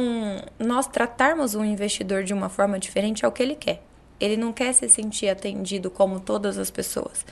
nós 0.57 0.87
tratarmos 0.87 1.55
um 1.55 1.65
investidor 1.65 2.23
de 2.23 2.33
uma 2.33 2.49
forma 2.49 2.79
diferente 2.79 3.25
é 3.25 3.27
o 3.27 3.31
que 3.31 3.43
ele 3.43 3.55
quer. 3.55 3.83
Ele 4.19 4.37
não 4.37 4.51
quer 4.51 4.73
se 4.73 4.87
sentir 4.89 5.29
atendido 5.29 5.91
como 5.91 6.19
todas 6.19 6.57
as 6.57 6.71
pessoas. 6.71 7.25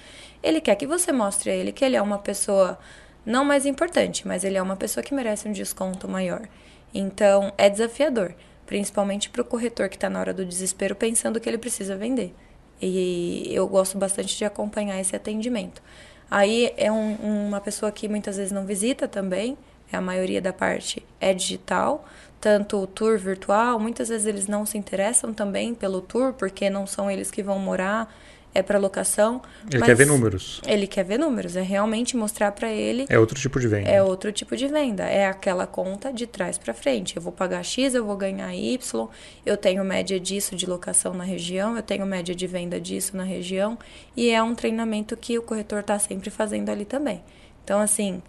Ele 0.44 0.62
quer 0.62 0.76
que 0.76 0.86
você 0.86 1.12
mostre 1.12 1.50
a 1.50 1.56
ele 1.56 1.72
que 1.72 1.84
ele 1.84 1.96
é 1.96 2.02
uma 2.02 2.20
pessoa 2.20 2.78
não 3.26 3.44
mais 3.44 3.66
importante, 3.66 4.28
mas 4.28 4.44
ele 4.44 4.58
é 4.58 4.62
uma 4.62 4.76
pessoa 4.76 5.04
que 5.04 5.14
merece 5.14 5.48
um 5.48 5.52
desconto 5.52 6.08
maior. 6.08 6.48
Então, 6.94 7.52
é 7.58 7.70
desafiador, 7.70 8.34
principalmente 8.66 9.30
para 9.30 9.42
o 9.42 9.46
corretor 9.46 9.90
que 9.90 9.96
está 9.96 10.10
na 10.10 10.20
hora 10.20 10.34
do 10.34 10.46
desespero 10.46 10.96
pensando 10.96 11.40
que 11.40 11.50
ele 11.50 11.58
precisa 11.58 11.96
vender. 11.96 12.34
E 12.82 13.48
eu 13.50 13.68
gosto 13.68 13.98
bastante 13.98 14.38
de 14.38 14.46
acompanhar 14.46 15.00
esse 15.00 15.16
atendimento. 15.16 15.82
Aí 16.30 16.74
é 16.78 16.92
um, 16.92 17.16
uma 17.48 17.62
pessoa 17.62 17.92
que 17.92 18.08
muitas 18.08 18.38
vezes 18.38 18.52
não 18.52 18.66
visita 18.66 19.08
também, 19.08 19.58
a 19.92 20.02
maioria 20.02 20.42
da 20.42 20.52
parte 20.52 21.06
é 21.20 21.34
digital, 21.34 22.06
tanto 22.42 22.78
o 22.78 22.88
tour 22.88 23.18
virtual, 23.18 23.80
muitas 23.80 24.10
vezes 24.10 24.28
eles 24.28 24.48
não 24.48 24.66
se 24.66 24.78
interessam 24.78 25.34
também 25.34 25.74
pelo 25.74 26.02
tour, 26.02 26.34
porque 26.34 26.70
não 26.70 26.86
são 26.86 27.10
eles 27.10 27.32
que 27.32 27.42
vão 27.42 27.60
morar, 27.60 28.14
é 28.56 28.64
para 28.64 28.80
locação. 28.80 29.42
Ele 29.70 29.84
quer 29.84 29.96
ver 29.96 30.08
números. 30.08 30.62
Ele 30.66 30.88
quer 30.88 31.04
ver 31.04 31.20
números, 31.20 31.58
é 31.58 31.62
realmente 31.62 32.16
mostrar 32.16 32.54
para 32.54 32.72
ele. 32.72 33.06
É 33.10 33.20
outro 33.20 33.38
tipo 33.38 33.60
de 33.60 33.68
venda. 33.68 33.90
É 33.90 34.02
outro 34.02 34.32
tipo 34.32 34.56
de 34.56 34.66
venda, 34.68 35.04
é 35.04 35.28
aquela 35.28 35.68
conta 35.68 36.12
de 36.12 36.26
trás 36.26 36.58
para 36.58 36.74
frente. 36.74 37.18
Eu 37.18 37.22
vou 37.22 37.34
pagar 37.34 37.62
X, 37.64 37.94
eu 37.94 38.06
vou 38.06 38.16
ganhar 38.16 38.56
Y, 38.56 39.08
eu 39.46 39.58
tenho 39.58 39.84
média 39.84 40.18
disso 40.18 40.56
de 40.56 40.66
locação 40.66 41.14
na 41.14 41.26
região, 41.26 41.76
eu 41.76 41.84
tenho 41.84 42.06
média 42.06 42.34
de 42.34 42.48
venda 42.48 42.80
disso 42.80 43.18
na 43.18 43.24
região, 43.24 43.78
e 44.16 44.30
é 44.30 44.42
um 44.42 44.56
treinamento 44.56 45.18
que 45.18 45.38
o 45.38 45.42
corretor 45.42 45.82
está 45.82 46.00
sempre 46.00 46.30
fazendo 46.30 46.70
ali 46.70 46.86
também. 46.86 47.22
Então, 47.62 47.82
assim, 47.82 48.22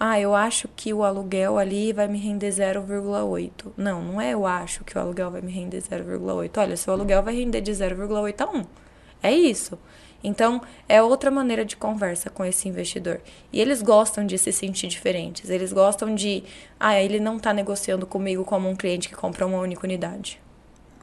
ah, 0.00 0.18
eu 0.18 0.34
acho 0.34 0.68
que 0.74 0.94
o 0.94 1.02
aluguel 1.02 1.58
ali 1.58 1.92
vai 1.92 2.08
me 2.08 2.18
render 2.18 2.48
0,8. 2.48 3.72
Não, 3.76 4.02
não 4.02 4.20
é 4.20 4.32
eu 4.32 4.46
acho 4.46 4.84
que 4.84 4.96
o 4.96 5.00
aluguel 5.00 5.30
vai 5.30 5.42
me 5.42 5.52
render 5.52 5.82
0,8. 5.82 6.56
Olha, 6.56 6.76
seu 6.76 6.94
aluguel 6.94 7.22
vai 7.22 7.34
render 7.34 7.60
de 7.60 7.72
0,8 7.72 8.40
a 8.40 8.50
1. 8.50 8.85
É 9.22 9.32
isso. 9.32 9.78
Então, 10.22 10.60
é 10.88 11.00
outra 11.00 11.30
maneira 11.30 11.64
de 11.64 11.76
conversa 11.76 12.30
com 12.30 12.44
esse 12.44 12.68
investidor. 12.68 13.20
E 13.52 13.60
eles 13.60 13.80
gostam 13.82 14.26
de 14.26 14.36
se 14.38 14.52
sentir 14.52 14.88
diferentes. 14.88 15.50
Eles 15.50 15.72
gostam 15.72 16.14
de. 16.14 16.42
Ah, 16.80 17.00
ele 17.00 17.20
não 17.20 17.36
está 17.36 17.52
negociando 17.52 18.06
comigo 18.06 18.44
como 18.44 18.68
um 18.68 18.74
cliente 18.74 19.08
que 19.08 19.14
compra 19.14 19.46
uma 19.46 19.58
única 19.58 19.86
unidade. 19.86 20.40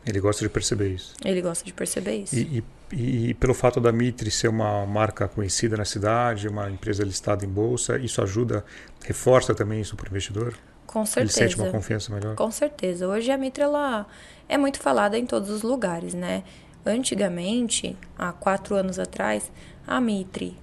Ele 0.06 0.20
gosta 0.20 0.44
de 0.44 0.50
perceber 0.50 0.90
isso. 0.90 1.14
Ele 1.24 1.42
gosta 1.42 1.64
de 1.64 1.72
perceber 1.72 2.18
isso. 2.18 2.36
E, 2.36 2.64
e, 2.92 3.30
e, 3.30 3.34
pelo 3.36 3.54
fato 3.54 3.80
da 3.80 3.92
Mitre 3.92 4.30
ser 4.30 4.50
uma 4.50 4.86
marca 4.86 5.28
conhecida 5.28 5.78
na 5.78 5.86
cidade, 5.86 6.48
uma 6.50 6.70
empresa 6.70 7.04
listada 7.04 7.46
em 7.46 7.50
bolsa, 7.50 7.98
isso 7.98 8.22
ajuda, 8.22 8.66
reforça 9.06 9.56
também 9.56 9.80
isso 9.80 9.96
para 9.96 10.08
o 10.08 10.10
investidor? 10.10 10.54
Com 10.86 11.06
certeza. 11.06 11.40
Ele 11.40 11.50
sente 11.50 11.62
uma 11.62 11.72
confiança 11.72 12.14
melhor? 12.14 12.36
Com 12.36 12.52
certeza. 12.52 13.08
Hoje 13.08 13.32
a 13.32 13.38
Mitre 13.38 13.64
ela 13.64 14.06
é 14.50 14.58
muito 14.58 14.80
falada 14.80 15.18
em 15.18 15.26
todos 15.26 15.50
os 15.50 15.62
lugares, 15.62 16.14
né? 16.14 16.44
Antigamente, 16.86 17.96
há 18.18 18.34
quatro 18.34 18.76
anos 18.76 19.00
atrás, 19.00 19.50
a 19.88 20.02
Mitre. 20.02 20.58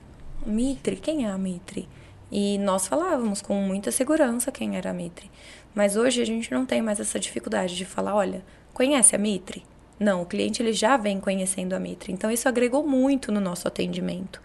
Mitre? 0.45 0.97
Quem 0.97 1.27
é 1.27 1.31
a 1.31 1.39
Mitre? 1.39 1.89
E 2.31 2.59
nós 2.59 2.87
falávamos 2.87 3.41
com 3.41 3.55
muita 3.55 3.91
segurança 3.91 4.53
quem 4.53 4.77
era 4.77 4.91
a 4.91 4.93
Mitre. 4.93 5.31
Mas 5.75 5.97
hoje 5.97 6.21
a 6.21 6.27
gente 6.27 6.53
não 6.53 6.67
tem 6.67 6.83
mais 6.83 7.01
essa 7.01 7.19
dificuldade 7.19 7.75
de 7.75 7.85
falar, 7.85 8.15
olha, 8.15 8.45
conhece 8.75 9.17
a 9.17 9.19
Mitre? 9.19 9.65
Não, 9.99 10.23
o 10.23 10.27
cliente 10.27 10.63
ele 10.63 10.73
já 10.73 10.97
vem 10.97 11.21
conhecendo 11.21 11.75
a 11.75 11.81
Mitre. 11.81 12.13
Então 12.13 12.31
isso 12.31 12.49
agregou 12.49 12.87
muito 12.87 13.33
no 13.33 13.41
nosso 13.41 13.67
atendimento. 13.67 14.41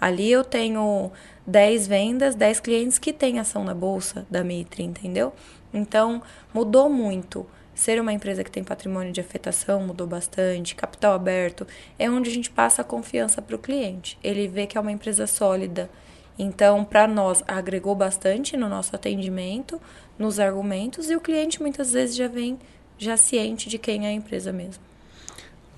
Ali 0.00 0.30
eu 0.30 0.44
tenho 0.44 1.10
10 1.46 1.86
vendas, 1.86 2.34
10 2.34 2.60
clientes 2.60 2.98
que 2.98 3.12
têm 3.12 3.38
ação 3.38 3.64
na 3.64 3.74
bolsa 3.74 4.26
da 4.30 4.44
Mitre, 4.44 4.82
entendeu? 4.82 5.32
Então 5.72 6.22
mudou 6.52 6.88
muito. 6.88 7.46
Ser 7.78 8.00
uma 8.00 8.12
empresa 8.12 8.42
que 8.42 8.50
tem 8.50 8.64
patrimônio 8.64 9.12
de 9.12 9.20
afetação 9.20 9.80
mudou 9.80 10.04
bastante, 10.04 10.74
capital 10.74 11.14
aberto, 11.14 11.64
é 11.96 12.10
onde 12.10 12.28
a 12.28 12.32
gente 12.32 12.50
passa 12.50 12.82
a 12.82 12.84
confiança 12.84 13.40
para 13.40 13.54
o 13.54 13.58
cliente. 13.58 14.18
Ele 14.20 14.48
vê 14.48 14.66
que 14.66 14.76
é 14.76 14.80
uma 14.80 14.90
empresa 14.90 15.28
sólida. 15.28 15.88
Então, 16.36 16.84
para 16.84 17.06
nós, 17.06 17.40
agregou 17.46 17.94
bastante 17.94 18.56
no 18.56 18.68
nosso 18.68 18.96
atendimento, 18.96 19.80
nos 20.18 20.40
argumentos, 20.40 21.08
e 21.08 21.14
o 21.14 21.20
cliente 21.20 21.62
muitas 21.62 21.92
vezes 21.92 22.16
já 22.16 22.26
vem 22.26 22.58
já 22.98 23.16
ciente 23.16 23.68
de 23.68 23.78
quem 23.78 24.06
é 24.06 24.08
a 24.08 24.12
empresa 24.12 24.52
mesmo. 24.52 24.82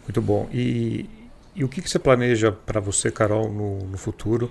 Muito 0.05 0.23
bom. 0.23 0.49
E, 0.51 1.05
e 1.55 1.63
o 1.63 1.69
que, 1.69 1.83
que 1.83 1.91
você 1.91 1.99
planeja 1.99 2.51
para 2.51 2.81
você, 2.81 3.11
Carol, 3.11 3.53
no, 3.53 3.77
no 3.77 3.99
futuro? 3.99 4.51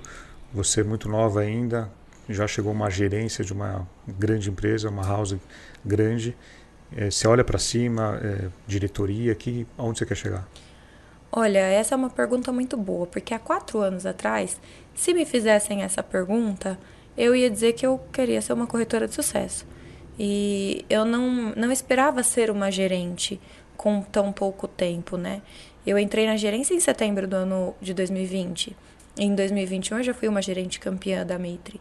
Você 0.53 0.81
é 0.81 0.83
muito 0.83 1.09
nova 1.09 1.39
ainda, 1.39 1.89
já 2.29 2.45
chegou 2.45 2.71
uma 2.71 2.91
gerência 2.91 3.43
de 3.43 3.53
uma 3.53 3.87
grande 4.07 4.51
empresa, 4.51 4.87
uma 4.87 5.03
house 5.03 5.35
grande. 5.83 6.37
É, 6.95 7.09
você 7.11 7.27
olha 7.27 7.43
para 7.43 7.59
cima, 7.59 8.19
é, 8.23 8.49
diretoria, 8.67 9.35
que, 9.35 9.67
aonde 9.77 9.99
você 9.99 10.05
quer 10.05 10.15
chegar? 10.15 10.47
Olha, 11.31 11.59
essa 11.59 11.93
é 11.93 11.97
uma 11.97 12.09
pergunta 12.09 12.51
muito 12.51 12.75
boa, 12.75 13.05
porque 13.05 13.33
há 13.33 13.39
quatro 13.39 13.79
anos 13.79 14.05
atrás, 14.05 14.59
se 14.95 15.13
me 15.13 15.25
fizessem 15.25 15.83
essa 15.83 16.01
pergunta, 16.01 16.79
eu 17.15 17.35
ia 17.35 17.49
dizer 17.49 17.73
que 17.73 17.85
eu 17.85 17.99
queria 18.11 18.41
ser 18.41 18.53
uma 18.53 18.65
corretora 18.65 19.07
de 19.07 19.13
sucesso. 19.13 19.67
E 20.17 20.83
eu 20.89 21.05
não, 21.05 21.53
não 21.55 21.71
esperava 21.71 22.23
ser 22.23 22.49
uma 22.49 22.71
gerente 22.71 23.39
com 23.77 24.01
tão 24.01 24.33
pouco 24.33 24.67
tempo, 24.67 25.15
né? 25.15 25.41
Eu 25.85 25.97
entrei 25.97 26.25
na 26.25 26.35
gerência 26.35 26.73
em 26.73 26.79
setembro 26.79 27.27
do 27.27 27.35
ano 27.35 27.75
de 27.79 27.93
2020. 27.93 28.75
Em 29.17 29.33
2021 29.35 29.97
eu 29.99 30.03
já 30.03 30.13
fui 30.13 30.27
uma 30.27 30.41
gerente 30.41 30.79
campeã 30.79 31.25
da 31.25 31.39
Mitre. 31.39 31.79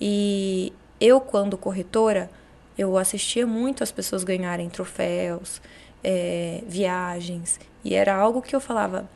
E 0.00 0.72
eu, 1.00 1.20
quando 1.20 1.56
corretora, 1.56 2.30
eu 2.76 2.96
assistia 2.96 3.46
muito 3.46 3.82
as 3.82 3.92
pessoas 3.92 4.24
ganharem 4.24 4.68
troféus, 4.68 5.60
é, 6.02 6.62
viagens, 6.66 7.60
e 7.84 7.94
era 7.94 8.14
algo 8.14 8.42
que 8.42 8.54
eu 8.54 8.60
falava, 8.60 9.08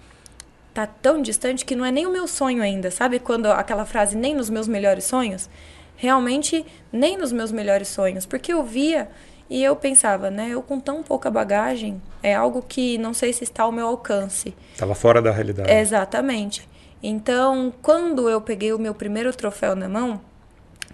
tá 0.75 0.87
tão 0.87 1.23
distante 1.23 1.65
que 1.65 1.75
não 1.75 1.85
é 1.85 1.91
nem 1.91 2.07
o 2.07 2.13
meu 2.13 2.29
sonho 2.29 2.63
ainda, 2.63 2.91
sabe? 2.91 3.19
Quando 3.19 3.47
aquela 3.47 3.85
frase, 3.85 4.17
nem 4.17 4.35
nos 4.35 4.51
meus 4.51 4.69
melhores 4.69 5.05
sonhos, 5.05 5.49
realmente 5.97 6.65
nem 6.93 7.17
nos 7.17 7.33
meus 7.33 7.51
melhores 7.51 7.89
sonhos, 7.89 8.27
porque 8.27 8.53
eu 8.53 8.63
via 8.63 9.09
e 9.49 9.63
eu 9.63 9.77
pensava, 9.77 10.31
né, 10.31 10.49
eu 10.51 10.63
com 10.63 10.79
tão 10.79 11.03
pouca 11.03 11.31
bagagem, 11.31 12.03
é 12.23 12.35
algo 12.35 12.61
que 12.61 12.99
não 12.99 13.15
sei 13.15 13.33
se 13.33 13.45
está 13.45 13.63
ao 13.63 13.73
meu 13.73 13.87
alcance. 13.87 14.55
Estava 14.73 14.95
fora 14.95 15.23
da 15.23 15.31
realidade. 15.31 15.71
Exatamente. 15.71 16.69
Então, 17.03 17.73
quando 17.81 18.29
eu 18.29 18.41
peguei 18.41 18.73
o 18.73 18.79
meu 18.79 18.95
primeiro 18.95 19.33
troféu 19.33 19.77
na 19.77 19.89
mão, 19.89 20.21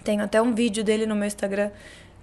tenho 0.04 0.22
até 0.22 0.42
um 0.42 0.54
vídeo 0.54 0.84
dele 0.84 1.06
no 1.06 1.14
meu 1.14 1.26
Instagram 1.26 1.70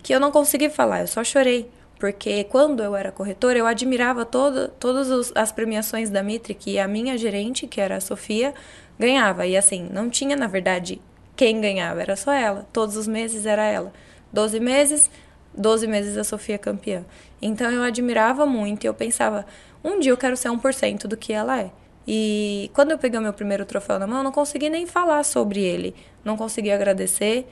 que 0.02 0.14
eu 0.14 0.20
não 0.20 0.32
consegui 0.32 0.70
falar, 0.70 1.02
eu 1.02 1.08
só 1.08 1.24
chorei. 1.24 1.70
Porque 2.00 2.45
quando 2.45 2.82
eu 2.82 2.95
era 2.95 3.12
corretora, 3.12 3.60
eu 3.60 3.68
admirava 3.68 4.24
todo, 4.26 4.70
todas 4.80 5.34
as 5.36 5.52
premiações 5.52 6.10
da 6.10 6.24
Mitre 6.24 6.54
que 6.54 6.80
a 6.80 6.88
minha 6.88 7.18
gerente, 7.18 7.68
que 7.68 7.82
era 7.82 7.97
a 7.97 8.02
Sofia, 8.02 8.54
ganhava. 8.97 9.45
E 9.45 9.58
assim, 9.58 9.89
não 9.91 10.10
tinha, 10.10 10.38
na 10.38 10.47
verdade, 10.47 11.02
quem 11.36 11.60
ganhava, 11.60 12.02
era 12.02 12.16
só 12.16 12.32
ela. 12.32 12.66
Todos 12.72 12.95
os 12.95 13.06
meses 13.06 13.45
era 13.45 13.66
ela. 13.66 13.91
Doze 14.32 14.62
meses, 14.62 15.12
doze 15.54 15.88
meses 15.88 16.18
a 16.18 16.24
Sofia 16.24 16.58
campeã. 16.58 17.06
Então 17.41 17.70
eu 17.70 17.84
admirava 17.84 18.45
muito 18.45 18.86
e 18.86 18.88
eu 18.88 18.93
pensava, 18.93 19.45
um 19.84 20.00
dia 20.00 20.12
eu 20.12 20.18
quero 20.18 20.38
ser 20.38 20.50
1% 20.50 21.06
do 21.06 21.18
que 21.18 21.34
ela 21.34 21.60
é. 21.60 21.70
E 22.08 22.72
quando 22.74 22.91
eu 22.91 22.97
peguei 22.97 23.20
o 23.20 23.22
meu 23.22 23.34
primeiro 23.34 23.66
troféu 23.66 24.00
na 24.00 24.08
mão, 24.08 24.20
eu 24.20 24.24
não 24.24 24.32
consegui 24.32 24.70
nem 24.70 24.86
falar 24.86 25.24
sobre 25.24 25.62
ele. 25.62 25.93
Não 26.24 26.38
consegui 26.38 26.72
agradecer 26.72 27.45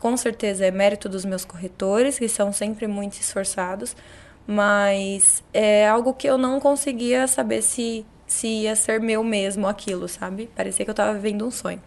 com 0.00 0.16
certeza 0.16 0.66
é 0.66 0.70
mérito 0.70 1.08
dos 1.08 1.24
meus 1.24 1.44
corretores, 1.44 2.18
que 2.18 2.28
são 2.28 2.52
sempre 2.52 2.86
muito 2.86 3.14
esforçados, 3.14 3.96
mas 4.46 5.42
é 5.52 5.88
algo 5.88 6.12
que 6.14 6.28
eu 6.28 6.36
não 6.36 6.60
conseguia 6.60 7.26
saber 7.26 7.62
se 7.62 8.04
se 8.26 8.48
ia 8.48 8.74
ser 8.74 9.00
meu 9.00 9.22
mesmo 9.22 9.66
aquilo, 9.66 10.08
sabe? 10.08 10.50
Parecia 10.54 10.84
que 10.84 10.90
eu 10.90 10.94
tava 10.94 11.14
vivendo 11.14 11.46
um 11.46 11.50
sonho. 11.50 11.80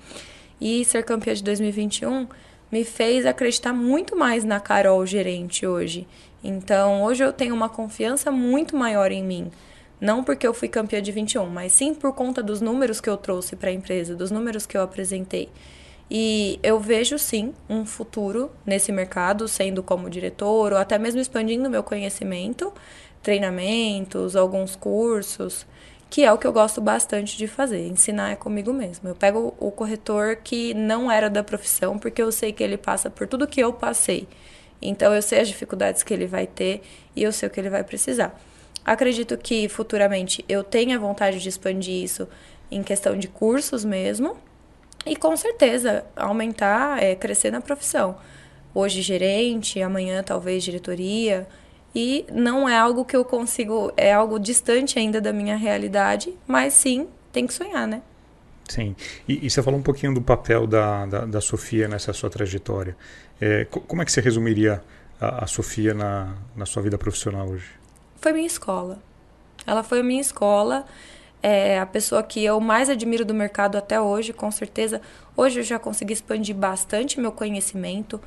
E 0.60 0.84
ser 0.86 1.04
campeã 1.04 1.34
de 1.34 1.44
2021 1.44 2.28
me 2.72 2.84
fez 2.84 3.26
acreditar 3.26 3.74
muito 3.74 4.16
mais 4.16 4.44
na 4.44 4.60
Carol 4.60 5.06
gerente 5.06 5.66
hoje. 5.66 6.08
Então, 6.44 7.04
hoje 7.04 7.24
eu 7.24 7.34
tenho 7.34 7.56
uma 7.56 7.70
confiança 7.70 8.32
muito 8.32 8.76
maior 8.76 9.12
em 9.12 9.24
mim. 9.24 9.52
Não 10.00 10.24
porque 10.24 10.46
eu 10.46 10.54
fui 10.54 10.68
campeã 10.68 11.02
de 11.02 11.12
21, 11.12 11.48
mas 11.48 11.72
sim 11.72 11.94
por 11.94 12.14
conta 12.14 12.44
dos 12.44 12.62
números 12.62 13.02
que 13.02 13.10
eu 13.10 13.18
trouxe 13.18 13.56
para 13.56 13.70
a 13.70 13.74
empresa, 13.74 14.16
dos 14.16 14.30
números 14.30 14.66
que 14.66 14.78
eu 14.78 14.82
apresentei. 14.82 15.50
E 16.10 16.60
eu 16.64 16.80
vejo 16.80 17.20
sim 17.20 17.54
um 17.70 17.86
futuro 17.86 18.50
nesse 18.66 18.92
mercado, 18.92 19.48
sendo 19.48 19.84
como 19.84 20.10
diretor 20.10 20.72
ou 20.72 20.78
até 20.78 20.98
mesmo 20.98 21.20
expandindo 21.20 21.70
meu 21.70 21.84
conhecimento, 21.84 22.74
treinamentos, 23.22 24.36
alguns 24.36 24.76
cursos, 24.76 25.66
que 26.10 26.24
é 26.24 26.32
o 26.32 26.38
que 26.38 26.48
eu 26.48 26.54
gosto 26.54 26.80
bastante 26.80 27.38
de 27.38 27.48
fazer. 27.48 27.86
Ensinar 27.88 28.32
é 28.32 28.36
comigo 28.36 28.72
mesmo. 28.72 29.10
Eu 29.10 29.16
pego 29.16 29.54
o 29.60 29.70
corretor 29.70 30.38
que 30.38 30.74
não 30.74 31.12
era 31.12 31.30
da 31.30 31.44
profissão, 31.44 32.00
porque 32.00 32.22
eu 32.22 32.32
sei 32.32 32.54
que 32.54 32.64
ele 32.64 32.78
passa 32.78 33.10
por 33.10 33.28
tudo 33.28 33.48
que 33.48 33.60
eu 33.60 33.74
passei. 33.74 34.28
Então 34.82 35.14
eu 35.14 35.22
sei 35.22 35.42
as 35.42 35.48
dificuldades 35.48 36.04
que 36.04 36.14
ele 36.14 36.28
vai 36.28 36.48
ter 36.48 36.82
e 37.16 37.24
eu 37.24 37.34
sei 37.34 37.48
o 37.48 37.52
que 37.52 37.60
ele 37.60 37.70
vai 37.70 37.84
precisar. 37.84 38.40
Acredito 38.86 39.38
que 39.38 39.68
futuramente 39.68 40.46
eu 40.48 40.64
tenha 40.64 40.98
vontade 40.98 41.42
de 41.42 41.50
expandir 41.50 42.04
isso 42.04 42.28
em 42.72 42.82
questão 42.82 43.18
de 43.18 43.28
cursos 43.28 43.84
mesmo. 43.84 44.38
E 45.08 45.16
com 45.16 45.36
certeza 45.36 46.06
aumentar, 46.16 47.02
é, 47.02 47.16
crescer 47.16 47.52
na 47.52 47.62
profissão. 47.62 48.18
Hoje 48.74 49.02
gerente, 49.02 49.82
amanhã 49.82 50.22
talvez 50.24 50.64
diretoria. 50.64 51.48
E 51.96 52.26
não 52.32 52.68
é 52.68 52.78
algo 52.78 53.04
que 53.04 53.16
eu 53.16 53.26
consigo, 53.26 53.92
é 53.98 54.14
algo 54.14 54.40
distante 54.40 55.00
ainda 55.00 55.20
da 55.20 55.34
minha 55.34 55.56
realidade, 55.56 56.34
mas 56.46 56.74
sim, 56.74 57.08
tem 57.32 57.48
que 57.48 57.54
sonhar, 57.54 57.88
né? 57.88 58.02
Sim. 58.70 58.96
E, 59.28 59.46
e 59.46 59.50
você 59.50 59.64
falou 59.64 59.80
um 59.80 59.84
pouquinho 59.84 60.14
do 60.14 60.22
papel 60.22 60.68
da, 60.68 61.06
da, 61.06 61.26
da 61.26 61.42
Sofia 61.42 61.88
nessa 61.88 62.14
sua 62.14 62.30
trajetória. 62.30 62.96
É, 63.42 63.66
como 63.66 64.02
é 64.02 64.06
que 64.06 64.12
você 64.12 64.22
resumiria 64.22 64.84
a, 65.20 65.46
a 65.46 65.48
Sofia 65.48 65.94
na, 65.94 66.36
na 66.56 66.66
sua 66.66 66.84
vida 66.84 66.98
profissional 66.98 67.48
hoje? 67.48 67.78
foi 68.20 68.34
minha 68.34 68.48
escola. 68.48 69.00
Ela 69.66 69.84
foi 69.84 70.00
a 70.00 70.04
minha 70.04 70.22
escola, 70.22 70.86
é 71.42 71.80
a 71.80 71.86
pessoa 71.86 72.24
que 72.24 72.44
eu 72.44 72.60
mais 72.60 72.90
admiro 72.90 73.24
do 73.24 73.34
mercado 73.34 73.78
até 73.78 74.00
hoje, 74.00 74.34
com 74.34 74.50
certeza. 74.52 75.02
Hoje 75.36 75.60
eu 75.60 75.64
já 75.64 75.78
consegui 75.78 76.14
expandir 76.14 76.56
bastante 76.56 77.20
meu 77.20 77.32
conhecimento, 77.32 78.20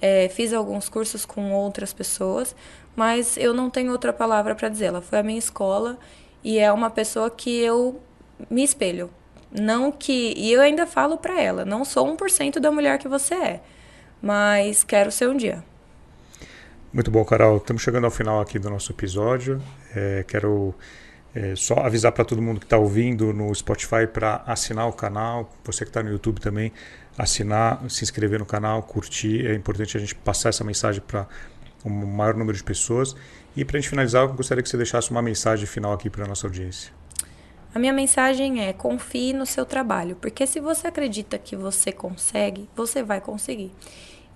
é, 0.00 0.28
fiz 0.28 0.52
alguns 0.52 0.88
cursos 0.88 1.24
com 1.24 1.52
outras 1.52 1.92
pessoas, 1.92 2.54
mas 2.94 3.36
eu 3.36 3.52
não 3.52 3.70
tenho 3.70 3.90
outra 3.90 4.12
palavra 4.12 4.54
para 4.54 4.68
dizer. 4.68 4.86
Ela 4.86 5.00
foi 5.00 5.18
a 5.18 5.22
minha 5.22 5.38
escola 5.38 5.98
e 6.44 6.58
é 6.58 6.70
uma 6.72 6.90
pessoa 6.90 7.30
que 7.30 7.58
eu 7.58 8.00
me 8.50 8.62
espelho. 8.62 9.10
Não 9.50 9.90
que. 9.90 10.34
E 10.36 10.52
eu 10.52 10.60
ainda 10.60 10.86
falo 10.86 11.16
para 11.16 11.40
ela: 11.40 11.64
não 11.64 11.84
sou 11.84 12.06
1% 12.16 12.60
da 12.60 12.70
mulher 12.70 12.98
que 12.98 13.08
você 13.08 13.34
é, 13.34 13.60
mas 14.20 14.84
quero 14.84 15.10
ser 15.10 15.28
um 15.28 15.36
dia. 15.36 15.64
Muito 16.92 17.10
bom, 17.10 17.24
Carol. 17.24 17.56
Estamos 17.56 17.82
chegando 17.82 18.04
ao 18.04 18.10
final 18.10 18.40
aqui 18.40 18.58
do 18.58 18.70
nosso 18.70 18.92
episódio. 18.92 19.60
É, 19.94 20.24
quero 20.26 20.74
é, 21.34 21.54
só 21.54 21.74
avisar 21.80 22.12
para 22.12 22.24
todo 22.24 22.40
mundo 22.40 22.58
que 22.58 22.66
está 22.66 22.78
ouvindo 22.78 23.32
no 23.32 23.54
Spotify 23.54 24.06
para 24.12 24.42
assinar 24.46 24.88
o 24.88 24.92
canal. 24.92 25.52
Você 25.64 25.84
que 25.84 25.90
está 25.90 26.02
no 26.02 26.10
YouTube 26.10 26.40
também, 26.40 26.72
assinar, 27.16 27.82
se 27.88 28.02
inscrever 28.02 28.38
no 28.38 28.46
canal, 28.46 28.82
curtir. 28.82 29.46
É 29.46 29.54
importante 29.54 29.96
a 29.96 30.00
gente 30.00 30.14
passar 30.14 30.48
essa 30.48 30.64
mensagem 30.64 31.02
para 31.06 31.26
o 31.84 31.88
um 31.88 32.06
maior 32.06 32.34
número 32.34 32.56
de 32.56 32.64
pessoas. 32.64 33.14
E 33.56 33.64
para 33.64 33.76
a 33.76 33.80
gente 33.80 33.90
finalizar, 33.90 34.22
eu 34.22 34.32
gostaria 34.32 34.62
que 34.62 34.68
você 34.68 34.76
deixasse 34.76 35.10
uma 35.10 35.22
mensagem 35.22 35.66
final 35.66 35.92
aqui 35.92 36.08
para 36.08 36.24
a 36.24 36.28
nossa 36.28 36.46
audiência. 36.46 36.92
A 37.74 37.78
minha 37.78 37.92
mensagem 37.92 38.64
é: 38.64 38.72
confie 38.72 39.32
no 39.32 39.44
seu 39.44 39.66
trabalho, 39.66 40.16
porque 40.16 40.46
se 40.46 40.60
você 40.60 40.86
acredita 40.86 41.38
que 41.38 41.54
você 41.54 41.92
consegue, 41.92 42.68
você 42.74 43.02
vai 43.02 43.20
conseguir. 43.20 43.72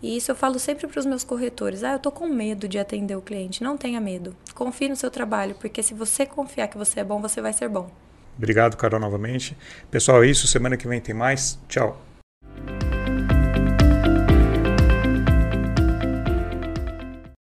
E 0.02 0.16
isso 0.16 0.30
eu 0.30 0.34
falo 0.34 0.58
sempre 0.58 0.86
para 0.88 0.98
os 0.98 1.06
meus 1.06 1.22
corretores. 1.22 1.84
Ah, 1.84 1.92
eu 1.92 1.98
tô 1.98 2.10
com 2.10 2.26
medo 2.26 2.66
de 2.66 2.78
atender 2.78 3.16
o 3.16 3.22
cliente. 3.22 3.62
Não 3.62 3.76
tenha 3.76 4.00
medo. 4.00 4.34
Confie 4.54 4.88
no 4.88 4.96
seu 4.96 5.10
trabalho, 5.10 5.54
porque 5.60 5.82
se 5.82 5.94
você 5.94 6.26
confiar 6.26 6.66
que 6.68 6.76
você 6.76 7.00
é 7.00 7.04
bom, 7.04 7.20
você 7.20 7.40
vai 7.40 7.52
ser 7.52 7.68
bom. 7.68 7.88
Obrigado, 8.36 8.76
Carol, 8.76 8.98
novamente. 8.98 9.56
Pessoal, 9.90 10.24
é 10.24 10.26
isso. 10.26 10.48
Semana 10.48 10.76
que 10.76 10.88
vem 10.88 11.00
tem 11.00 11.14
mais. 11.14 11.58
Tchau. 11.68 12.11